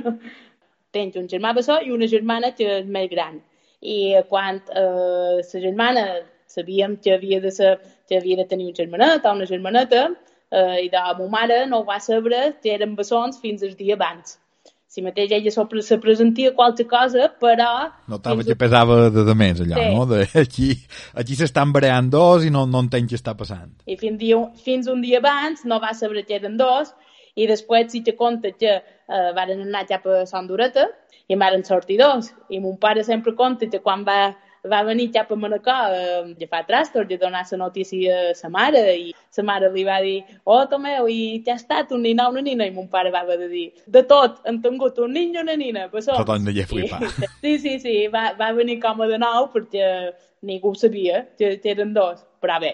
Tens 0.92 1.16
un 1.16 1.28
germà 1.28 1.54
bessó 1.54 1.82
i 1.82 1.92
una 1.92 2.08
germana 2.08 2.56
que 2.56 2.80
és 2.80 2.86
més 2.86 3.10
gran 3.10 3.42
i 3.82 4.16
quan 4.30 4.62
eh, 4.74 5.38
la 5.42 5.60
germana 5.62 6.08
sabíem 6.48 6.96
que 6.98 7.14
havia 7.14 7.42
de, 7.42 7.52
ser, 7.52 7.78
que 8.08 8.18
havia 8.18 8.38
de 8.38 8.46
tenir 8.50 8.72
un 8.72 8.76
germanet 8.76 9.26
o 9.26 9.34
una 9.36 9.46
germaneta 9.46 10.08
eh, 10.50 10.86
i 10.86 10.90
de 10.90 10.98
la 10.98 11.14
meva 11.18 11.30
mare 11.30 11.66
no 11.68 11.82
ho 11.82 11.86
va 11.86 12.00
saber 12.00 12.56
que 12.64 12.74
eren 12.74 12.96
bessons 12.96 13.40
fins 13.44 13.64
al 13.64 13.76
dia 13.78 13.96
abans. 14.00 14.40
Si 14.88 15.04
mateix 15.04 15.34
ella 15.36 15.52
sobre 15.52 15.82
se 15.84 15.98
presentia 16.00 16.54
qualque 16.56 16.86
cosa, 16.88 17.28
però... 17.42 17.92
Notava 18.08 18.42
que 18.48 18.56
pesava 18.56 19.10
de, 19.12 19.26
de 19.28 19.36
més 19.36 19.60
allò, 19.62 19.76
Sí. 19.76 19.90
no? 19.94 20.06
De, 20.10 20.22
aquí 20.42 20.70
aquí 21.14 21.36
s'estan 21.36 21.74
bareant 21.76 22.08
dos 22.10 22.46
i 22.48 22.50
no, 22.50 22.64
no 22.66 22.80
entenc 22.86 23.12
què 23.12 23.20
està 23.20 23.36
passant. 23.38 23.76
I 23.86 23.98
fins, 24.00 24.18
dia, 24.18 24.40
fins 24.64 24.88
un 24.88 25.04
dia 25.04 25.20
abans 25.20 25.66
no 25.68 25.82
va 25.84 25.92
saber 25.94 26.24
que 26.26 26.40
eren 26.40 26.56
dos 26.58 26.96
i 27.38 27.46
després 27.50 27.92
sí 27.94 28.02
que 28.04 28.16
conta 28.18 28.52
que 28.58 28.74
eh, 28.78 29.30
varen 29.38 29.62
anar 29.68 29.86
cap 29.90 30.08
a 30.10 30.26
Sant 30.30 30.50
Dureta 30.50 30.88
i 31.28 31.36
em 31.36 31.40
varen 31.44 31.64
sortir 31.68 32.00
dos. 32.02 32.32
I 32.50 32.60
mon 32.64 32.78
pare 32.82 33.04
sempre 33.06 33.36
conta 33.38 33.70
que 33.70 33.82
quan 33.84 34.04
va, 34.08 34.34
va 34.66 34.82
venir 34.88 35.10
cap 35.14 35.32
a 35.32 35.38
Manacor 35.40 35.96
eh, 35.96 36.36
ja 36.40 36.48
fa 36.50 36.64
trastos, 36.68 37.06
ja 37.10 37.20
donar 37.22 37.44
la 37.52 37.60
notícia 37.62 38.16
a 38.32 38.36
sa 38.36 38.50
mare 38.50 38.84
i 38.96 39.12
sa 39.30 39.44
mare 39.44 39.70
li 39.74 39.84
va 39.86 40.00
dir 40.02 40.18
oh, 40.46 40.64
Tomeu, 40.72 41.08
i 41.08 41.44
què 41.46 41.54
ha 41.54 41.60
estat 41.62 41.92
un 41.92 42.02
nin 42.08 42.24
o 42.24 42.30
una 42.32 42.42
nina? 42.42 42.66
I 42.66 42.74
mon 42.76 42.90
pare 42.90 43.12
va 43.12 43.22
haver 43.22 43.38
de 43.44 43.52
dir 43.54 43.68
de 43.86 44.04
tot, 44.04 44.42
han 44.48 44.62
tingut 44.64 44.98
un 45.04 45.14
nin 45.14 45.36
i 45.36 45.44
una 45.44 45.56
nina. 45.56 45.88
Bessons. 45.94 46.18
Tothom 46.18 46.48
deia 46.50 46.66
flipar. 46.66 47.04
Sí, 47.44 47.60
sí, 47.60 47.78
sí, 47.84 47.96
va, 48.14 48.32
va 48.40 48.52
venir 48.58 48.80
com 48.82 49.04
a 49.04 49.12
de 49.12 49.22
nou 49.22 49.52
perquè 49.54 49.86
ningú 50.48 50.74
sabia 50.76 51.28
que, 51.38 51.58
que 51.62 51.72
eren 51.76 51.94
dos. 51.94 52.26
Però 52.42 52.60
bé, 52.62 52.74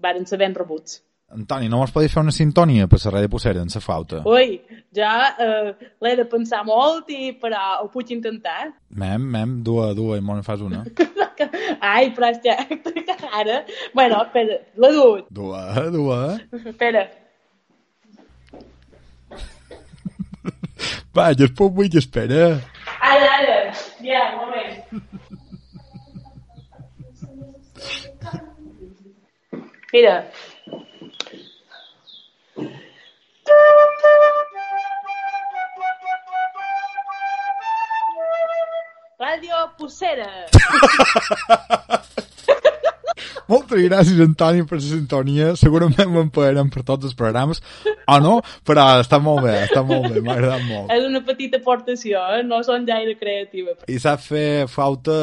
varen 0.00 0.26
ser 0.26 0.40
ben 0.40 0.54
rebuts. 0.56 1.00
Antoni, 1.34 1.66
no 1.66 1.80
mos 1.80 1.90
podis 1.90 2.12
fer 2.14 2.22
una 2.22 2.30
sintonia 2.34 2.86
per 2.86 3.00
la 3.02 3.10
ràdio 3.16 3.28
Possera 3.32 3.62
en 3.64 3.70
la 3.72 3.80
flauta? 3.82 4.20
Ui, 4.30 4.60
ja 4.94 5.14
eh, 5.42 5.72
l'he 6.06 6.12
de 6.20 6.26
pensar 6.30 6.60
molt, 6.68 7.10
i, 7.10 7.32
però 7.40 7.62
ho 7.82 7.88
puc 7.90 8.12
intentar. 8.14 8.68
Mem, 9.02 9.24
mem, 9.34 9.56
dua, 9.66 9.88
dua, 9.98 10.20
i 10.20 10.22
me'n 10.22 10.46
fas 10.46 10.62
una. 10.62 10.84
Ai, 11.94 12.12
però 12.14 12.30
és 12.30 12.38
que 12.44 12.54
ara... 13.40 13.56
Bueno, 13.98 14.22
espera, 14.22 14.60
la 14.78 14.88
duc. 14.94 15.26
Dua, 15.34 15.64
dua. 15.90 16.38
Espera. 16.62 17.02
Va, 21.14 21.34
jo 21.34 21.44
es 21.50 21.54
puc 21.58 21.74
vull 21.74 21.90
espera. 21.98 22.62
Ara, 23.10 23.28
ara. 23.40 23.58
Ja, 24.06 24.22
un 24.30 24.38
moment. 24.46 24.78
Mira. 29.94 30.26
Ràdio 39.20 39.54
Pucera. 39.78 40.26
Moltes 43.48 43.82
gràcies, 43.84 44.20
Antoni, 44.24 44.64
per 44.66 44.78
la 44.78 44.84
sintonia. 44.84 45.50
Segurament 45.60 46.10
me'n 46.10 46.30
pagarem 46.34 46.70
per 46.72 46.82
tots 46.88 47.06
els 47.06 47.16
programes. 47.18 47.60
O 48.10 48.16
no, 48.24 48.38
però 48.66 48.86
està 49.02 49.20
molt 49.22 49.44
bé, 49.44 49.52
està 49.66 49.84
molt 49.86 50.08
bé, 50.08 50.22
m'ha 50.24 50.34
agradat 50.38 50.64
molt. 50.66 50.90
És 50.94 51.04
una 51.06 51.20
petita 51.26 51.60
aportació, 51.60 52.22
eh? 52.34 52.42
no 52.46 52.62
són 52.66 52.86
gaire 52.88 53.14
creativa. 53.20 53.76
I 53.86 54.00
sap 54.02 54.24
fer 54.24 54.64
flauta 54.72 55.18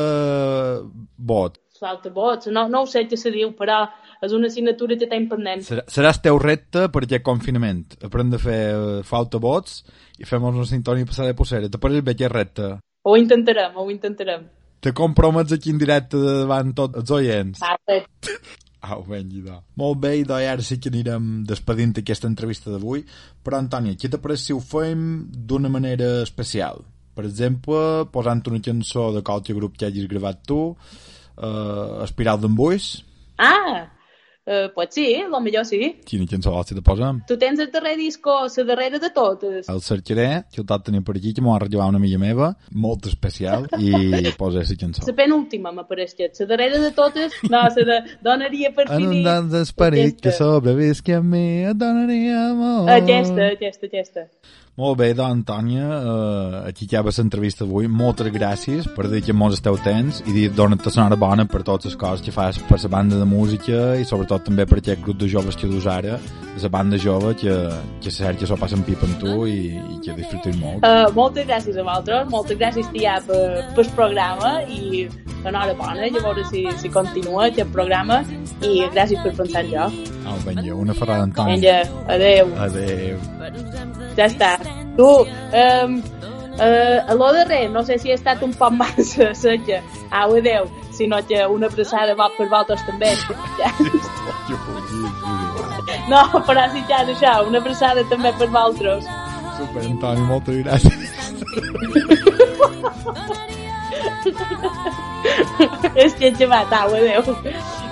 bot. 1.18 1.58
Falta 1.82 2.12
vots, 2.14 2.46
no, 2.54 2.68
no 2.70 2.84
ho 2.84 2.88
sé 2.88 3.08
què 3.10 3.18
se 3.18 3.32
diu, 3.34 3.56
però 3.58 3.80
és 4.22 4.36
una 4.38 4.52
assignatura 4.52 4.96
que 5.02 5.10
tinc 5.10 5.32
pendent. 5.32 5.66
Serà, 5.66 5.84
serà 5.90 6.14
el 6.14 6.22
teu 6.22 6.38
repte 6.40 6.86
per 6.94 7.02
aquest 7.08 7.26
confinament. 7.26 7.98
Aprendre 8.06 8.38
a 8.38 8.44
fer 8.44 8.62
flauta 9.10 9.42
bots 9.42 9.82
i 10.22 10.30
fem 10.30 10.46
una 10.46 10.68
sintonia 10.70 11.10
passada 11.10 11.34
de 11.34 11.40
possera. 11.42 11.74
Te 11.74 11.82
pareix 11.82 12.06
bé 12.06 12.14
aquest 12.14 12.36
repte? 12.38 12.70
Ho 13.04 13.18
intentarem, 13.18 13.78
ho 13.78 13.88
intentarem. 13.90 14.44
Te 14.82 14.92
compromets 14.98 15.54
aquí 15.54 15.72
en 15.74 15.80
directe 15.82 16.20
davant 16.22 16.74
tots 16.78 17.00
els 17.02 17.14
oients. 17.18 17.62
Ah, 17.66 17.78
sí. 17.90 18.02
Au, 18.92 19.04
ben, 19.06 19.28
idò. 19.38 19.60
Molt 19.78 20.00
bé, 20.02 20.16
idò, 20.24 20.40
i 20.42 20.48
ara 20.50 20.64
sí 20.66 20.80
que 20.82 20.90
anirem 20.90 21.44
despedint 21.50 21.94
aquesta 22.02 22.30
entrevista 22.30 22.74
d'avui. 22.74 23.04
Però, 23.46 23.60
Antònia, 23.62 23.98
què 23.98 24.10
t'apareix 24.10 24.48
si 24.48 24.56
ho 24.56 24.62
fem 24.62 25.04
d'una 25.30 25.70
manera 25.70 26.10
especial? 26.26 26.82
Per 27.14 27.26
exemple, 27.28 28.08
posant 28.14 28.42
una 28.50 28.62
cançó 28.66 29.12
de 29.14 29.22
qualque 29.26 29.54
grup 29.54 29.78
que 29.78 29.86
hagis 29.90 30.08
gravat 30.10 30.42
tu, 30.50 30.60
uh, 30.72 32.02
Espiral 32.06 32.42
d'embuis. 32.42 32.90
Ah, 33.38 33.86
uh, 34.48 34.70
pues 34.74 34.90
sí, 34.92 35.24
lo 35.30 35.40
millor 35.42 35.66
sí. 35.66 35.98
Quina 36.06 36.26
cançó 36.30 36.52
vols 36.52 36.70
que 36.70 36.76
te 36.76 36.82
posem? 36.86 37.22
Tu 37.28 37.38
tens 37.38 37.60
el 37.60 37.72
darrer 37.72 37.96
disco, 37.98 38.36
la 38.58 38.64
darrera 38.64 39.00
de 39.00 39.10
totes. 39.12 39.70
El 39.70 39.82
cercaré, 39.82 40.46
que 40.52 40.62
el 40.62 40.68
tot 40.68 40.86
tenia 40.86 41.02
per 41.02 41.16
aquí, 41.18 41.34
que 41.34 41.42
m'ho 41.42 41.54
ha 41.54 41.60
arribat 41.60 41.90
una 41.90 41.98
amiga 42.02 42.18
meva, 42.22 42.52
molt 42.72 43.06
especial, 43.12 43.68
i 43.78 43.92
posa 44.38 44.64
la 44.66 44.78
cançó. 44.80 45.06
La 45.08 45.16
penúltima 45.18 45.72
m'apareix 45.72 46.16
que 46.16 46.32
la 46.40 46.46
darrera 46.54 46.80
de 46.80 46.92
totes, 46.92 47.34
no, 47.50 47.62
la 47.62 47.70
de 47.76 48.00
donaria 48.22 48.72
per 48.74 48.88
En 48.90 49.06
un 49.06 49.10
finir. 49.12 49.24
dans 49.26 49.52
d'esperit 49.52 50.20
que 50.22 50.32
sobrevisqui 50.32 51.14
a 51.14 51.22
mi, 51.22 51.64
et 51.70 51.78
donaria 51.78 52.50
amor. 52.52 52.90
Aquesta, 52.90 53.52
aquesta, 53.56 53.88
aquesta. 53.88 54.28
Molt 54.80 54.96
bé, 55.02 55.10
doncs, 55.12 55.42
Antònia, 55.42 55.84
uh, 55.84 56.54
aquí 56.70 56.86
acaba 56.88 57.12
l'entrevista 57.12 57.66
d'avui. 57.66 57.90
Moltes 57.92 58.30
gràcies 58.32 58.88
per 58.96 59.10
dir 59.12 59.20
que 59.26 59.36
mos 59.36 59.58
esteu 59.58 59.76
tens 59.84 60.22
i 60.24 60.32
dir 60.32 60.46
donar-te 60.56 60.94
sonora 60.94 61.18
bona 61.20 61.44
per 61.46 61.60
totes 61.68 61.92
les 61.92 61.98
coses 62.00 62.24
que 62.24 62.32
fas 62.32 62.60
per 62.70 62.80
la 62.80 62.90
banda 62.90 63.20
de 63.20 63.28
música 63.28 63.98
i 64.00 64.08
sobretot 64.08 64.48
també 64.48 64.66
per 64.66 64.80
aquest 64.80 65.04
grup 65.04 65.20
de 65.20 65.28
joves 65.28 65.60
que 65.60 65.68
dus 65.68 65.88
ara, 65.92 66.20
la 66.62 66.70
banda 66.70 66.98
jove 66.98 67.36
que, 67.36 67.52
que 68.02 68.12
cert 68.12 68.40
que 68.40 68.48
s'ho 68.48 68.56
passen 68.56 68.84
pipa 68.88 69.06
amb 69.10 69.20
tu 69.20 69.46
i, 69.46 69.76
i 69.76 70.00
que 70.06 70.16
disfrutin 70.16 70.56
molt. 70.64 70.88
Uh, 70.88 71.12
moltes 71.20 71.48
gràcies 71.52 71.76
a 71.76 71.84
vosaltres, 71.84 72.32
moltes 72.32 72.58
gràcies 72.62 72.88
tia 72.96 73.20
per, 73.28 73.44
per 73.76 73.84
el 73.84 73.92
programa 73.98 74.54
i 74.72 75.04
enhorabona, 75.42 76.08
llavors 76.16 76.48
si, 76.54 76.64
si 76.80 76.90
continua 76.94 77.50
aquest 77.50 77.72
programa 77.76 78.22
i 78.62 78.86
gràcies 78.94 79.20
per 79.20 79.36
pensar 79.36 79.66
en 79.66 79.72
jo. 79.74 79.92
Au, 80.32 80.38
vinga, 80.46 80.74
una 80.78 80.96
ferrada, 80.96 81.26
Antònia. 81.28 81.58
Vinga, 81.58 82.06
adeu. 82.16 82.54
Adeu. 82.70 83.20
Ja 84.16 84.28
està. 84.28 84.54
Tu, 84.98 85.08
um, 85.08 86.02
uh, 86.60 87.00
a 87.08 87.14
lo 87.14 87.34
darrer, 87.34 87.70
no 87.70 87.84
sé 87.84 87.98
si 87.98 88.10
he 88.10 88.14
estat 88.14 88.42
un 88.44 88.54
poc 88.54 88.74
massa 88.76 89.34
seca. 89.36 89.82
Au, 90.12 90.36
adeu. 90.36 90.68
Si 90.92 91.08
no, 91.08 91.22
que 91.28 91.46
una 91.48 91.68
abraçada 91.72 92.16
va 92.16 92.30
per 92.38 92.48
vosaltres 92.50 92.84
també. 92.90 93.16
Ja. 93.60 93.72
No, 96.12 96.22
però 96.48 96.68
si 96.74 96.82
ja 96.90 97.04
això, 97.06 97.48
una 97.48 97.60
abraçada 97.64 98.04
també 98.12 98.34
per 98.38 98.50
vosaltres. 98.50 99.08
Super, 99.58 99.84
Antoni, 99.88 100.22
moltes 100.28 100.56
gràcies. 100.66 101.10
És 105.96 106.14
que 106.16 106.28
he 106.28 106.32
llevat, 106.36 106.72
au, 106.82 106.96
adeu. 107.00 107.22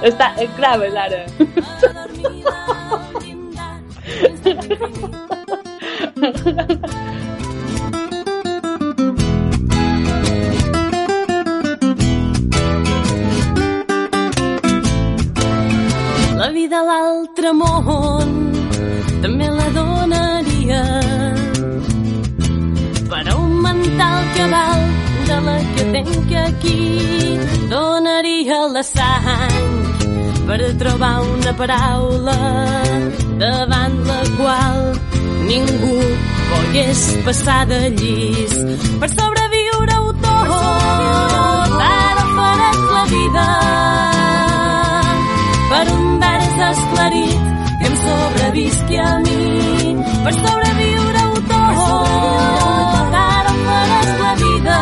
Està, 0.04 0.32
graves 0.58 0.96
ara. 0.96 1.22
una 31.50 31.58
paraula 31.58 32.38
davant 33.42 33.96
la 34.06 34.20
qual 34.38 34.78
ningú 35.50 35.98
pogués 36.50 37.02
passar 37.26 37.66
de 37.66 37.80
llis. 38.00 38.54
Per 39.02 39.10
sobreviure-ho 39.10 40.12
tot 40.26 41.74
ara 41.86 42.26
faràs 42.36 42.82
la 42.96 43.04
vida. 43.14 43.48
Per 45.72 45.86
un 45.96 46.06
vers 46.24 46.60
esclarit 46.70 47.42
que 47.80 47.88
em 47.90 47.96
sobrevisqui 48.04 49.00
a 49.10 49.14
mi. 49.26 49.42
Per 50.26 50.34
sobreviure-ho 50.38 51.34
tot 51.54 53.18
ara 53.24 53.56
faràs 53.66 54.12
la 54.22 54.34
vida. 54.44 54.78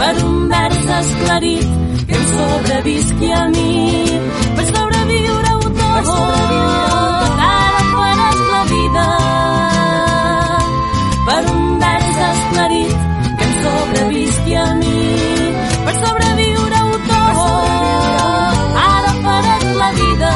Per 0.00 0.14
un 0.30 0.40
vers 0.54 0.88
esclarit 1.02 1.68
sobrevisqui 2.38 3.30
a 3.32 3.44
mi. 3.54 3.72
Per 4.56 4.66
sobreviure-ho 4.74 5.60
tot 5.80 6.08
ara 7.46 7.82
faràs 7.92 8.40
la 8.52 8.62
vida. 8.72 9.06
Per 11.28 11.42
un 11.54 11.66
vers 11.82 12.20
esclarit 12.30 12.96
que 13.38 13.44
em 13.48 13.52
sobrevisqui 13.64 14.54
a 14.64 14.68
mi. 14.82 15.02
Per 15.86 15.96
sobreviure-ho 16.02 16.94
tot 17.10 18.80
ara 18.86 19.12
faràs 19.26 19.68
la 19.82 19.90
vida. 20.00 20.32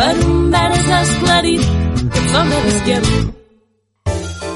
Per 0.00 0.14
un 0.30 0.50
vers 0.56 0.90
esclarit 1.02 1.62
que 2.12 2.18
em 2.24 2.26
sobrevisqui 2.34 2.98
a 2.98 3.00
mi. 3.06 3.20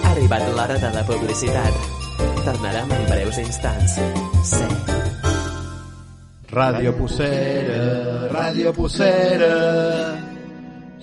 Ha 0.02 0.10
arribat 0.14 0.50
l'hora 0.56 0.82
de 0.84 0.92
la 0.98 1.06
publicitat. 1.12 1.72
Tornarem 2.46 2.92
en 2.98 3.08
breus 3.10 3.42
instants. 3.42 3.98
Sí. 4.52 4.95
Ràdio 6.56 6.94
Pucera, 6.96 8.30
Ràdio 8.32 8.72
Pucera. 8.72 10.16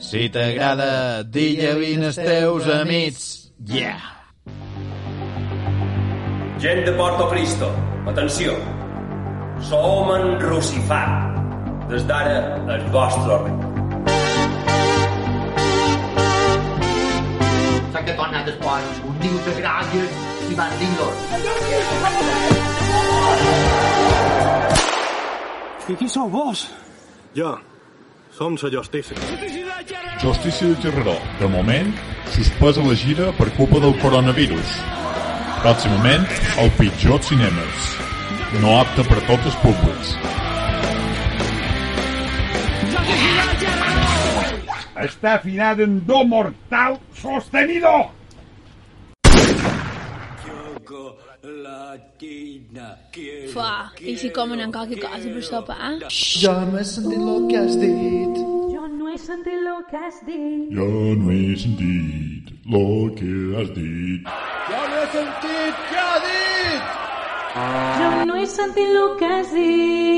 Si 0.01 0.25
t'agrada, 0.33 1.21
digue 1.21 1.75
vine 1.77 2.07
els 2.09 2.17
teus 2.17 2.65
amics. 2.73 3.53
Yeah! 3.69 4.01
Gent 6.57 6.81
de 6.87 6.93
Porto 6.97 7.29
Cristo, 7.29 7.69
atenció. 8.09 8.57
Som 9.69 10.09
en 10.15 10.41
Rucifà. 10.41 11.03
Des 11.91 12.01
d'ara, 12.09 12.57
el 12.73 12.89
vostre 12.89 13.37
rei. 13.45 13.53
S'ha 17.93 18.01
que 18.01 18.17
tornar 18.17 18.41
després 18.49 19.05
un 19.05 19.21
niu 19.21 19.37
de 19.45 19.53
gràcies 19.61 20.09
i 20.49 20.53
mandingos. 20.57 21.17
I 25.83 25.95
qui 25.99 26.07
sou 26.07 26.29
vos? 26.31 26.59
Jo, 27.35 27.57
som 28.31 28.55
la 28.55 28.69
justícia. 28.71 29.17
Justícia 30.21 30.67
de 30.69 30.75
Terroró. 30.79 31.15
De 31.41 31.47
moment, 31.47 31.91
suspesa 32.31 32.85
la 32.85 32.95
gira 32.95 33.33
per 33.35 33.49
culpa 33.57 33.81
del 33.83 33.97
coronavirus. 33.99 34.77
Pròximament, 35.59 36.23
el 36.63 36.71
pitjor 36.79 37.19
cinemes. 37.27 37.91
No 38.63 38.77
apte 38.79 39.03
per 39.09 39.19
tots 39.27 39.51
els 39.51 39.59
públics. 39.65 40.15
Está 45.03 45.33
afinado 45.35 45.83
en 45.83 46.05
do 46.07 46.23
mortal 46.23 46.99
sostenido. 47.11 48.13
Fa, 53.53 53.91
i 53.99 54.15
si 54.15 54.29
comen 54.31 54.71
qualque 54.71 54.95
cosa 54.95 55.27
per 55.27 55.43
sopar? 55.43 55.99
Jo 56.39 56.53
no 56.71 56.77
he 56.79 56.83
sentit 56.87 57.19
el 57.19 57.47
que 57.49 57.57
has 57.57 57.75
dit. 57.81 58.37
Jo 58.71 58.87
no 58.87 59.09
he 59.11 59.17
sentit 59.19 59.59
el 59.71 59.83
que 59.89 59.97
has 59.97 60.17
dit. 60.23 60.71
Jo 60.71 60.87
no 61.19 61.31
he 61.35 61.55
sentit 61.59 62.63
lo 62.65 63.11
que 63.19 63.27
has 63.59 63.69
dit. 63.75 64.23
Jo 64.69 64.79
no 64.87 64.95
he 65.01 65.07
sentit 65.15 65.73
què 65.89 65.99
ha 65.99 66.15
dit! 66.27 66.83
Jo 67.99 68.07
no 68.29 68.35
he 68.39 68.45
sentit 68.53 68.91
el 69.01 69.09
que 69.19 69.27
has 69.33 69.49
dit. 69.57 70.13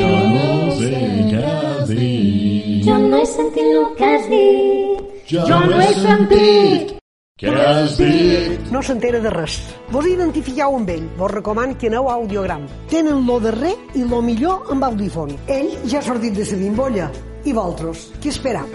Jo 0.00 0.08
no 0.38 0.48
sé 0.78 0.94
què 1.34 1.44
has 1.50 1.92
dit. 1.92 2.80
Jo 2.88 2.96
no 3.04 3.20
he 3.20 3.26
sentit 3.34 3.68
el 3.74 3.84
que 4.00 4.08
has 4.14 4.24
dit. 4.32 4.96
Jo 5.28 5.60
no 5.68 5.76
he 5.84 5.92
sentit 6.00 6.89
Què 7.40 7.52
has 7.56 7.94
dit? 7.96 8.66
No 8.68 8.82
s'entera 8.84 9.16
de 9.24 9.30
res. 9.32 9.54
Vos 9.88 10.04
identifiqueu 10.04 10.74
amb 10.76 10.90
ell. 10.92 11.06
Vos 11.16 11.30
recoman 11.32 11.72
que 11.80 11.88
aneu 11.88 12.10
a 12.10 12.18
audiogram. 12.18 12.66
Tenen 12.92 13.22
lo 13.24 13.38
darrer 13.40 13.72
i 13.96 14.04
lo 14.04 14.18
millor 14.20 14.68
amb 14.74 14.84
audífon. 14.90 15.32
Ell 15.48 15.70
ja 15.88 16.02
ha 16.02 16.04
sortit 16.04 16.36
de 16.36 16.44
sa 16.44 16.58
bimbolla. 16.60 17.08
I 17.48 17.54
vosaltres, 17.56 18.10
què 18.20 18.28
esperam? 18.28 18.68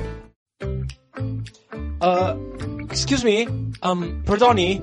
Uh, 2.02 2.34
excuse 2.90 3.22
me, 3.22 3.44
um, 3.86 4.02
perdoni, 4.26 4.82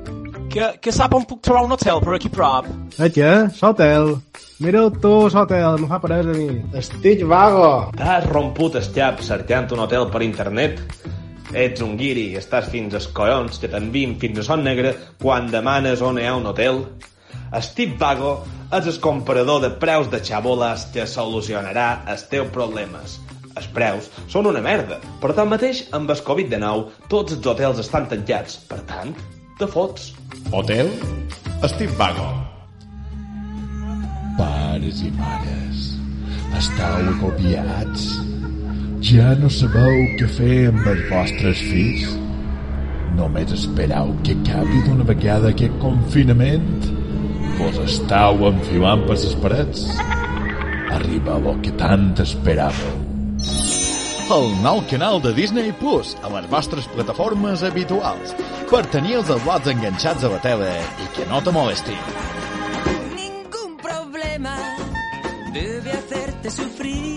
que, 0.53 0.68
que 0.79 0.95
sap 0.95 1.16
on 1.18 1.27
puc 1.27 1.40
trobar 1.42 1.64
un 1.66 1.75
hotel 1.75 1.99
per 2.05 2.14
aquí 2.14 2.31
prop? 2.31 2.68
Eh, 3.01 3.09
què? 3.11 3.33
L'hotel. 3.59 4.14
Mireu 4.62 4.92
tu, 5.03 5.12
l'hotel, 5.27 5.81
no 5.83 5.90
fa 5.90 5.99
parès 5.99 6.31
a 6.31 6.37
mi. 6.38 6.53
Estic 6.79 7.27
vago. 7.27 7.66
T'has 7.99 8.31
romput 8.31 8.79
el 8.79 8.87
xap 8.95 9.27
cercant 9.27 9.75
un 9.75 9.83
hotel 9.88 10.07
per 10.14 10.23
internet? 10.23 10.79
Ets 11.53 11.83
un 11.85 11.99
guiri 12.01 12.31
i 12.33 12.38
estàs 12.41 12.71
fins 12.73 12.95
als 12.97 13.11
collons 13.12 13.59
que 13.61 13.69
t'envien 13.69 14.15
fins 14.21 14.41
a 14.41 14.45
Son 14.47 14.62
Negre 14.65 14.95
quan 15.21 15.51
demanes 15.53 16.01
on 16.01 16.21
hi 16.21 16.25
ha 16.25 16.37
un 16.38 16.49
hotel? 16.49 16.81
Steve 17.61 17.99
Vago 18.01 18.38
és 18.73 18.88
el 18.88 19.01
comprador 19.05 19.61
de 19.61 19.71
preus 19.83 20.09
de 20.09 20.23
xaboles 20.25 20.87
que 20.95 21.05
solucionarà 21.05 22.07
els 22.09 22.25
teus 22.33 22.49
problemes. 22.55 23.19
Els 23.53 23.69
preus 23.77 24.09
són 24.33 24.49
una 24.49 24.65
merda, 24.65 24.97
però 25.21 25.37
tanmateix 25.37 25.85
amb 25.93 26.11
el 26.15 26.25
Covid-19 26.25 27.05
tots 27.12 27.37
els 27.37 27.53
hotels 27.53 27.85
estan 27.85 28.09
tancats. 28.09 28.57
Per 28.71 28.81
tant, 28.88 29.12
te 29.61 29.69
fots. 29.69 30.15
Hotel? 30.57 30.88
Steve 31.69 31.93
Vago. 32.01 32.31
Pares 34.41 35.05
i 35.05 35.12
mares, 35.21 35.88
estàu 36.57 37.11
agobiats? 37.12 38.32
Ja 39.03 39.33
no 39.35 39.49
sabeu 39.51 39.97
què 40.15 40.27
fer 40.31 40.57
amb 40.71 40.85
els 40.87 41.01
vostres 41.11 41.59
fills? 41.67 42.12
Només 43.19 43.51
espereu 43.57 44.12
que 44.23 44.37
acabi 44.37 44.83
d'una 44.85 45.03
vegada 45.09 45.49
aquest 45.51 45.75
confinament? 45.83 46.69
Vos 47.59 47.81
estàu 47.83 48.45
enfilant 48.47 49.03
per 49.09 49.17
les 49.17 49.35
parets? 49.43 49.83
Arriba 50.95 51.35
el 51.41 51.59
que 51.65 51.75
tant 51.81 52.12
esperàveu. 52.23 52.95
El 54.37 54.47
nou 54.62 54.85
canal 54.93 55.19
de 55.25 55.35
Disney 55.35 55.75
Plus 55.81 56.15
a 56.23 56.31
les 56.37 56.47
vostres 56.53 56.87
plataformes 56.95 57.65
habituals 57.67 58.37
per 58.71 58.85
tenir 58.95 59.19
els 59.19 59.33
blocs 59.43 59.73
enganxats 59.75 60.23
a 60.23 60.31
la 60.31 60.38
tele 60.47 60.71
i 60.79 61.11
que 61.17 61.27
no 61.33 61.43
te 61.43 61.51
molesti. 61.59 61.99
Ningún 63.19 63.75
problema 63.83 64.55
debe 65.51 65.99
hacerte 65.99 66.55
sufrir. 66.55 67.12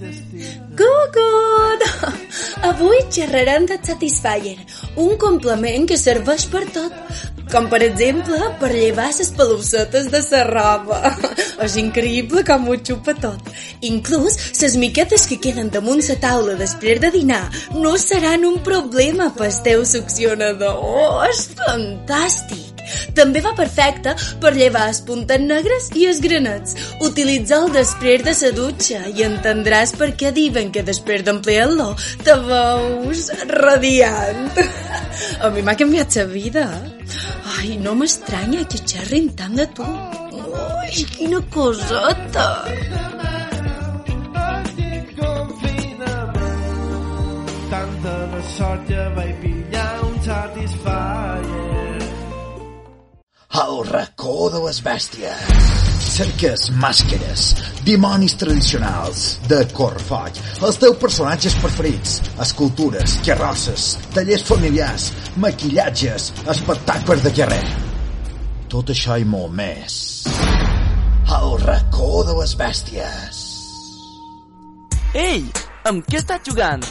Google. 0.00 1.69
Avui 2.62 2.98
xerrarem 3.08 3.64
de 3.64 3.78
Satisfyer, 3.82 4.58
un 4.96 5.16
complement 5.16 5.86
que 5.88 5.96
serveix 5.96 6.44
per 6.52 6.66
tot, 6.68 6.92
com 7.50 7.66
per 7.72 7.80
exemple 7.82 8.38
per 8.60 8.68
llevar 8.74 9.08
les 9.16 9.30
pelussetes 9.36 10.10
de 10.12 10.20
la 10.30 10.42
roba. 10.44 11.00
És 11.64 11.76
increïble 11.80 12.44
com 12.44 12.68
ho 12.68 12.76
xupa 12.76 13.16
tot. 13.16 13.50
Inclús 13.88 14.36
les 14.60 14.76
miquetes 14.76 15.24
que 15.30 15.40
queden 15.40 15.72
damunt 15.72 16.04
la 16.04 16.18
taula 16.20 16.58
després 16.60 17.00
de 17.00 17.10
dinar 17.16 17.46
no 17.72 17.96
seran 17.98 18.44
un 18.44 18.60
problema 18.64 19.32
pel 19.36 19.56
teu 19.64 19.86
succionador. 19.88 20.84
Oh, 20.84 21.24
és 21.30 21.48
fantàstic! 21.56 22.70
També 23.14 23.42
va 23.44 23.52
perfecte 23.56 24.14
per 24.42 24.52
llevar 24.56 24.86
els 24.90 25.00
puntes 25.06 25.42
negres 25.42 25.90
i 25.98 26.06
els 26.10 26.20
granets. 26.24 26.76
Utilitza'l 27.06 27.70
després 27.74 28.24
de 28.26 28.34
la 28.40 28.52
dutxa 28.56 29.02
i 29.10 29.26
entendràs 29.26 29.94
per 30.00 30.12
què 30.20 30.32
diuen 30.34 30.72
que 30.74 30.84
després 30.86 31.24
d'emplear-lo 31.26 31.90
te 32.24 32.36
veus 32.50 33.30
radiant. 33.48 34.58
A 35.44 35.50
mi 35.54 35.62
m'ha 35.62 35.76
canviat 35.78 36.16
la 36.18 36.26
vida. 36.30 36.64
Ai, 37.56 37.76
no 37.84 37.94
m'estranya 37.98 38.64
que 38.70 38.80
xerrin 38.90 39.30
tant 39.38 39.56
de 39.58 39.66
tu. 39.76 39.86
Ai, 39.86 41.04
quina 41.14 41.40
coseta. 41.54 42.48
Tanta 47.70 48.16
de 48.32 48.40
sort 48.56 48.88
que 48.88 49.04
vaig 49.16 49.34
pillar 49.44 49.92
un 50.08 50.16
Satisfyer. 50.26 52.08
El 53.62 53.76
racó 53.92 54.50
de 54.54 54.66
les 54.66 54.82
bèsties. 54.82 55.79
Cerques 56.10 56.64
màscares, 56.74 57.42
dimonis 57.86 58.34
tradicionals, 58.34 59.38
de 59.46 59.60
Corfoll, 59.70 60.40
els 60.66 60.80
teus 60.82 60.98
personatges 60.98 61.54
preferits, 61.62 62.16
escultures, 62.42 63.14
carrosses, 63.26 63.92
tallers 64.16 64.42
familiars, 64.48 65.06
maquillatges, 65.38 66.32
espectacles 66.50 67.22
de 67.22 67.32
carrer. 67.38 67.62
Tot 68.74 68.90
això 68.90 69.20
i 69.22 69.28
molt 69.36 69.54
més. 69.54 70.00
El 71.30 71.56
racó 71.62 72.24
de 72.26 72.34
les 72.40 72.56
bèsties. 72.58 73.40
Ei, 75.14 75.46
amb 75.86 76.02
què 76.10 76.18
estàs 76.18 76.42
jugant? 76.50 76.82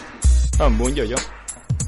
Amb 0.63 0.87
un 0.87 0.95
yo-yo. 0.95 1.19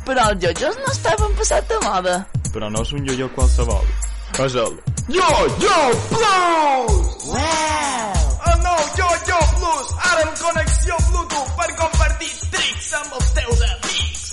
Però 0.04 0.30
els 0.34 0.44
jojos 0.44 0.80
no 0.84 0.91
estaven 0.91 1.36
passat 1.39 1.67
de 1.72 1.80
moda. 1.88 2.22
Però 2.52 2.67
no 2.67 2.84
és 2.84 2.91
un 2.98 3.08
yo-yo 3.08 3.32
qualsevol. 3.36 4.11
És 4.39 4.56
el 4.56 4.74
Yo-Yo 5.08 5.80
Plus! 6.10 7.26
Wow! 7.28 8.13
El 8.48 8.58
nou 8.63 8.80
Yo-Yo 8.98 9.39
Plus, 9.60 9.88
ara 10.10 10.24
amb 10.24 10.38
connexió 10.39 10.96
Bluetooth 11.10 11.52
per 11.60 11.67
compartir 11.82 12.32
tricks 12.54 12.88
amb 13.02 13.17
els 13.20 13.28
teus 13.38 13.62
amics. 13.67 14.24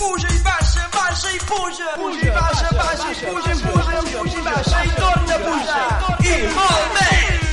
Puja 0.00 0.32
i 0.32 0.40
baixa, 0.46 0.88
baixa 0.96 1.34
i 1.34 1.38
puja. 1.50 1.92
Puja 2.00 2.24
i 2.24 2.32
baixa, 2.38 2.72
baixa 2.80 3.12
i 3.12 3.14
puja, 3.22 3.52
puja, 3.66 4.00
i 4.00 4.16
puja 4.16 4.40
i 4.40 4.46
baixa 4.48 4.82
i 4.82 4.96
torna 4.96 5.36
a 5.36 5.44
pujar. 5.44 5.86
I 6.24 6.34
molt 6.56 6.88
més! 6.96 7.44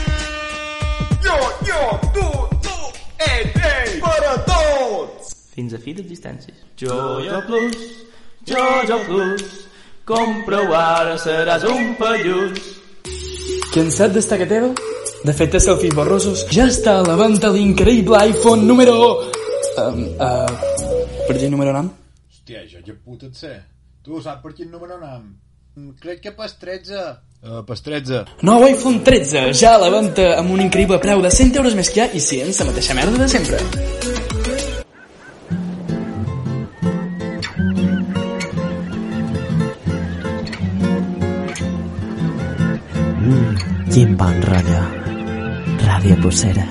Yo-Yo, 1.27 1.83
tu, 2.15 2.25
tu, 2.65 2.77
ell, 3.27 3.53
ell, 3.73 3.93
per 4.07 4.17
a 4.31 4.35
tots! 4.49 5.35
Fins 5.53 5.75
a 5.75 5.83
fi 5.83 5.93
d'existències. 5.99 6.65
Jojo 6.79 7.43
Plus, 7.45 7.85
Jojo 8.49 8.99
Plus, 9.05 9.45
compra-ho 10.05 10.73
ara, 10.77 11.17
seràs 11.21 11.65
un 11.69 11.95
pallús. 11.99 12.59
Cansat 13.73 14.13
d'estar 14.15 14.37
que 14.39 14.47
teva? 14.49 14.69
De 15.25 15.33
fet, 15.33 15.57
selfies 15.57 15.95
borrosos 15.97 16.45
ja 16.53 16.67
està 16.69 16.99
a 16.99 17.05
la 17.05 17.17
venda 17.19 17.51
l'increïble 17.53 18.21
iPhone 18.29 18.67
número... 18.69 18.95
Um, 19.81 20.03
uh, 20.21 20.51
per 21.27 21.35
quin 21.35 21.49
número 21.51 21.73
nom? 21.75 21.89
Hòstia, 22.29 22.61
jo 22.69 22.83
ja 22.85 22.93
puta 23.03 23.27
et 23.27 23.35
sé. 23.35 23.55
Tu 24.05 24.21
saps 24.21 24.43
per 24.43 24.53
quin 24.53 24.69
número 24.71 24.99
anem? 24.99 25.33
Mm, 25.75 25.97
Crec 25.99 26.21
que 26.23 26.35
pas 26.37 26.53
13. 26.61 27.01
Uh, 27.41 27.63
pas 27.67 27.81
13. 27.81 28.21
Nou 28.45 28.63
iPhone 28.69 29.01
13, 29.03 29.49
ja 29.57 29.75
a 29.75 29.81
la 29.81 29.89
venda 29.91 30.35
amb 30.37 30.53
un 30.53 30.63
increïble 30.69 31.01
preu 31.01 31.25
de 31.25 31.33
100 31.33 31.57
euros 31.59 31.75
més 31.75 31.89
que 31.89 32.03
hi 32.03 32.05
ha 32.05 32.11
i 32.13 32.21
sí, 32.23 32.43
la 32.45 32.69
mateixa 32.69 32.95
merda 33.01 33.25
de 33.25 33.31
sempre. 33.33 34.44
Quin 43.95 44.17
bon 44.19 44.41
rotllo. 44.43 44.79
Ràdio 45.79 46.15
Possera. 46.19 46.65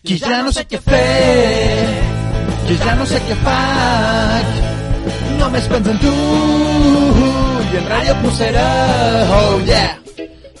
Que 0.00 0.16
ja 0.16 0.38
no 0.46 0.54
sé 0.56 0.64
què 0.70 0.80
fer, 0.80 1.90
que 2.64 2.78
ja 2.86 2.96
no 2.96 3.04
sé 3.10 3.20
què 3.26 3.36
faig. 3.42 4.56
Només 5.42 5.68
penso 5.74 5.92
en 5.92 6.00
tu 6.06 6.14
i 7.68 7.78
en 7.82 7.92
Ràdio 7.92 8.16
Possera. 8.24 8.66
Oh 9.42 9.60
yeah! 9.68 9.92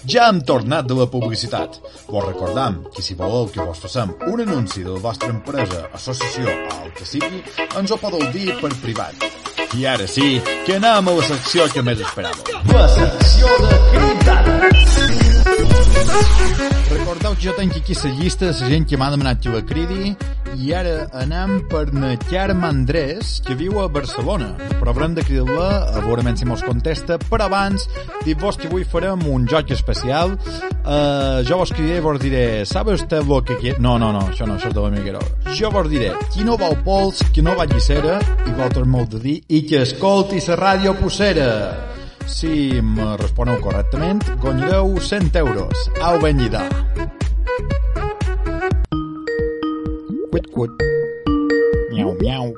Ja 0.04 0.28
hem 0.28 0.44
tornat 0.44 0.84
de 0.84 1.00
la 1.00 1.08
publicitat. 1.08 1.80
Vos 2.10 2.26
recordam 2.28 2.82
que 2.92 3.00
si 3.00 3.16
voleu 3.16 3.48
que 3.48 3.64
vos 3.64 3.80
facem 3.80 4.12
un 4.28 4.44
anunci 4.44 4.84
de 4.84 4.92
la 4.92 5.00
vostra 5.08 5.32
empresa, 5.32 5.86
associació 5.88 6.52
o 6.52 6.82
el 6.84 6.92
que 7.00 7.08
sigui, 7.08 7.46
ens 7.80 7.96
ho 7.96 8.04
podeu 8.04 8.28
dir 8.36 8.60
per 8.60 8.76
privat. 8.84 9.30
I 9.78 9.86
ara 9.86 10.06
sí, 10.10 10.40
que 10.66 10.74
anem 10.76 11.08
a 11.08 11.12
la 11.14 11.22
secció 11.28 11.66
que 11.70 11.82
més 11.86 12.00
esperàveu. 12.02 12.56
La 12.74 12.88
secció 12.90 13.52
de 13.62 13.76
cridades. 13.92 14.96
Recordeu 16.90 17.36
que 17.36 17.44
jo 17.44 17.54
tenc 17.54 17.78
aquí 17.78 17.94
la 17.94 18.10
llista 18.18 18.50
de 18.50 18.56
la 18.58 18.70
gent 18.72 18.88
que 18.90 18.98
m'ha 18.98 19.12
demanat 19.14 19.38
que 19.44 19.54
la 19.54 19.62
cridi 19.62 20.16
I 20.58 20.72
ara 20.74 20.94
anem 21.14 21.60
per 21.70 21.92
na 21.94 22.16
Carme 22.18 22.66
Andrés, 22.66 23.38
que 23.46 23.54
viu 23.54 23.78
a 23.80 23.86
Barcelona. 23.88 24.50
Però 24.80 24.90
haurem 24.90 25.14
de 25.14 25.22
cridar-la, 25.22 25.68
a 25.94 26.02
veure 26.02 26.34
si 26.36 26.44
mos 26.48 26.64
contesta. 26.66 27.18
Però 27.30 27.46
abans, 27.46 27.86
dit-vos 28.26 28.58
que 28.58 28.66
avui 28.66 28.84
farem 28.84 29.22
un 29.30 29.46
joc 29.46 29.70
especial. 29.70 30.34
Uh, 30.82 31.40
jo 31.46 31.60
vos 31.60 31.70
cridaré 31.70 32.00
i 32.00 32.04
vos 32.04 32.18
diré, 32.20 32.66
¿sabe 32.66 32.94
usted 32.94 33.22
lo 33.24 33.42
que 33.44 33.56
quiere? 33.58 33.78
No, 33.78 33.96
no, 33.98 34.10
no, 34.12 34.26
això 34.32 34.46
no, 34.46 34.58
això 34.58 34.68
és 34.68 34.74
de 34.74 34.82
l'amiguero. 34.82 35.22
Jo 35.54 35.70
vos 35.70 35.88
diré, 35.88 36.10
qui 36.34 36.44
no 36.44 36.58
va 36.58 36.66
al 36.72 36.80
pols, 36.82 37.22
qui 37.32 37.42
no 37.46 37.54
va 37.54 37.64
a 37.64 37.70
Llicera, 37.70 38.18
i 38.44 38.50
vosaltres 38.50 38.88
m'heu 38.90 39.06
de 39.06 39.22
dir, 39.22 39.36
i 39.48 39.59
que 39.66 39.82
escolti 39.82 40.40
la 40.46 40.56
ràdio 40.56 40.94
Pucera. 40.98 41.50
Si 42.30 42.80
me 42.80 43.16
responeu 43.18 43.58
correctament, 43.60 44.22
guanyareu 44.40 45.00
100 45.00 45.34
euros. 45.40 45.90
Au 46.00 46.20
ben 46.22 46.38
lligar. 46.38 46.68
Quit, 50.30 50.46
quit. 50.54 50.84
Miau, 51.90 52.14
miau. 52.20 52.52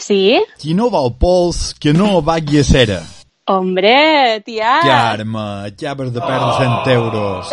Sí? 0.00 0.40
Qui 0.58 0.74
no 0.74 0.88
va 0.90 1.04
al 1.04 1.12
pols, 1.20 1.74
que 1.78 1.92
no 1.92 2.22
va 2.24 2.38
a 2.40 2.44
Llicera. 2.44 3.02
Hombre, 3.50 4.40
tia. 4.46 4.78
Carme, 4.82 5.66
acabes 5.68 6.12
de 6.12 6.20
perdre 6.20 6.52
100 6.84 6.92
euros. 6.94 7.50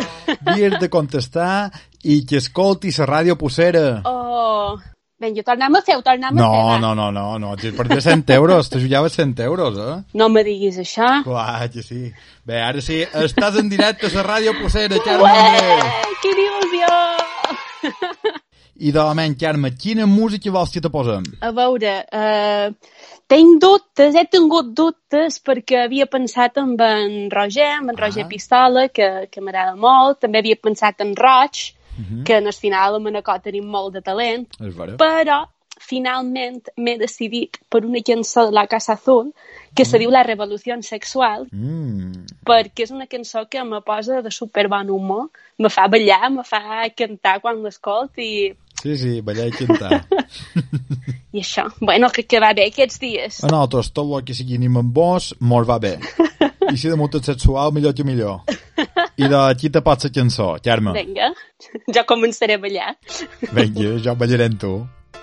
Vies 0.54 0.80
de 0.80 0.90
contestar 0.90 1.72
i 2.04 2.22
que 2.26 2.38
escolti 2.38 2.94
la 2.98 3.08
ràdio 3.10 3.36
Pucera. 3.36 4.04
Oh. 4.06 4.78
Ben, 5.18 5.34
jo 5.34 5.42
tornem 5.42 5.74
a 5.74 5.80
fer, 5.82 5.96
tornem 6.06 6.30
a 6.30 6.30
fer. 6.30 6.42
No, 6.44 6.78
no, 6.78 6.94
no, 6.94 7.08
no, 7.12 7.40
no, 7.42 7.54
et 7.58 7.74
perdre 7.74 7.98
100 8.06 8.36
euros, 8.36 8.68
te 8.70 8.78
jugaves 8.78 9.16
100 9.18 9.40
euros, 9.48 9.80
eh? 9.82 9.96
No 10.14 10.28
me 10.30 10.44
diguis 10.46 10.78
això. 10.78 11.08
Clar 11.26 11.72
que 11.74 11.82
sí. 11.82 12.12
Bé, 12.46 12.60
ara 12.62 12.84
sí, 12.86 13.00
estàs 13.26 13.58
en 13.58 13.72
directe 13.72 14.12
a 14.12 14.14
la 14.14 14.26
ràdio 14.28 14.54
Pucera, 14.60 15.00
Carme. 15.02 15.32
Ué, 15.34 16.12
quina 16.22 16.44
il·lusió! 16.46 16.92
I 18.78 18.92
de 18.94 19.02
moment, 19.02 19.34
Carme, 19.42 19.72
quina 19.74 20.06
música 20.06 20.54
vols 20.54 20.70
que 20.76 20.84
te 20.86 20.92
posem? 20.94 21.26
A 21.42 21.50
veure, 21.50 21.96
eh, 22.14 22.70
tinc 23.34 23.58
dubtes, 23.64 24.14
he 24.14 24.26
tingut 24.30 24.70
dubtes 24.78 25.42
perquè 25.42 25.88
havia 25.88 26.06
pensat 26.06 26.62
en 26.62 26.76
en 26.78 27.32
Roger, 27.34 27.72
en 27.80 27.90
en 27.90 27.98
Roger 27.98 28.28
Pistola, 28.30 28.86
que, 28.94 29.10
que 29.32 29.42
m'agrada 29.42 29.74
molt, 29.74 30.22
també 30.22 30.46
havia 30.46 30.62
pensat 30.62 31.02
en 31.02 31.16
Roig, 31.18 31.72
Mhm. 31.98 32.24
que 32.24 32.38
en 32.38 32.48
el 32.48 32.54
final 32.54 32.96
amb 32.96 33.06
Manacor 33.06 33.40
tenim 33.42 33.66
molt 33.66 33.94
de 33.94 34.02
talent, 34.02 34.48
però 34.98 35.48
finalment 35.80 36.64
m'he 36.78 36.98
decidit 36.98 37.58
per 37.70 37.84
una 37.86 38.00
cançó 38.02 38.46
de 38.48 38.52
la 38.52 38.66
Casa 38.68 38.94
Azul 38.94 39.34
que 39.76 39.86
se 39.86 40.00
diu 40.00 40.10
La 40.10 40.24
Revolució 40.24 40.76
Sexual 40.82 41.48
Mm. 41.52 42.26
perquè 42.46 42.84
és 42.84 42.92
una 42.92 43.06
cançó 43.08 43.48
que 43.50 43.64
me 43.64 43.82
posa 43.82 44.22
de 44.22 44.32
super 44.32 44.68
bon 44.68 44.90
humor, 44.90 45.30
me 45.60 45.70
fa 45.70 45.88
ballar, 45.88 46.32
me 46.32 46.44
fa 46.44 46.90
cantar 46.96 47.40
quan 47.42 47.62
l'escolt 47.64 48.18
i, 48.18 48.54
Sí, 48.82 48.96
sí, 48.96 49.22
ballar 49.22 49.48
i 49.48 49.52
cantar. 49.52 50.06
i 51.34 51.40
això. 51.42 51.64
Bueno, 51.82 52.10
que, 52.14 52.24
que 52.28 52.40
va 52.40 52.54
bé 52.54 52.68
aquests 52.68 53.00
dies. 53.00 53.44
A 53.44 53.48
nosaltres, 53.48 53.92
tot 53.92 54.12
el 54.20 54.24
que 54.24 54.36
sigui 54.38 54.56
anim 54.60 54.78
amb 54.78 54.94
vos, 54.94 55.32
mos 55.40 55.66
va 55.68 55.80
bé. 55.80 55.96
I 56.72 56.78
si 56.78 56.90
de 56.92 56.96
molt 57.00 57.18
sexual, 57.26 57.72
millor 57.74 57.96
que 57.96 58.04
millor. 58.04 58.42
I 59.18 59.28
de 59.32 59.40
qui 59.58 59.72
te 59.74 59.82
pots 59.82 60.06
la 60.06 60.12
cançó, 60.14 60.52
Carme? 60.64 60.94
Vinga, 60.94 61.32
jo 61.96 62.04
començaré 62.10 62.58
a 62.58 62.62
ballar. 62.62 62.92
Vinga, 63.50 63.96
jo 64.06 64.14
ballaré 64.16 64.50
amb 64.52 64.60
tu. 64.62 64.74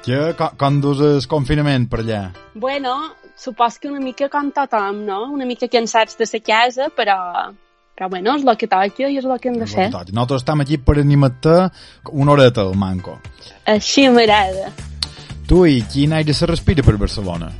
Que, 0.04 0.32
com, 0.36 0.56
com 0.60 0.80
dus 0.82 1.00
el 1.00 1.26
confinament 1.30 1.86
per 1.88 2.02
allà? 2.02 2.22
Bueno, 2.54 2.96
supos 3.40 3.78
que 3.78 3.88
una 3.88 4.02
mica 4.02 4.28
com 4.28 4.50
tothom, 4.52 5.04
no? 5.06 5.20
Una 5.32 5.46
mica 5.46 5.68
cansats 5.70 6.18
de 6.18 6.26
la 6.32 6.40
casa, 6.44 6.90
però, 6.96 7.16
però 7.94 8.10
bueno, 8.10 8.34
és 8.34 8.44
el 8.44 8.58
que 8.58 8.66
toca 8.66 9.08
i 9.08 9.16
és 9.16 9.24
el 9.24 9.38
que 9.38 9.52
hem 9.52 9.60
de 9.62 9.70
fer. 9.70 9.88
Nosaltres 9.94 10.42
estem 10.42 10.64
aquí 10.66 10.76
per 10.78 10.98
animar-te 10.98 11.54
una 12.10 12.34
horeta 12.34 12.66
al 12.66 12.74
manco. 12.74 13.20
Així 13.64 14.08
m'agrada. 14.10 14.72
Tu 15.46 15.64
i 15.70 15.80
quin 15.86 16.12
aire 16.18 16.34
se 16.34 16.50
respira 16.50 16.82
per 16.82 16.96
Barcelona? 16.98 17.52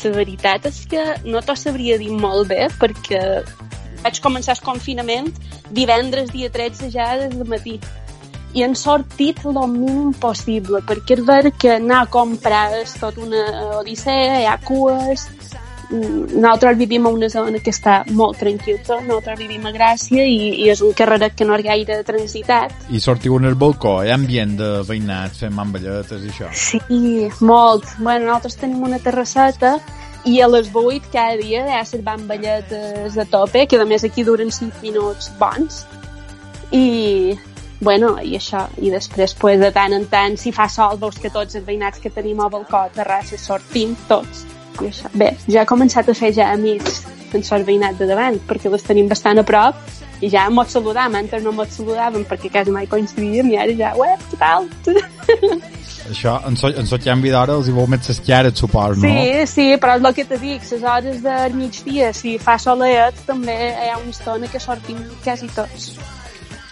La 0.00 0.10
veritat 0.16 0.64
és 0.64 0.86
que 0.88 1.02
no 1.28 1.42
t'ho 1.44 1.54
sabria 1.60 1.98
dir 2.00 2.10
molt 2.10 2.48
bé 2.48 2.68
perquè 2.80 3.20
vaig 4.04 4.20
començar 4.24 4.56
el 4.56 4.62
confinament 4.64 5.32
divendres 5.70 6.30
dia 6.34 6.50
13 6.50 6.90
ja 6.94 7.12
des 7.20 7.36
de 7.36 7.48
matí 7.48 7.78
i 8.54 8.64
han 8.66 8.74
sortit 8.74 9.44
el 9.46 9.60
mínim 9.70 10.12
possible 10.18 10.80
perquè 10.86 11.18
és 11.18 11.26
ver 11.26 11.52
que 11.52 11.76
anar 11.76 12.02
a 12.02 12.10
comprar 12.10 12.70
és 12.80 12.96
tot 12.98 13.18
una 13.22 13.44
odissea, 13.78 14.40
hi 14.40 14.48
ha 14.50 14.58
cues 14.64 15.28
nosaltres 15.90 16.78
vivim 16.78 17.06
a 17.06 17.10
una 17.10 17.28
zona 17.28 17.58
que 17.58 17.72
està 17.74 18.00
molt 18.14 18.38
tranquil·la, 18.38 19.00
nosaltres 19.06 19.38
vivim 19.40 19.64
a 19.66 19.72
Gràcia 19.74 20.22
i, 20.22 20.62
i 20.62 20.68
és 20.70 20.82
un 20.86 20.94
carreret 20.96 21.34
que 21.34 21.46
no 21.46 21.56
és 21.58 21.64
gaire 21.66 22.00
transitat. 22.06 22.74
I 22.94 23.00
sortiu 23.02 23.36
en 23.40 23.48
el 23.50 23.56
balcó, 23.58 23.96
hi 24.04 24.12
ha 24.12 24.18
ambient 24.18 24.54
de 24.60 24.70
veïnats 24.86 25.42
fent 25.42 25.56
mamballetes 25.56 26.22
i 26.22 26.30
això. 26.30 26.50
Sí, 26.54 26.80
molt. 27.42 27.88
Bueno, 27.98 28.28
nosaltres 28.28 28.60
tenim 28.62 28.86
una 28.86 29.02
terrasseta 29.02 29.78
i 30.24 30.40
a 30.40 30.48
les 30.48 30.68
8 30.74 31.10
cada 31.12 31.36
dia 31.40 31.62
hi 31.66 31.76
ha 31.76 31.84
les 31.84 32.02
bamballetes 32.04 33.16
a 33.18 33.24
tope, 33.24 33.66
que 33.66 33.80
a 33.80 33.86
més 33.86 34.04
aquí 34.04 34.24
duren 34.24 34.50
5 34.50 34.82
minuts 34.82 35.30
bons. 35.38 35.84
I, 36.70 37.38
bueno, 37.80 38.16
i 38.22 38.36
això. 38.38 38.66
I 38.78 38.92
després, 38.92 39.34
pues, 39.34 39.60
de 39.60 39.70
tant 39.74 39.94
en 39.96 40.06
tant, 40.10 40.36
si 40.38 40.52
fa 40.52 40.68
sol, 40.68 40.98
veus 41.00 41.18
que 41.18 41.32
tots 41.32 41.56
els 41.56 41.66
veïnats 41.66 42.02
que 42.02 42.12
tenim 42.12 42.40
al 42.40 42.52
balcó, 42.52 42.84
a 42.84 42.92
terrasses, 42.94 43.42
sortim 43.42 43.96
tots. 44.08 44.44
I 44.80 44.90
això. 44.90 45.10
Bé, 45.14 45.32
ja 45.48 45.64
he 45.64 45.70
començat 45.70 46.08
a 46.08 46.14
fer 46.14 46.34
ja 46.36 46.52
amics 46.52 47.02
en 47.34 47.44
el 47.56 47.64
veïnat 47.64 47.98
de 47.98 48.06
davant, 48.10 48.38
perquè 48.46 48.70
les 48.70 48.82
tenim 48.82 49.08
bastant 49.08 49.38
a 49.38 49.46
prop, 49.46 49.76
i 50.20 50.28
ja 50.28 50.48
mos 50.52 50.72
saludam, 50.74 51.14
antes 51.16 51.42
no 51.42 51.52
mos 51.56 51.72
saludàvem 51.76 52.26
perquè 52.28 52.50
quasi 52.52 52.74
mai 52.74 52.88
coincidíem, 52.90 53.52
i 53.54 53.56
ara 53.56 53.76
ja, 53.76 53.94
ué, 53.96 54.16
què 54.30 54.40
tal? 54.40 54.68
Això, 56.10 56.34
en 56.46 56.56
so, 56.58 56.68
en 56.74 56.88
so 56.90 56.98
canvi 56.98 57.30
d'hora 57.30 57.54
els 57.60 57.68
hi 57.70 57.74
veu 57.76 57.86
més 57.90 58.08
les 58.10 58.20
cares, 58.26 58.58
supos, 58.58 58.98
no? 58.98 59.06
Sí, 59.06 59.46
sí, 59.46 59.66
però 59.80 59.96
és 59.98 60.06
el 60.08 60.14
que 60.16 60.26
te 60.26 60.38
dic, 60.42 60.66
les 60.66 60.86
hores 60.92 61.20
del 61.22 61.54
migdia, 61.54 62.12
si 62.16 62.36
fa 62.42 62.58
solet, 62.58 63.24
també 63.28 63.56
hi 63.70 63.90
ha 63.92 63.98
una 64.00 64.14
estona 64.14 64.50
que 64.50 64.62
sortim 64.62 64.98
quasi 65.24 65.50
tots. 65.54 65.92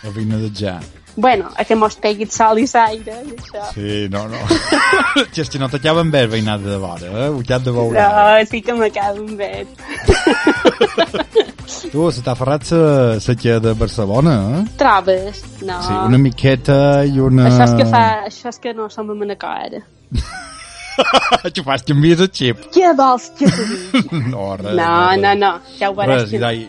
El 0.03 0.15
vine 0.17 0.43
de 0.43 0.51
ja. 0.55 0.79
Bueno, 1.19 1.51
a 1.57 1.65
que 1.67 1.75
mos 1.75 1.97
pegui 1.99 2.23
el 2.29 2.31
sol 2.31 2.61
i 2.63 2.67
l'aire 2.71 3.17
i 3.27 3.33
això. 3.35 3.65
Sí, 3.75 3.95
no, 4.11 4.29
no. 4.31 4.39
que 5.35 5.43
és 5.43 5.51
que 5.51 5.59
no 5.59 5.67
t'acaben 5.71 6.13
bé 6.15 6.21
el 6.27 6.31
veïnat 6.31 6.63
de 6.63 6.77
vora, 6.79 7.11
eh? 7.11 7.27
Ho 7.35 7.43
cap 7.47 7.65
de 7.67 7.75
veure. 7.75 7.99
No, 7.99 8.47
sí 8.47 8.61
que 8.63 8.77
m'acaben 8.79 9.35
bé. 9.41 9.67
Tu, 11.93 12.03
se 12.13 12.23
t'ha 12.25 12.35
ferrat 12.37 12.65
la 12.73 13.19
sequia 13.21 13.59
de 13.61 13.73
Barcelona, 13.79 14.35
eh? 14.59 14.63
Trobes? 14.81 15.41
No. 15.65 15.79
Sí, 15.85 15.93
una 16.09 16.19
miqueta 16.21 17.05
i 17.09 17.21
una... 17.23 17.47
Això 17.49 17.65
és 17.69 17.75
que 17.79 17.87
fa... 17.89 18.03
Això 18.29 18.51
és 18.53 18.59
que 18.61 18.75
no 18.77 18.89
som 18.93 19.09
a 19.13 19.17
Manacor, 19.17 19.69
ara. 19.69 19.81
que 21.55 21.63
fas 21.65 21.85
canvies 21.87 22.21
el 22.25 22.31
xip. 22.35 22.67
Què 22.75 22.91
vols 22.99 23.31
que 23.39 23.49
te 23.49 23.69
digui? 23.71 24.03
No, 24.33 24.51
res. 24.61 24.75
No, 24.77 24.91
no, 25.23 25.33
no, 25.39 25.53
ja 25.79 25.91
ho 25.93 25.97
veuràs 25.97 26.25
Res, 26.27 26.33
que 26.35 26.41
no. 26.43 26.47
dai, 26.49 26.67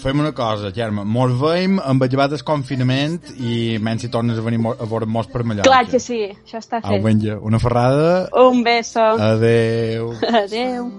fem 0.00 0.22
una 0.24 0.32
cosa, 0.36 0.70
Germa. 0.76 1.04
Mos 1.04 1.34
veiem 1.40 1.76
amb 1.82 2.06
el 2.06 2.12
llevat 2.14 2.32
del 2.36 2.44
confinament 2.46 3.18
i 3.36 3.76
menys 3.82 4.06
si 4.06 4.12
tornes 4.14 4.40
a 4.40 4.46
venir 4.46 4.60
a 4.72 4.88
veure 4.88 5.08
mos 5.10 5.28
per 5.32 5.44
Mallorca. 5.44 5.68
Clar 5.68 5.84
que 5.90 6.00
sí, 6.00 6.22
això 6.44 6.60
està 6.62 6.80
Au, 6.82 6.94
fet. 6.96 7.04
vinga, 7.08 7.40
una 7.42 7.60
ferrada. 7.62 8.28
Un 8.46 8.64
beso. 8.66 9.04
Adeu. 9.32 10.12
Adeu. 10.44 10.92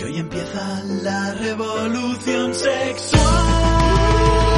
Porque 0.00 0.14
hoy 0.14 0.18
empieza 0.18 0.82
la 1.02 1.34
revolución 1.34 2.54
sexual. 2.54 4.49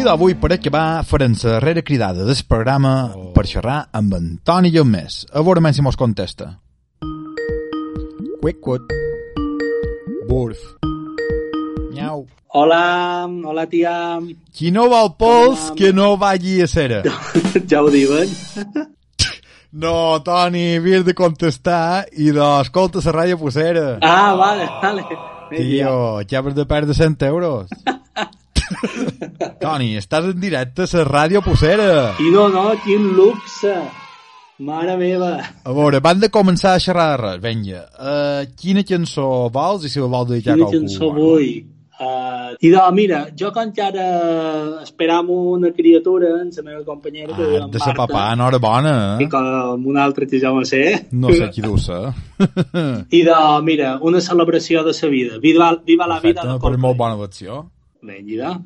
I 0.00 0.02
d'avui, 0.02 0.32
per 0.32 0.48
acabar, 0.54 1.02
farem 1.04 1.34
la 1.42 1.58
darrera 1.58 1.82
cridada 1.84 2.24
del 2.24 2.38
programa 2.48 3.12
oh. 3.12 3.24
per 3.34 3.42
xerrar 3.44 3.90
amb 3.92 4.14
Antoni 4.16 4.70
Llomés. 4.72 5.26
A 5.28 5.42
veure 5.44 5.72
si 5.76 5.82
mos 5.84 5.98
contesta. 6.00 6.46
Quick, 8.40 8.62
quick. 8.64 8.94
Burf. 10.26 10.62
Miau. 11.92 12.24
Hola, 12.48 13.28
hola 13.44 13.66
tia. 13.66 13.92
Qui 14.56 14.72
no 14.72 14.88
va 14.88 15.02
al 15.04 15.12
pols, 15.20 15.68
que 15.76 15.92
no 15.92 16.16
vagi 16.16 16.62
a 16.62 16.66
cera. 16.66 17.02
Ja 17.68 17.82
ho 17.84 17.92
diuen. 17.92 18.32
No, 19.72 20.22
Toni, 20.24 20.78
havies 20.78 21.04
de 21.04 21.12
contestar 21.12 22.06
i 22.16 22.32
d'escolta 22.32 23.04
la 23.04 23.18
ràdio 23.20 23.36
Pucera. 23.36 23.98
Ah, 24.00 24.32
vale, 24.32 24.64
vale. 24.80 25.04
Tio, 25.52 26.16
acabes 26.24 26.56
de 26.56 26.64
perdre 26.64 26.96
100 26.96 27.20
euros. 27.28 27.68
Toni, 29.60 29.94
estàs 29.96 30.26
en 30.32 30.40
directe 30.40 30.84
a 30.84 30.90
la 30.98 31.04
ràdio 31.08 31.40
Pucera. 31.44 32.14
I 32.20 32.30
no, 32.34 32.48
no, 32.52 32.68
quin 32.84 33.10
luxe. 33.16 33.74
Mare 34.60 34.92
meva. 35.00 35.32
A 35.64 35.72
veure, 35.72 36.02
van 36.04 36.20
de 36.20 36.28
començar 36.28 36.74
a 36.76 36.80
xerrar 36.84 37.06
de 37.14 37.20
res. 37.22 37.38
Vinga, 37.40 37.86
uh, 37.96 38.42
quina 38.60 38.82
cançó 38.84 39.48
vols 39.52 39.86
i 39.88 39.92
si 39.92 40.00
la 40.02 40.08
vols 40.12 40.28
dedicar 40.28 40.52
Quina 40.58 40.66
a 40.66 40.68
qualcú? 40.68 40.82
cançó 40.84 41.08
vull. 41.16 41.52
Uh, 42.00 42.52
I 42.64 42.68
de, 42.72 42.80
mira, 42.96 43.18
jo 43.36 43.50
que 43.52 43.60
encara 43.60 44.04
esperam 44.82 45.28
una 45.32 45.68
criatura, 45.76 46.30
en 46.42 46.48
la 46.56 46.62
meva 46.64 46.84
companyera, 46.84 47.34
que 47.36 47.42
Ah, 47.42 47.48
diu 47.50 47.62
en 47.64 47.70
de 47.72 47.78
Marta, 47.78 47.94
papà, 48.06 48.22
enhorabona. 48.32 48.94
i 49.20 49.24
Eh? 49.24 49.28
com 49.32 49.86
un 49.86 49.98
altre 50.00 50.26
que 50.26 50.40
ja 50.40 50.48
no 50.52 50.64
sé. 50.64 51.06
No 51.12 51.28
sé 51.32 51.48
qui 51.52 51.60
deu 51.64 51.76
ser. 51.78 52.12
I 53.18 53.22
de, 53.24 53.36
mira, 53.64 53.98
una 54.00 54.20
celebració 54.20 54.84
de 54.84 54.92
sa 54.96 55.08
vida. 55.08 55.38
Viva, 55.40 55.72
viva 55.86 56.06
la 56.06 56.20
vida 56.20 56.40
Perfecte, 56.40 56.46
de 56.46 56.52
me 56.52 56.58
pareix 56.58 56.60
Coldplay. 56.60 56.82
molt 56.86 56.98
bona 56.98 57.14
elecció. 57.20 57.70
Vinga, 58.02 58.60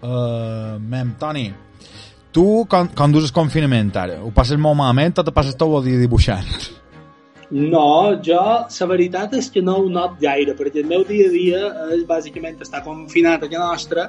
Uh, 0.00 0.80
mem, 0.80 1.12
Toni, 1.20 1.50
tu 2.32 2.64
com, 2.70 2.88
com 2.96 3.12
dus 3.12 3.28
el 3.28 3.34
confinament 3.36 3.92
ara? 4.00 4.20
Ho 4.24 4.32
passes 4.34 4.60
molt 4.60 4.78
malament 4.78 5.18
o 5.20 5.24
te 5.26 5.34
passes 5.34 5.58
tot 5.58 5.76
el 5.78 5.90
dia 5.90 6.00
dibuixant? 6.00 6.48
No, 7.50 8.16
jo, 8.22 8.40
la 8.70 8.86
veritat 8.86 9.34
és 9.34 9.50
que 9.50 9.60
no 9.60 9.80
ho 9.80 9.88
not 9.90 10.20
gaire, 10.22 10.54
perquè 10.54 10.84
el 10.84 10.90
meu 10.90 11.02
dia 11.04 11.26
a 11.26 11.32
dia 11.34 11.62
és 11.96 12.04
bàsicament 12.06 12.60
estar 12.62 12.84
confinat 12.84 13.42
a 13.42 13.50
nostra, 13.56 14.06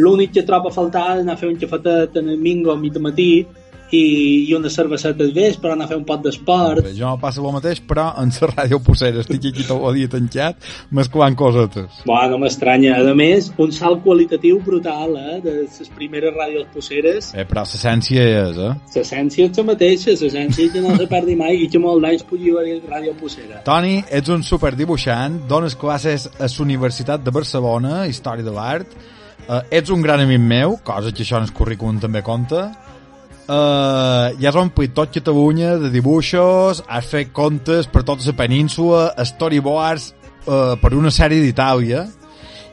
l'únic 0.00 0.32
que 0.32 0.46
trobo 0.48 0.70
a 0.70 0.74
faltar 0.74 1.18
és 1.18 1.26
anar 1.26 1.36
a 1.36 1.40
fer 1.40 1.50
un 1.50 1.58
cafetet 1.60 2.16
en 2.16 2.30
el 2.32 2.38
mingo 2.40 2.72
a 2.72 2.78
mig 2.80 2.96
matí 2.98 3.46
i, 3.90 4.46
i 4.48 4.54
una 4.54 4.70
cerveseta 4.70 5.24
al 5.24 5.32
vespre, 5.34 5.72
anar 5.72 5.86
a 5.86 5.90
fer 5.90 5.98
un 5.98 6.06
pot 6.08 6.22
d'esport. 6.24 6.90
Jo 6.96 7.16
passa 7.20 7.42
el 7.42 7.50
mateix, 7.54 7.82
però 7.86 8.10
en 8.20 8.32
la 8.40 8.50
ràdio 8.54 8.80
Pucera 8.84 9.20
estic 9.22 9.44
aquí 9.50 9.66
tot 9.66 9.82
el 9.88 9.98
dia 9.98 10.10
tancat, 10.10 10.68
mesclant 10.96 11.36
cosetes. 11.38 12.02
Bueno, 12.06 12.36
no 12.36 12.40
m'estranya. 12.44 12.96
A 13.00 13.14
més, 13.16 13.50
un 13.60 13.72
salt 13.74 14.02
qualitatiu 14.04 14.60
brutal, 14.64 15.16
eh, 15.18 15.40
de 15.44 15.56
les 15.60 15.92
primeres 15.96 16.34
ràdios 16.36 16.68
posseres. 16.74 17.32
Eh, 17.34 17.46
però 17.48 17.64
l'essència 17.66 18.24
és, 18.24 18.58
eh? 18.58 18.72
L'essència 18.96 19.48
és 19.48 19.60
la 19.60 19.66
mateixa, 19.72 20.14
l'essència 20.14 20.72
que 20.72 20.84
no 20.84 20.96
se 20.96 21.08
perdi 21.10 21.36
mai 21.38 21.64
i 21.64 21.68
que 21.70 21.82
molt 21.82 22.02
d'anys 22.04 22.26
pugui 22.28 22.54
haver 22.54 22.80
ràdio 22.88 23.14
possera. 23.20 23.62
Toni, 23.66 24.00
ets 24.10 24.32
un 24.32 24.44
superdibuixant, 24.46 25.42
dones 25.50 25.76
classes 25.78 26.28
a 26.38 26.46
la 26.46 26.60
Universitat 26.60 27.24
de 27.24 27.32
Barcelona, 27.34 28.04
Història 28.10 28.44
de 28.44 28.52
l'Art, 28.54 28.94
uh, 29.48 29.62
ets 29.70 29.90
un 29.90 30.02
gran 30.02 30.20
amic 30.20 30.40
meu, 30.40 30.78
cosa 30.84 31.12
que 31.12 31.24
això 31.24 31.40
en 31.40 31.48
el 31.48 31.54
currículum 31.56 32.00
també 32.02 32.22
compta, 32.26 32.68
uh, 33.48 34.30
ja 34.40 34.50
has 34.50 34.56
omplit 34.60 34.94
tot 34.96 35.12
Catalunya 35.14 35.76
de 35.80 35.90
dibuixos, 35.92 36.82
has 36.88 37.06
fet 37.10 37.32
contes 37.32 37.86
per 37.90 38.02
tota 38.04 38.26
la 38.26 38.36
península, 38.36 39.10
storyboards 39.24 40.12
uh, 40.46 40.76
per 40.80 40.94
una 40.98 41.10
sèrie 41.14 41.40
d'Itàlia, 41.44 42.06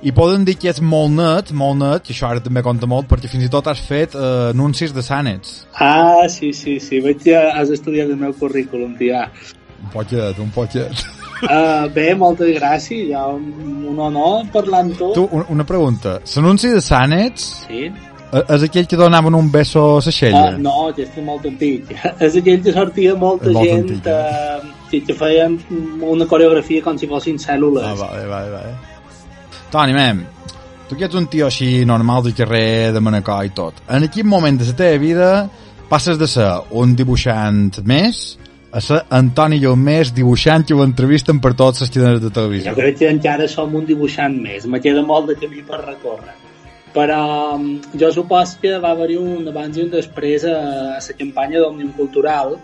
i 0.06 0.12
poden 0.14 0.44
dir 0.46 0.54
que 0.62 0.70
ets 0.70 0.82
molt 0.86 1.10
net, 1.18 1.52
molt 1.58 1.80
net, 1.82 2.04
que 2.06 2.14
això 2.14 2.28
ara 2.30 2.42
també 2.44 2.62
compta 2.62 2.86
molt, 2.90 3.08
perquè 3.10 3.30
fins 3.32 3.48
i 3.48 3.50
tot 3.50 3.66
has 3.72 3.80
fet 3.82 4.14
uh, 4.16 4.52
anuncis 4.52 4.94
de 4.94 5.02
sànets. 5.02 5.64
Ah, 5.74 6.28
sí, 6.30 6.52
sí, 6.54 6.80
sí. 6.80 7.00
Veig 7.02 7.24
que 7.24 7.34
has 7.36 7.72
estudiat 7.74 8.10
el 8.14 8.20
meu 8.22 8.34
currículum, 8.38 8.94
tia. 9.00 9.24
Un 9.82 9.90
poquet, 9.94 10.38
un 10.44 10.52
poquet. 10.54 11.02
Uh, 11.38 11.86
bé, 11.94 12.12
moltes 12.18 12.50
gràcies. 12.58 13.10
Ja 13.12 13.26
un, 13.30 13.50
un 13.90 13.98
honor 14.02 14.46
parlar 14.54 14.84
amb 14.86 14.96
tu. 14.98 15.10
Tu, 15.18 15.26
un- 15.32 15.46
una 15.54 15.66
pregunta. 15.70 16.20
L'anunci 16.36 16.70
de 16.74 16.82
sànets 16.82 17.50
Sí. 17.68 17.84
Eh, 18.32 18.44
És 18.56 18.64
aquell 18.68 18.88
que 18.88 19.00
donaven 19.00 19.36
un 19.36 19.52
beso 19.52 19.84
a 19.98 20.02
la 20.04 20.12
xella. 20.12 20.44
Uh, 20.56 20.62
no, 20.64 20.88
que 20.96 21.06
és 21.06 21.20
molt 21.24 21.46
antic. 21.48 21.94
és 22.28 22.40
aquell 22.42 22.64
que 22.64 22.74
sortia 22.76 23.16
molta 23.16 23.52
molt 23.52 23.68
gent 23.68 23.86
antic, 23.86 24.10
uh, 24.12 24.88
que, 24.92 25.02
que 25.08 25.16
feien 25.18 25.60
una 26.04 26.28
coreografia 26.28 26.84
com 26.84 26.98
si 27.00 27.08
fossin 27.08 27.40
cèl·lules. 27.42 27.86
Ah, 27.88 27.96
vale, 28.00 28.26
vale, 28.32 28.52
vale. 28.52 28.74
Toni, 29.72 29.96
mem, 29.96 30.26
tu 30.88 30.96
que 30.96 31.08
ets 31.08 31.20
un 31.20 31.28
tio 31.32 31.48
així 31.48 31.86
normal 31.88 32.26
de 32.28 32.34
carrer, 32.36 32.92
de 32.96 33.04
Manacor 33.04 33.48
i 33.48 33.54
tot, 33.56 33.80
en 33.92 34.08
quin 34.12 34.28
moment 34.28 34.60
de 34.60 34.68
la 34.68 34.76
teva 34.76 35.00
vida 35.02 35.32
passes 35.88 36.20
de 36.20 36.28
ser 36.28 36.50
un 36.76 36.96
dibuixant 37.00 37.80
més 37.88 38.38
a 38.72 38.82
ser 38.84 39.00
Antoni 39.16 39.60
Llomés 39.62 40.12
dibuixant 40.16 40.66
que 40.68 40.76
ho 40.76 40.84
entrevisten 40.84 41.40
per 41.44 41.54
tots 41.60 41.82
les 41.82 41.92
cadenes 41.92 42.20
de 42.22 42.32
televisió. 42.34 42.74
Jo 42.74 42.80
crec 42.80 43.00
que 43.00 43.10
encara 43.10 43.48
som 43.52 43.74
un 43.76 43.88
dibuixant 43.88 44.36
més. 44.44 44.68
Me 44.68 44.82
queda 44.84 45.04
molt 45.08 45.32
de 45.32 45.38
camí 45.40 45.64
per 45.66 45.80
recórrer. 45.86 46.36
Però 46.96 47.60
jo 48.00 48.10
supos 48.16 48.56
que 48.62 48.78
va 48.84 48.94
haver-hi 48.96 49.20
un 49.20 49.48
abans 49.52 49.78
i 49.78 49.84
un 49.84 49.92
després 49.94 50.48
a, 50.48 50.58
a 50.96 51.04
la 51.04 51.18
campanya 51.20 51.62
d'Òmnium 51.62 51.94
Cultural 52.00 52.58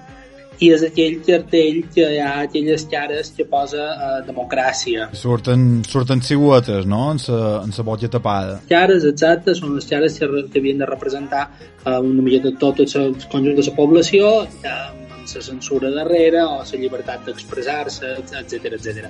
i 0.62 0.70
és 0.74 0.84
aquell 0.86 1.20
cartell 1.26 1.80
que 1.94 2.06
hi 2.16 2.20
ha 2.22 2.32
aquelles 2.44 2.86
cares 2.92 3.32
que 3.36 3.46
posa 3.50 3.86
eh, 3.92 4.10
democràcia. 4.28 5.10
Surten, 5.18 5.84
surten 5.90 6.22
siluetes, 6.26 6.88
no?, 6.90 7.04
en 7.14 7.22
sa, 7.22 7.40
en 7.64 7.74
sa 7.76 7.86
botlla 7.88 8.10
tapada. 8.14 8.60
cares 8.70 9.08
exactes 9.10 9.62
són 9.62 9.78
les 9.78 9.88
cares 9.90 10.20
que, 10.20 10.30
que 10.52 10.62
havien 10.62 10.84
de 10.84 10.90
representar 10.90 11.48
eh, 11.50 11.98
una 11.98 12.22
miqueta 12.22 12.54
tot 12.62 12.84
el 12.86 13.16
conjunt 13.32 13.58
de 13.60 13.66
la 13.70 13.76
població 13.78 14.34
eh, 14.44 14.76
amb 15.24 15.24
la 15.24 15.48
censura 15.48 15.90
darrere 15.94 16.44
o 16.44 16.60
la 16.62 16.84
llibertat 16.84 17.26
d'expressar-se, 17.30 18.18
etc 18.44 18.74
etc. 18.78 19.10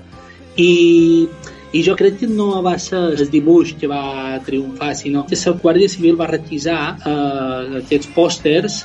I, 0.61 1.27
I 1.73 1.81
jo 1.81 1.95
crec 1.97 2.19
que 2.21 2.29
no 2.29 2.61
va 2.61 2.75
ser 2.77 2.99
el 3.17 3.29
dibuix 3.33 3.73
que 3.79 3.89
va 3.89 4.37
triomfar, 4.45 4.91
sinó 4.95 5.25
que 5.25 5.39
la 5.39 5.53
Guàrdia 5.63 5.89
Civil 5.89 6.19
va 6.19 6.29
requisar 6.29 6.81
eh, 6.95 7.79
aquests 7.81 8.11
pòsters 8.13 8.83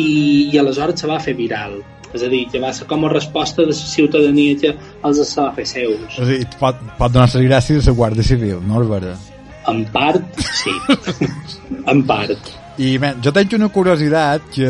i, 0.00 0.48
i 0.52 0.58
aleshores 0.58 1.02
se 1.02 1.10
va 1.10 1.20
fer 1.20 1.36
viral. 1.36 1.82
És 2.10 2.24
a 2.26 2.30
dir, 2.32 2.46
que 2.50 2.58
va 2.58 2.72
ser 2.74 2.88
com 2.90 3.04
a 3.06 3.10
resposta 3.12 3.62
de 3.62 3.70
la 3.70 3.76
ciutadania 3.76 4.56
que 4.58 4.72
els 5.06 5.20
se 5.20 5.40
va 5.40 5.52
fer 5.54 5.66
seus. 5.68 6.16
És 6.16 6.22
a 6.24 6.30
dir, 6.30 6.40
pot, 6.62 6.80
pot 6.98 7.12
donar 7.12 7.28
les 7.28 7.46
gràcies 7.46 7.84
a 7.84 7.92
la 7.92 7.98
Guàrdia 8.00 8.26
Civil, 8.32 8.58
no 8.66 8.80
és 8.82 8.90
vera? 8.90 9.14
En 9.70 9.84
part, 9.92 10.40
sí. 10.62 10.74
en 11.92 12.02
part. 12.08 12.50
I 12.80 12.94
bé, 12.96 13.10
jo 13.20 13.32
tenc 13.36 13.52
una 13.58 13.68
curiositat 13.68 14.46
que, 14.54 14.68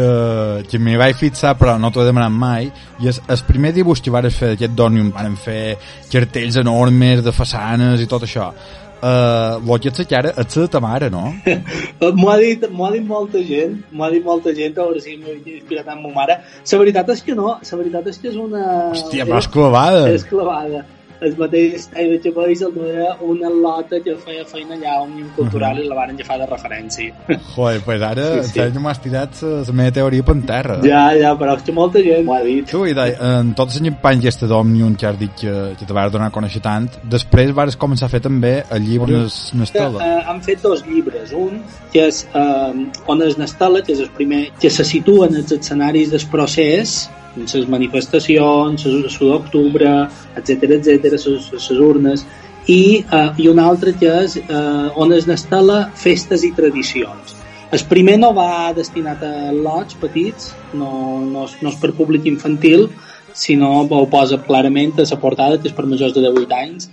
que 0.67 0.79
m'hi 0.83 0.97
vaig 0.99 1.15
fixar 1.19 1.55
però 1.59 1.77
no 1.79 1.93
t'ho 1.95 2.03
he 2.03 2.09
demanat 2.09 2.35
mai 2.35 2.67
i 2.99 3.11
és 3.11 3.21
el 3.31 3.43
primer 3.47 3.71
dibuix 3.77 4.03
que 4.03 4.11
vares 4.11 4.35
fer 4.35 4.53
d'aquest 4.53 4.75
Dònium 4.75 5.13
van 5.15 5.37
fer 5.39 5.77
cartells 6.11 6.59
enormes 6.59 7.23
de 7.23 7.35
façanes 7.37 8.03
i 8.03 8.09
tot 8.11 8.27
això 8.27 8.51
uh, 8.51 9.61
lo 9.65 9.79
que 9.79 9.89
ets 9.89 10.07
que 10.07 10.17
ara 10.17 10.33
ets 10.37 10.59
de 10.59 10.69
ta 10.69 10.81
mare, 10.81 11.11
no? 11.11 11.33
M'ho 12.21 12.31
ha, 12.31 12.39
dit, 12.39 12.65
ha 12.65 12.93
dit 12.93 13.07
molta 13.07 13.43
gent, 13.47 13.81
m'ho 13.91 14.05
ha 14.05 14.11
dit 14.13 14.25
molta 14.25 14.55
gent 14.55 14.79
a 14.79 14.87
veure 14.87 15.03
si 15.05 15.17
m'he 15.17 15.37
inspirat 15.39 15.91
en 15.95 16.03
ma 16.03 16.15
mare. 16.21 16.41
La 16.73 16.81
veritat 16.85 17.13
és 17.17 17.23
que 17.27 17.37
no, 17.39 17.59
la 17.61 17.83
veritat 17.83 18.11
és 18.13 18.19
que 18.19 18.33
és 18.33 18.41
una... 18.41 18.65
Hòstia, 18.91 19.29
però 19.29 19.43
és 19.43 19.51
clavada. 19.55 20.09
És 20.15 20.27
clavada. 20.29 20.85
El 21.21 21.35
mateix 21.37 21.89
David 21.93 22.23
Chapells 22.25 22.63
el 22.65 22.73
duia 22.75 23.11
una 23.21 23.51
lota 23.53 23.99
que 24.01 24.15
feia 24.25 24.45
feina 24.49 24.75
allà 24.79 24.95
a 24.95 25.03
Òmnium 25.05 25.29
Cultural 25.37 25.79
i 25.83 25.85
la 25.89 25.95
van 25.99 26.15
agafar 26.15 26.39
de 26.41 26.47
referència. 26.49 27.13
Joder, 27.55 27.81
pues 27.85 28.01
ara 28.03 28.25
Sí, 28.31 28.49
sí, 28.49 28.53
sí. 28.55 28.71
sí. 28.73 28.79
m'has 28.81 29.01
tirat 29.05 29.43
la 29.43 29.61
la 29.69 29.75
meva 29.83 29.93
teoria 29.93 30.23
per 30.25 30.37
terra. 30.49 30.79
Ja, 30.85 31.03
ja, 31.19 31.35
però 31.37 31.57
és 31.59 31.63
que 31.67 31.73
molta 31.77 32.01
gent 32.05 32.25
m'ho 32.25 32.35
ha 32.39 32.41
dit. 32.47 32.65
Tu, 32.71 32.83
i 32.91 32.95
de, 32.97 33.07
en 33.21 33.53
tota 33.59 33.77
la 33.77 33.85
campanya 33.91 34.25
aquesta 34.25 34.49
d'Òmnium 34.51 34.97
que 34.97 35.07
has 35.11 35.19
dit 35.21 35.35
que, 35.43 35.55
que 35.79 35.85
te 35.87 35.93
vas 35.97 36.11
donar 36.13 36.31
a 36.31 36.35
conèixer 36.35 36.63
tant, 36.65 36.89
després 37.05 37.53
vas 37.55 37.77
començar 37.77 38.09
a 38.09 38.13
fer 38.17 38.23
també 38.25 38.55
el 38.71 38.83
llibre 38.89 39.21
Nes- 39.21 39.53
Nestela. 39.55 40.01
Eh, 40.05 40.25
han 40.31 40.41
fet 40.43 40.63
dos 40.65 40.85
llibres. 40.89 41.33
Un, 41.37 41.61
que 41.93 42.07
és 42.09 42.25
eh, 42.33 42.87
On 43.13 43.23
és 43.23 43.37
Nestela, 43.39 43.83
que 43.85 43.93
és 43.93 44.01
el 44.01 44.11
primer, 44.17 44.47
que 44.61 44.71
se 44.71 44.85
situa 44.89 45.29
en 45.29 45.37
els 45.43 45.53
escenaris 45.53 46.11
del 46.17 46.25
procés, 46.33 47.11
les 47.37 47.69
manifestacions, 47.69 48.85
les 48.85 49.19
l'1 49.21 49.29
d'octubre, 49.31 49.91
etc 50.37 50.79
etc, 50.79 51.13
les 51.13 51.71
urnes, 51.79 52.25
i, 52.67 53.05
eh, 53.11 53.29
i 53.39 53.49
un 53.49 53.59
altre 53.59 53.95
que 53.99 54.11
és 54.25 54.37
eh, 54.37 54.91
On 54.97 55.13
és 55.13 55.27
Nestela, 55.27 55.91
festes 55.95 56.45
i 56.45 56.53
tradicions. 56.53 57.37
El 57.71 57.85
primer 57.89 58.19
no 58.19 58.33
va 58.35 58.73
destinat 58.75 59.23
a 59.23 59.53
lots 59.55 59.95
petits, 59.95 60.53
no, 60.75 61.21
no, 61.23 61.45
és- 61.45 61.57
no 61.63 61.71
és 61.71 61.77
per 61.77 61.93
públic 61.93 62.27
infantil, 62.27 62.89
sinó 63.33 63.87
ho 63.87 64.07
posa 64.11 64.39
clarament 64.43 64.99
a 64.99 65.07
la 65.09 65.21
portada 65.21 65.59
que 65.59 65.69
és 65.69 65.75
per 65.75 65.87
majors 65.87 66.13
de 66.15 66.21
18 66.21 66.53
anys 66.53 66.91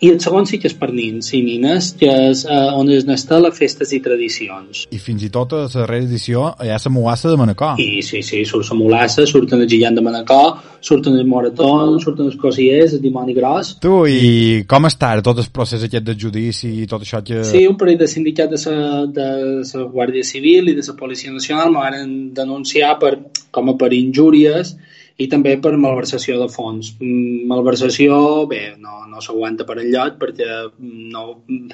i 0.00 0.08
el 0.08 0.20
segon 0.24 0.46
sí 0.48 0.56
que 0.60 0.68
és 0.70 0.74
per 0.80 0.88
nins 0.96 1.28
i 1.36 1.42
nines, 1.44 1.90
que 2.00 2.08
és 2.30 2.46
eh, 2.48 2.58
on 2.72 2.88
es 2.92 3.04
n'està 3.04 3.36
festes 3.52 3.92
i 3.92 4.00
tradicions. 4.00 4.86
I 4.96 4.98
fins 4.98 5.26
i 5.26 5.28
tot 5.32 5.52
a 5.52 5.64
la 5.66 5.68
darrera 5.72 6.06
edició 6.06 6.46
hi 6.64 6.70
ha 6.72 6.78
la 6.80 6.92
mulassa 6.92 7.28
de 7.28 7.36
Manacor. 7.36 7.80
I 7.80 8.00
sí, 8.02 8.22
sí, 8.24 8.40
surt 8.48 8.70
la 8.72 8.78
mulassa, 8.78 9.26
surten 9.28 9.60
el 9.60 9.68
gigant 9.68 9.98
de 9.98 10.04
Manacor, 10.04 10.54
surten 10.80 11.18
els 11.20 11.28
moratons, 11.28 12.00
surten 12.04 12.30
els 12.30 12.38
cosiers, 12.40 12.94
el 12.96 13.02
dimoni 13.04 13.36
gros. 13.36 13.74
Tu, 13.84 13.94
i 14.08 14.30
com 14.70 14.88
està 14.88 15.12
ara 15.12 15.26
tot 15.26 15.42
el 15.42 15.50
procés 15.52 15.84
aquest 15.84 16.06
de 16.08 16.16
judici 16.16 16.72
i 16.80 16.88
tot 16.88 17.04
això 17.04 17.20
que... 17.26 17.42
Sí, 17.44 17.66
un 17.68 17.76
parell 17.80 18.00
de 18.00 18.08
sindicats 18.08 18.64
de 18.64 18.72
la, 18.72 19.04
de 19.04 19.28
la 19.60 19.88
Guàrdia 19.92 20.24
Civil 20.24 20.72
i 20.72 20.78
de 20.78 20.86
la 20.86 20.96
Policia 20.96 21.34
Nacional 21.34 21.76
van 21.76 22.30
denunciar 22.32 22.96
per, 23.02 23.18
com 23.52 23.68
a 23.68 23.76
per 23.76 23.92
injúries 23.92 24.78
i 25.18 25.26
també 25.32 25.56
per 25.60 25.72
malversació 25.76 26.38
de 26.40 26.48
fons. 26.52 26.92
Mm, 27.00 27.46
Malversació, 27.50 28.18
bé, 28.50 28.62
no, 28.80 29.04
no 29.10 29.22
s'aguanta 29.24 29.66
per 29.68 29.80
enlloc 29.82 30.18
perquè 30.20 30.48
no, 30.78 31.24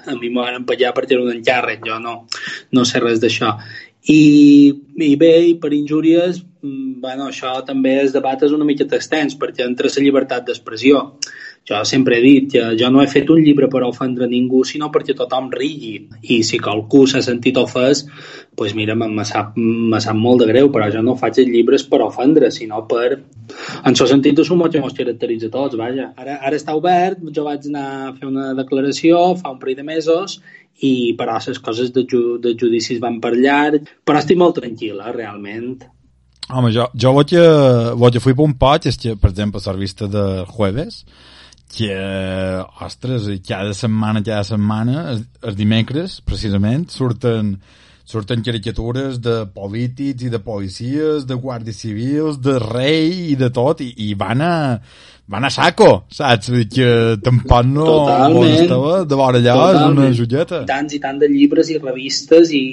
a 0.04 0.16
mi 0.20 0.30
m'ho 0.30 0.42
van 0.42 0.62
empallar 0.62 0.94
perquè 0.96 1.18
era 1.18 1.26
un 1.26 1.34
encàrrec, 1.34 1.84
jo 1.86 1.98
no, 2.02 2.16
no 2.72 2.86
sé 2.88 3.02
res 3.04 3.22
d'això. 3.22 3.54
I, 4.06 4.20
I 5.02 5.14
bé, 5.18 5.32
i 5.50 5.54
per 5.62 5.72
injúries, 5.74 6.38
mm, 6.62 7.00
bueno, 7.02 7.30
això 7.30 7.56
també 7.66 7.96
es 8.04 8.14
debat 8.14 8.42
és 8.46 8.54
una 8.54 8.68
mica 8.68 8.86
extens 8.86 9.34
perquè 9.38 9.66
entre 9.66 9.90
la 9.90 10.04
llibertat 10.04 10.46
d'expressió 10.46 11.02
jo 11.68 11.84
sempre 11.84 12.18
he 12.18 12.22
dit 12.22 12.52
que 12.52 12.62
jo 12.78 12.90
no 12.94 13.02
he 13.02 13.08
fet 13.10 13.30
un 13.30 13.40
llibre 13.42 13.66
per 13.68 13.82
ofendre 13.82 14.28
ningú, 14.30 14.62
sinó 14.64 14.86
perquè 14.94 15.16
tothom 15.18 15.48
rigui. 15.50 15.96
I 16.22 16.42
si 16.46 16.60
qualcú 16.62 17.04
s'ha 17.10 17.22
sentit 17.26 17.58
ofès, 17.58 18.04
doncs 18.06 18.54
pues 18.56 18.74
mira, 18.78 18.94
me, 18.94 19.24
sap, 19.26 19.56
me 19.56 20.00
sap 20.00 20.16
molt 20.16 20.44
de 20.44 20.50
greu, 20.52 20.70
però 20.72 20.86
jo 20.94 21.02
no 21.02 21.16
faig 21.18 21.42
els 21.42 21.50
llibres 21.50 21.86
per 21.90 22.00
ofendre, 22.06 22.52
sinó 22.54 22.84
per... 22.86 23.18
En 23.82 23.94
el 23.94 24.08
sentit 24.12 24.38
de 24.38 24.44
sumar 24.46 24.70
que 24.70 24.78
ens 24.78 24.94
caracteritza 24.94 25.50
tots, 25.50 25.76
vaja. 25.78 26.12
Ara, 26.16 26.38
ara 26.38 26.56
està 26.56 26.74
obert, 26.78 27.18
jo 27.34 27.44
vaig 27.46 27.66
anar 27.66 27.88
a 28.06 28.14
fer 28.14 28.30
una 28.30 28.52
declaració 28.54 29.34
fa 29.40 29.50
un 29.50 29.58
parell 29.58 29.82
de 29.82 29.86
mesos 29.86 30.40
i 30.86 31.14
però 31.18 31.38
les 31.40 31.58
coses 31.58 31.92
de, 31.92 32.04
ju 32.06 32.38
de 32.38 32.54
judicis 32.54 33.00
van 33.00 33.20
per 33.20 33.34
llarg, 33.34 33.86
però 34.04 34.20
estic 34.20 34.38
molt 34.38 34.58
tranquil·la, 34.60 35.12
realment. 35.14 35.86
Home, 36.46 36.70
jo, 36.70 36.86
jo 36.94 37.12
voy 37.16 37.38
a, 37.40 37.94
voy 37.94 38.14
a 38.14 38.22
fer 38.22 38.34
un 38.38 38.54
poc, 38.54 38.86
és 38.86 38.98
que, 39.00 39.16
per 39.18 39.32
exemple, 39.32 39.62
la 39.64 39.72
revista 39.72 40.06
de 40.06 40.44
jueves, 40.46 41.02
que, 41.72 41.96
ostres, 42.84 43.26
cada 43.46 43.74
setmana, 43.74 44.22
cada 44.24 44.44
setmana, 44.46 45.08
els, 45.12 45.26
els 45.42 45.58
dimecres, 45.58 46.20
precisament, 46.26 46.88
surten 46.92 47.56
surten 48.06 48.42
caricatures 48.46 49.16
de 49.18 49.40
polítics 49.50 50.22
i 50.22 50.30
de 50.30 50.38
policies, 50.38 51.24
de 51.26 51.34
guàrdies 51.42 51.80
civils, 51.82 52.38
de 52.38 52.54
rei 52.62 53.32
i 53.32 53.34
de 53.38 53.50
tot, 53.50 53.82
i, 53.82 53.90
i 54.06 54.14
van 54.14 54.44
a 54.46 54.54
van 55.26 55.44
a 55.44 55.50
saco, 55.50 56.04
saps? 56.14 56.52
Que 56.70 57.18
tampoc 57.22 57.66
no 57.66 57.86
Totalment. 57.88 58.52
estava 58.62 59.00
de 59.04 59.18
vora 59.18 59.40
allà, 59.42 59.56
és 59.74 59.82
una 59.90 60.10
joieta. 60.14 60.62
Tants 60.68 60.94
i 60.94 61.00
tant 61.02 61.18
de 61.18 61.30
llibres 61.32 61.72
i 61.74 61.80
revistes, 61.82 62.54
i... 62.54 62.64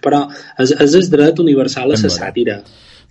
però 0.00 0.24
és, 0.56 0.72
és 0.72 0.94
el 0.96 1.08
dret 1.12 1.44
universal 1.44 1.92
a 1.92 2.00
la 2.00 2.12
sàtira. 2.14 2.62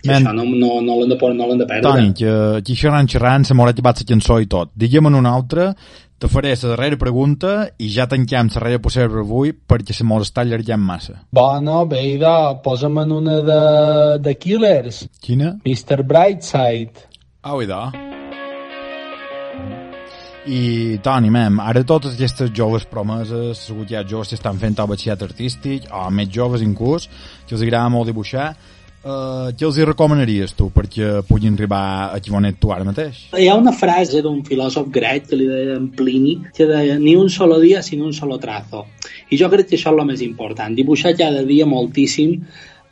I 0.04 0.08
Men- 0.12 0.22
això 0.22 0.32
no, 0.36 0.44
no, 0.44 0.80
no 0.80 0.98
l'hem 1.00 1.08
de, 1.10 1.16
por- 1.18 1.34
no 1.34 1.48
de 1.58 1.66
perdre. 1.66 1.82
Toni, 1.82 2.12
que 2.14 2.30
aquí 2.60 2.76
xerrant, 2.78 3.08
xerrant, 3.10 3.44
se 3.48 3.54
m'haurà 3.54 3.72
llevat 3.74 3.98
la 3.98 4.06
cançó 4.06 4.36
i 4.40 4.46
tot. 4.46 4.70
Digue'm 4.78 5.06
una 5.10 5.32
altra, 5.34 5.72
te 6.18 6.28
faré 6.30 6.52
la 6.54 6.68
darrera 6.70 6.96
pregunta 6.98 7.68
i 7.78 7.88
ja 7.90 8.06
tanquem 8.06 8.46
la 8.46 8.54
darrera 8.60 8.78
possible 8.82 9.08
per 9.10 9.24
avui 9.24 9.52
perquè 9.52 9.92
se 9.94 10.04
mos 10.06 10.28
està 10.28 10.42
allargant 10.46 10.80
massa. 10.82 11.16
Bueno, 11.32 11.84
bé, 11.90 12.04
idò, 12.14 12.60
posa'm 12.62 12.98
en 13.02 13.10
una 13.12 13.40
de, 13.42 13.60
de 14.22 14.36
Killers. 14.38 15.08
Quina? 15.20 15.56
Mr. 15.64 16.04
Brightside. 16.06 17.06
Au, 17.42 17.60
idò. 17.62 17.88
I, 20.48 20.96
Toni, 21.04 21.28
mem, 21.28 21.58
ara 21.60 21.82
totes 21.84 22.14
aquestes 22.14 22.50
joves 22.56 22.86
promeses, 22.88 23.58
segur 23.66 23.84
que 23.84 23.92
hi 23.92 23.98
ha 23.98 24.04
joves 24.08 24.30
que 24.32 24.38
estan 24.38 24.56
fent 24.62 24.78
el 24.80 24.88
batxillat 24.88 25.22
artístic, 25.26 25.90
o 25.92 26.06
més 26.14 26.30
joves 26.32 26.62
inclús, 26.64 27.04
que 27.46 27.52
els 27.58 27.64
agrada 27.66 27.90
molt 27.92 28.08
dibuixar, 28.08 28.54
uh, 29.04 29.50
què 29.54 29.66
els 29.68 29.78
hi 29.78 29.86
recomanaries 29.88 30.54
tu 30.58 30.68
perquè 30.74 31.20
puguin 31.28 31.58
arribar 31.58 31.82
a 32.14 32.20
qui 32.22 32.32
on 32.34 32.48
ets 32.48 32.60
tu 32.62 32.72
ara 32.74 32.86
mateix? 32.86 33.26
Hi 33.36 33.48
ha 33.48 33.56
una 33.58 33.74
frase 33.76 34.22
d'un 34.24 34.40
filòsof 34.46 34.88
grec 34.94 35.28
que 35.30 35.38
li 35.38 35.48
deia 35.50 35.76
en 35.78 35.90
Plini 35.98 36.38
que 36.56 36.68
deia 36.70 36.98
ni 36.98 37.14
un 37.18 37.30
solo 37.30 37.60
dia 37.62 37.82
sin 37.82 38.02
un 38.02 38.14
solo 38.16 38.38
trazo. 38.42 38.86
I 39.30 39.38
jo 39.40 39.50
crec 39.52 39.68
que 39.68 39.76
això 39.78 39.92
és 39.92 40.00
el 40.00 40.08
més 40.08 40.24
important, 40.24 40.74
dibuixar 40.74 41.14
cada 41.18 41.44
dia 41.46 41.66
moltíssim. 41.66 42.40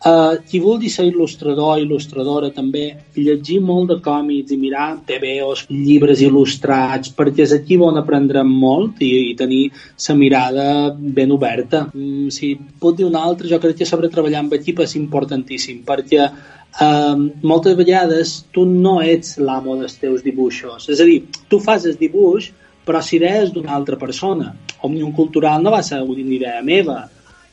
Uh, 0.06 0.36
qui 0.46 0.60
vulgui 0.62 0.86
ser 0.92 1.08
il·lustrador, 1.08 1.80
il·lustradora 1.82 2.52
també, 2.54 2.84
llegir 3.18 3.56
molt 3.64 3.88
de 3.90 3.96
còmics 4.04 4.52
i 4.54 4.58
mirar 4.60 5.00
TVOs, 5.08 5.64
llibres 5.72 6.20
il·lustrats, 6.22 7.10
perquè 7.16 7.42
és 7.42 7.54
aquí 7.56 7.74
on 7.82 7.98
aprendrem 7.98 8.46
molt 8.46 9.02
i, 9.02 9.08
i 9.32 9.34
tenir 9.34 9.64
la 9.72 10.14
mirada 10.14 10.66
ben 10.94 11.32
oberta. 11.34 11.88
Mm, 11.90 12.28
si 12.30 12.52
puc 12.54 13.00
dir 13.00 13.08
una 13.08 13.24
altra, 13.26 13.50
jo 13.50 13.58
crec 13.58 13.80
que 13.80 13.88
saber 13.88 14.12
treballar 14.12 14.44
amb 14.44 14.54
equip 14.54 14.84
és 14.84 14.94
importantíssim, 15.00 15.82
perquè 15.88 16.28
um, 16.28 17.26
moltes 17.42 17.74
vegades 17.74 18.36
tu 18.54 18.62
no 18.68 19.00
ets 19.02 19.40
l'amo 19.42 19.74
dels 19.80 19.98
teus 19.98 20.22
dibuixos. 20.22 20.86
És 20.92 21.02
a 21.02 21.08
dir, 21.08 21.24
tu 21.50 21.58
fas 21.58 21.88
el 21.88 21.98
dibuix, 21.98 22.52
però 22.86 23.02
si 23.02 23.18
idea 23.18 23.42
és 23.42 23.50
d'una 23.50 23.74
altra 23.74 23.98
persona. 23.98 24.52
Òmnium 24.86 25.10
Cultural 25.18 25.66
no 25.66 25.74
va 25.74 25.82
ser 25.82 25.98
una 26.06 26.22
idea 26.22 26.62
meva, 26.62 27.08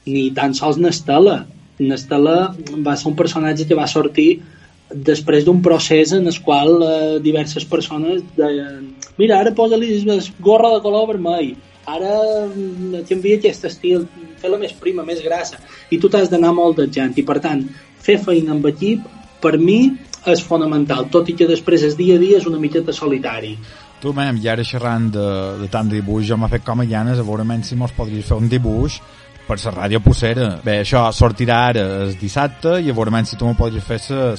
ni 0.05 0.29
tan 0.37 0.53
sols 0.53 0.77
Nestela. 0.77 1.39
Nestela 1.79 2.53
va 2.85 2.95
ser 2.97 3.09
un 3.09 3.15
personatge 3.17 3.65
que 3.69 3.77
va 3.77 3.87
sortir 3.89 4.41
després 4.93 5.45
d'un 5.45 5.61
procés 5.65 6.11
en 6.13 6.27
el 6.29 6.39
qual 6.45 6.75
eh, 6.85 7.19
diverses 7.23 7.65
persones 7.65 8.21
deien 8.37 8.91
mira, 9.17 9.39
ara 9.39 9.53
posa-li 9.55 10.01
gorra 10.39 10.73
de 10.75 10.81
color 10.81 11.07
vermell. 11.13 11.55
Ara 11.89 12.13
mm, 12.47 13.03
canvia 13.09 13.39
aquest 13.39 13.65
estil. 13.69 14.07
Fer-la 14.39 14.59
més 14.59 14.73
prima, 14.75 15.05
més 15.07 15.21
grassa. 15.23 15.59
I 15.91 15.99
tu 15.99 16.09
t'has 16.11 16.29
d'anar 16.31 16.53
molt 16.55 16.79
de 16.79 16.87
gent 16.91 17.15
i 17.17 17.25
per 17.25 17.39
tant 17.43 17.63
fer 18.03 18.19
feina 18.19 18.53
amb 18.55 18.67
equip 18.67 19.05
per 19.43 19.57
mi 19.57 19.93
és 20.27 20.43
fonamental, 20.43 21.09
tot 21.11 21.27
i 21.31 21.35
que 21.35 21.47
després 21.47 21.83
el 21.83 21.97
dia 21.99 22.15
a 22.15 22.21
dia 22.21 22.37
és 22.39 22.45
una 22.47 22.59
miqueta 22.59 22.95
solitari. 22.95 23.57
Tu, 23.99 24.11
mem, 24.15 24.39
i 24.43 24.47
ara 24.51 24.63
xerrant 24.67 25.09
de, 25.11 25.25
de 25.61 25.67
tant 25.71 25.87
de 25.87 25.99
dibuix, 25.99 26.25
jo 26.27 26.37
m'ha 26.39 26.51
fet 26.51 26.63
com 26.67 26.79
a 26.79 26.87
llanes, 26.87 27.19
a 27.19 27.27
veure 27.27 27.43
si 27.63 27.75
mos 27.79 27.91
podries 27.95 28.27
fer 28.27 28.37
un 28.39 28.49
dibuix 28.51 28.99
per 29.47 29.57
la 29.65 29.71
ràdio 29.75 29.99
Pucera. 30.03 30.59
Bé, 30.63 30.79
això 30.83 31.03
sortirà 31.11 31.57
ara 31.71 31.81
el 32.03 32.15
dissabte 32.19 32.77
i 32.81 32.89
a 32.89 32.93
veure 32.95 33.11
si 33.25 33.35
tu 33.37 33.45
me 33.47 33.55
podries 33.59 33.83
fer 33.83 33.99
la 34.09 34.37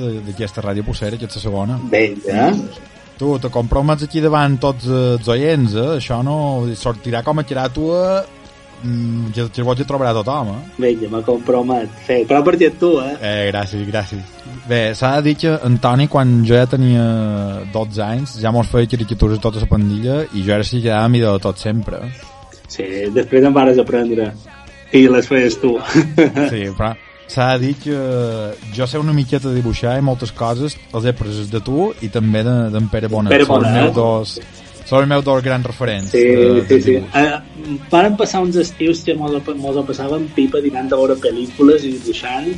de- 0.00 0.20
d'aquesta 0.26 0.62
ràdio 0.62 0.84
Pucera, 0.84 1.16
que 1.16 1.26
és 1.26 1.36
la 1.36 1.42
segona. 1.42 1.78
Vinga. 1.90 2.50
Tu, 3.16 3.38
te 3.38 3.48
compromets 3.48 4.02
aquí 4.02 4.20
davant 4.20 4.56
tots 4.58 4.86
els 4.90 5.28
oients, 5.28 5.74
eh? 5.78 5.90
Això 6.00 6.22
no... 6.26 6.66
Sortirà 6.74 7.22
com 7.22 7.38
a 7.38 7.44
caràtula 7.46 8.24
mm, 8.82 9.28
que, 9.36 9.44
que 9.54 9.62
vols 9.62 9.84
trobarà 9.86 10.10
tothom, 10.16 10.50
eh? 10.50 10.62
Vinga, 10.82 11.08
me 11.12 11.22
compromet. 11.22 11.88
Fer. 12.08 12.24
Però 12.26 12.42
per 12.42 12.56
tu, 12.80 12.96
eh? 13.00 13.14
Eh, 13.22 13.50
gràcies, 13.52 13.86
gràcies. 13.86 14.32
Bé, 14.66 14.94
s'ha 14.98 15.14
de 15.20 15.28
dir 15.28 15.36
que 15.44 15.54
Antoni, 15.62 16.08
quan 16.08 16.40
jo 16.44 16.56
ja 16.58 16.66
tenia 16.66 17.04
12 17.72 18.02
anys, 18.02 18.34
ja 18.42 18.50
mos 18.50 18.66
feia 18.66 18.90
caricatures 18.90 19.38
a 19.38 19.46
tota 19.46 19.60
la 19.62 19.70
pandilla 19.70 20.24
i 20.34 20.42
jo 20.42 20.54
era 20.58 20.64
sí 20.66 20.80
que 20.80 20.88
quedava 20.88 21.08
mida 21.08 21.32
de 21.36 21.38
tot 21.46 21.58
sempre. 21.62 22.02
Sí, 22.68 22.84
després 23.14 23.44
em 23.44 23.52
vares 23.54 23.78
aprendre. 23.78 24.32
I 24.94 25.06
les 25.10 25.26
feies 25.26 25.56
tu. 25.60 25.74
Sí, 26.52 26.68
però 26.76 26.94
s'ha 27.26 27.54
de 27.56 27.66
dir 27.66 27.74
que 27.80 27.94
jo 28.76 28.86
sé 28.86 28.98
una 29.00 29.14
miqueta 29.16 29.48
de 29.48 29.56
dibuixar 29.56 29.96
i 29.98 30.02
moltes 30.04 30.30
coses 30.36 30.76
els 30.94 31.06
he 31.08 31.12
preses 31.16 31.48
de 31.50 31.60
tu 31.64 31.88
i 32.04 32.10
també 32.12 32.42
de- 32.46 32.68
d'en 32.70 32.86
Pere 32.92 33.08
Bonet. 33.08 33.32
Pere 33.32 33.46
Són 33.48 33.56
els 33.64 33.64
Bonet. 33.64 33.82
meus 33.82 33.94
dos, 33.96 34.34
són 34.84 35.00
els 35.00 35.08
meus 35.08 35.24
dos 35.24 35.42
grans 35.42 35.66
referents. 35.66 36.10
Sí, 36.12 36.20
de, 36.22 36.60
sí, 36.68 36.68
de 36.68 36.80
sí. 36.82 36.90
dibuix. 36.92 37.14
Uh, 37.16 37.78
varen 37.90 38.16
passar 38.20 38.42
uns 38.44 38.56
estius 38.60 39.02
que 39.02 39.14
mos, 39.18 39.32
mos 39.56 39.80
passàvem 39.88 40.28
pipa 40.36 40.60
dinant 40.60 40.88
de 40.92 40.96
veure 41.00 41.16
pel·lícules 41.16 41.82
i 41.88 41.94
dibuixant 41.96 42.52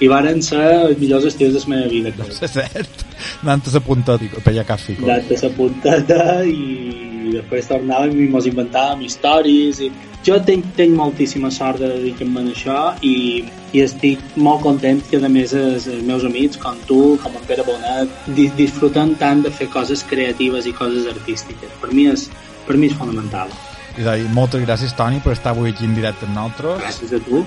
i 0.00 0.08
varen 0.08 0.40
ser 0.44 0.66
els 0.88 1.00
millors 1.00 1.26
estius 1.28 1.54
de 1.54 1.62
la 1.64 1.74
meva 1.74 1.88
vida. 1.92 2.12
crec. 2.16 2.36
És 2.42 2.54
cert. 2.56 3.06
Anant 3.42 3.66
a 3.66 3.74
s'apuntar 3.74 4.16
a 4.20 4.44
pegar 4.44 4.64
cap 4.68 4.80
fico. 4.80 5.06
Data 5.06 5.40
la 5.42 5.50
puntata 5.56 6.22
i 6.44 7.10
després 7.34 7.68
tornàvem 7.70 8.16
i 8.24 8.28
mos 8.32 8.46
inventàvem 8.48 9.04
històries 9.06 9.80
i 9.84 9.90
jo 10.26 10.36
tenc, 10.44 10.66
tenc 10.76 10.96
moltíssima 10.96 11.50
sort 11.54 11.80
de 11.80 11.88
dedicar-me 11.94 12.42
a 12.42 12.50
això 12.52 12.80
i, 13.06 13.44
i 13.72 13.84
estic 13.84 14.20
molt 14.36 14.64
content 14.66 15.00
que 15.08 15.20
a 15.20 15.30
més 15.32 15.54
els, 15.56 15.86
els 15.88 16.04
meus 16.04 16.26
amics 16.28 16.60
com 16.60 16.76
tu, 16.88 17.00
com 17.22 17.36
en 17.38 17.46
Pere 17.48 17.64
Bonet 17.68 18.28
di, 18.36 18.50
disfruten 18.58 19.14
tant 19.20 19.44
de 19.46 19.52
fer 19.54 19.70
coses 19.72 20.04
creatives 20.10 20.68
i 20.68 20.76
coses 20.76 21.08
artístiques 21.12 21.72
per 21.80 21.92
mi 21.94 22.08
és, 22.12 22.28
per 22.66 22.76
mi 22.76 22.90
és 22.90 22.96
fonamental 22.98 23.52
I 23.96 24.04
doncs, 24.06 24.28
moltes 24.36 24.64
gràcies, 24.66 24.92
Toni, 24.96 25.22
per 25.24 25.34
estar 25.38 25.54
avui 25.54 25.72
aquí 25.72 25.88
en 25.88 25.96
directe 25.96 26.28
amb 26.28 26.36
nosaltres. 26.36 26.84
gràcies 26.84 27.16
a 27.16 27.24
tu 27.24 27.44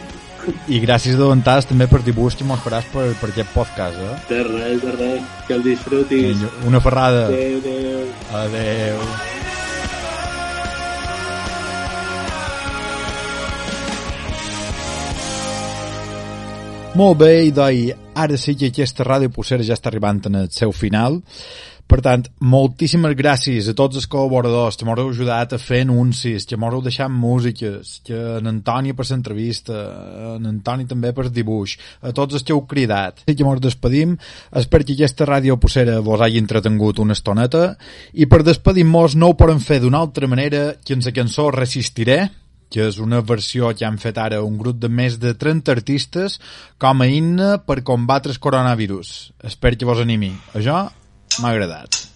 I 0.68 0.80
gràcies 0.84 1.16
de 1.20 1.28
ventades 1.30 1.68
també 1.70 1.88
per 1.92 2.02
dibuix 2.04 2.36
que 2.40 2.48
mos 2.48 2.60
faràs 2.64 2.88
per, 2.94 3.06
per 3.22 3.30
aquest 3.32 3.54
podcast, 3.56 4.00
eh? 4.00 4.16
de 4.30 4.42
res, 4.48 4.82
de 4.84 4.96
res, 4.98 5.30
que 5.48 5.56
el 5.58 5.64
disfrutis 5.64 6.44
Una 6.68 6.82
ferrada. 6.84 7.28
adeu, 7.28 7.62
adeu 7.64 8.44
Adeu. 8.44 9.00
Molt 16.94 17.18
bé, 17.18 17.32
i 17.48 17.52
doi, 17.52 17.88
ara 18.14 18.38
sí 18.38 18.54
que 18.54 18.68
aquesta 18.70 19.06
ràdio 19.08 19.32
Pucera 19.34 19.66
ja 19.66 19.74
està 19.74 19.90
arribant 19.90 20.20
en 20.30 20.36
el 20.44 20.52
seu 20.54 20.70
final. 20.78 21.24
Per 21.90 22.00
tant, 22.02 22.24
moltíssimes 22.40 23.14
gràcies 23.20 23.68
a 23.70 23.76
tots 23.78 24.00
els 24.00 24.08
col·laboradors 24.10 24.80
que 24.80 24.86
m'heu 24.88 25.12
ajudat 25.12 25.54
a 25.54 25.60
fer 25.62 25.84
anuncis, 25.84 26.48
que 26.50 26.58
m'heu 26.58 26.82
deixat 26.82 27.12
músiques, 27.12 28.00
que 28.08 28.18
en 28.40 28.50
Antoni 28.50 28.96
per 28.98 29.06
l'entrevista, 29.10 29.82
en 30.38 30.48
Antoni 30.50 30.88
també 30.90 31.12
per 31.14 31.28
dibuix, 31.30 31.76
a 32.02 32.14
tots 32.16 32.40
els 32.40 32.46
que 32.48 32.56
heu 32.56 32.64
cridat. 32.70 33.22
I 33.28 33.36
que 33.36 33.46
ens 33.46 33.62
despedim, 33.62 34.16
espero 34.64 34.88
que 34.88 34.96
aquesta 34.98 35.28
ràdio 35.30 35.60
Pucera 35.62 36.00
vos 36.02 36.24
hagi 36.24 36.42
entretengut 36.42 37.04
una 37.04 37.14
estoneta, 37.14 37.76
i 38.14 38.26
per 38.26 38.42
despedir-nos 38.48 39.18
no 39.20 39.30
ho 39.30 39.38
podem 39.38 39.62
fer 39.62 39.82
d'una 39.84 40.02
altra 40.02 40.28
manera 40.32 40.72
que 40.82 40.98
en 40.98 41.06
la 41.06 41.14
cançó 41.14 41.52
Resistiré, 41.54 42.24
que 42.74 42.88
és 42.88 42.98
una 42.98 43.22
versió 43.22 43.70
que 43.78 43.86
han 43.86 44.00
fet 44.02 44.18
ara 44.18 44.42
un 44.42 44.58
grup 44.58 44.80
de 44.82 44.90
més 44.90 45.20
de 45.22 45.36
30 45.38 45.70
artistes 45.76 46.40
com 46.82 47.04
a 47.04 47.06
himne 47.06 47.60
per 47.68 47.84
combatre 47.86 48.34
el 48.34 48.42
coronavirus. 48.42 49.34
Espero 49.46 49.78
que 49.78 49.86
vos 49.86 50.02
animi. 50.02 50.32
Això 50.58 50.88
m'ha 51.40 51.54
agradat. 51.56 52.13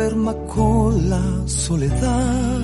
duerma 0.00 0.34
con 0.54 1.10
la 1.10 1.22
soledad. 1.46 2.60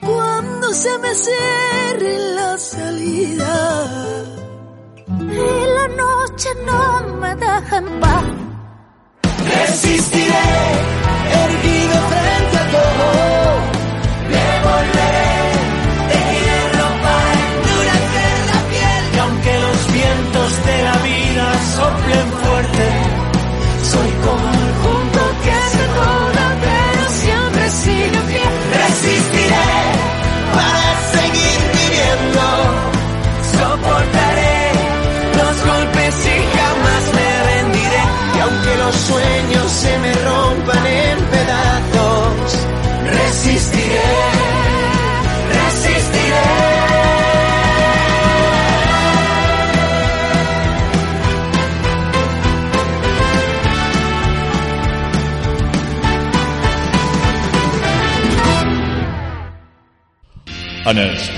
Cuando 0.00 0.74
se 0.74 0.98
me 0.98 1.14
cierre 1.14 2.18
la 2.34 2.58
salida 2.58 3.56
y 5.06 5.48
la 5.76 5.88
noche 6.04 6.48
no 6.66 7.16
me 7.20 7.34
deja 7.34 7.76
en 7.78 8.00
paz. 8.00 8.24
Resistiré 9.60 10.97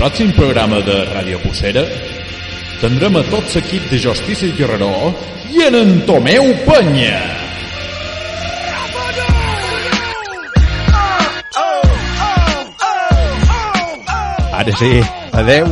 pròxim 0.01 0.31
programa 0.33 0.81
de 0.81 0.95
Radio 1.13 1.39
Pucera 1.45 1.83
tindrem 2.81 3.19
a 3.21 3.23
tot 3.29 3.51
l'equip 3.53 3.85
de 3.93 3.99
Justícia 4.01 4.49
i 4.49 4.55
Guerreró 4.57 5.11
i 5.53 5.61
en 5.67 5.77
Antomeu 5.77 6.49
Penya. 6.65 7.21
Ara 14.57 14.77
sí, 14.81 14.93
adeu. 15.37 15.69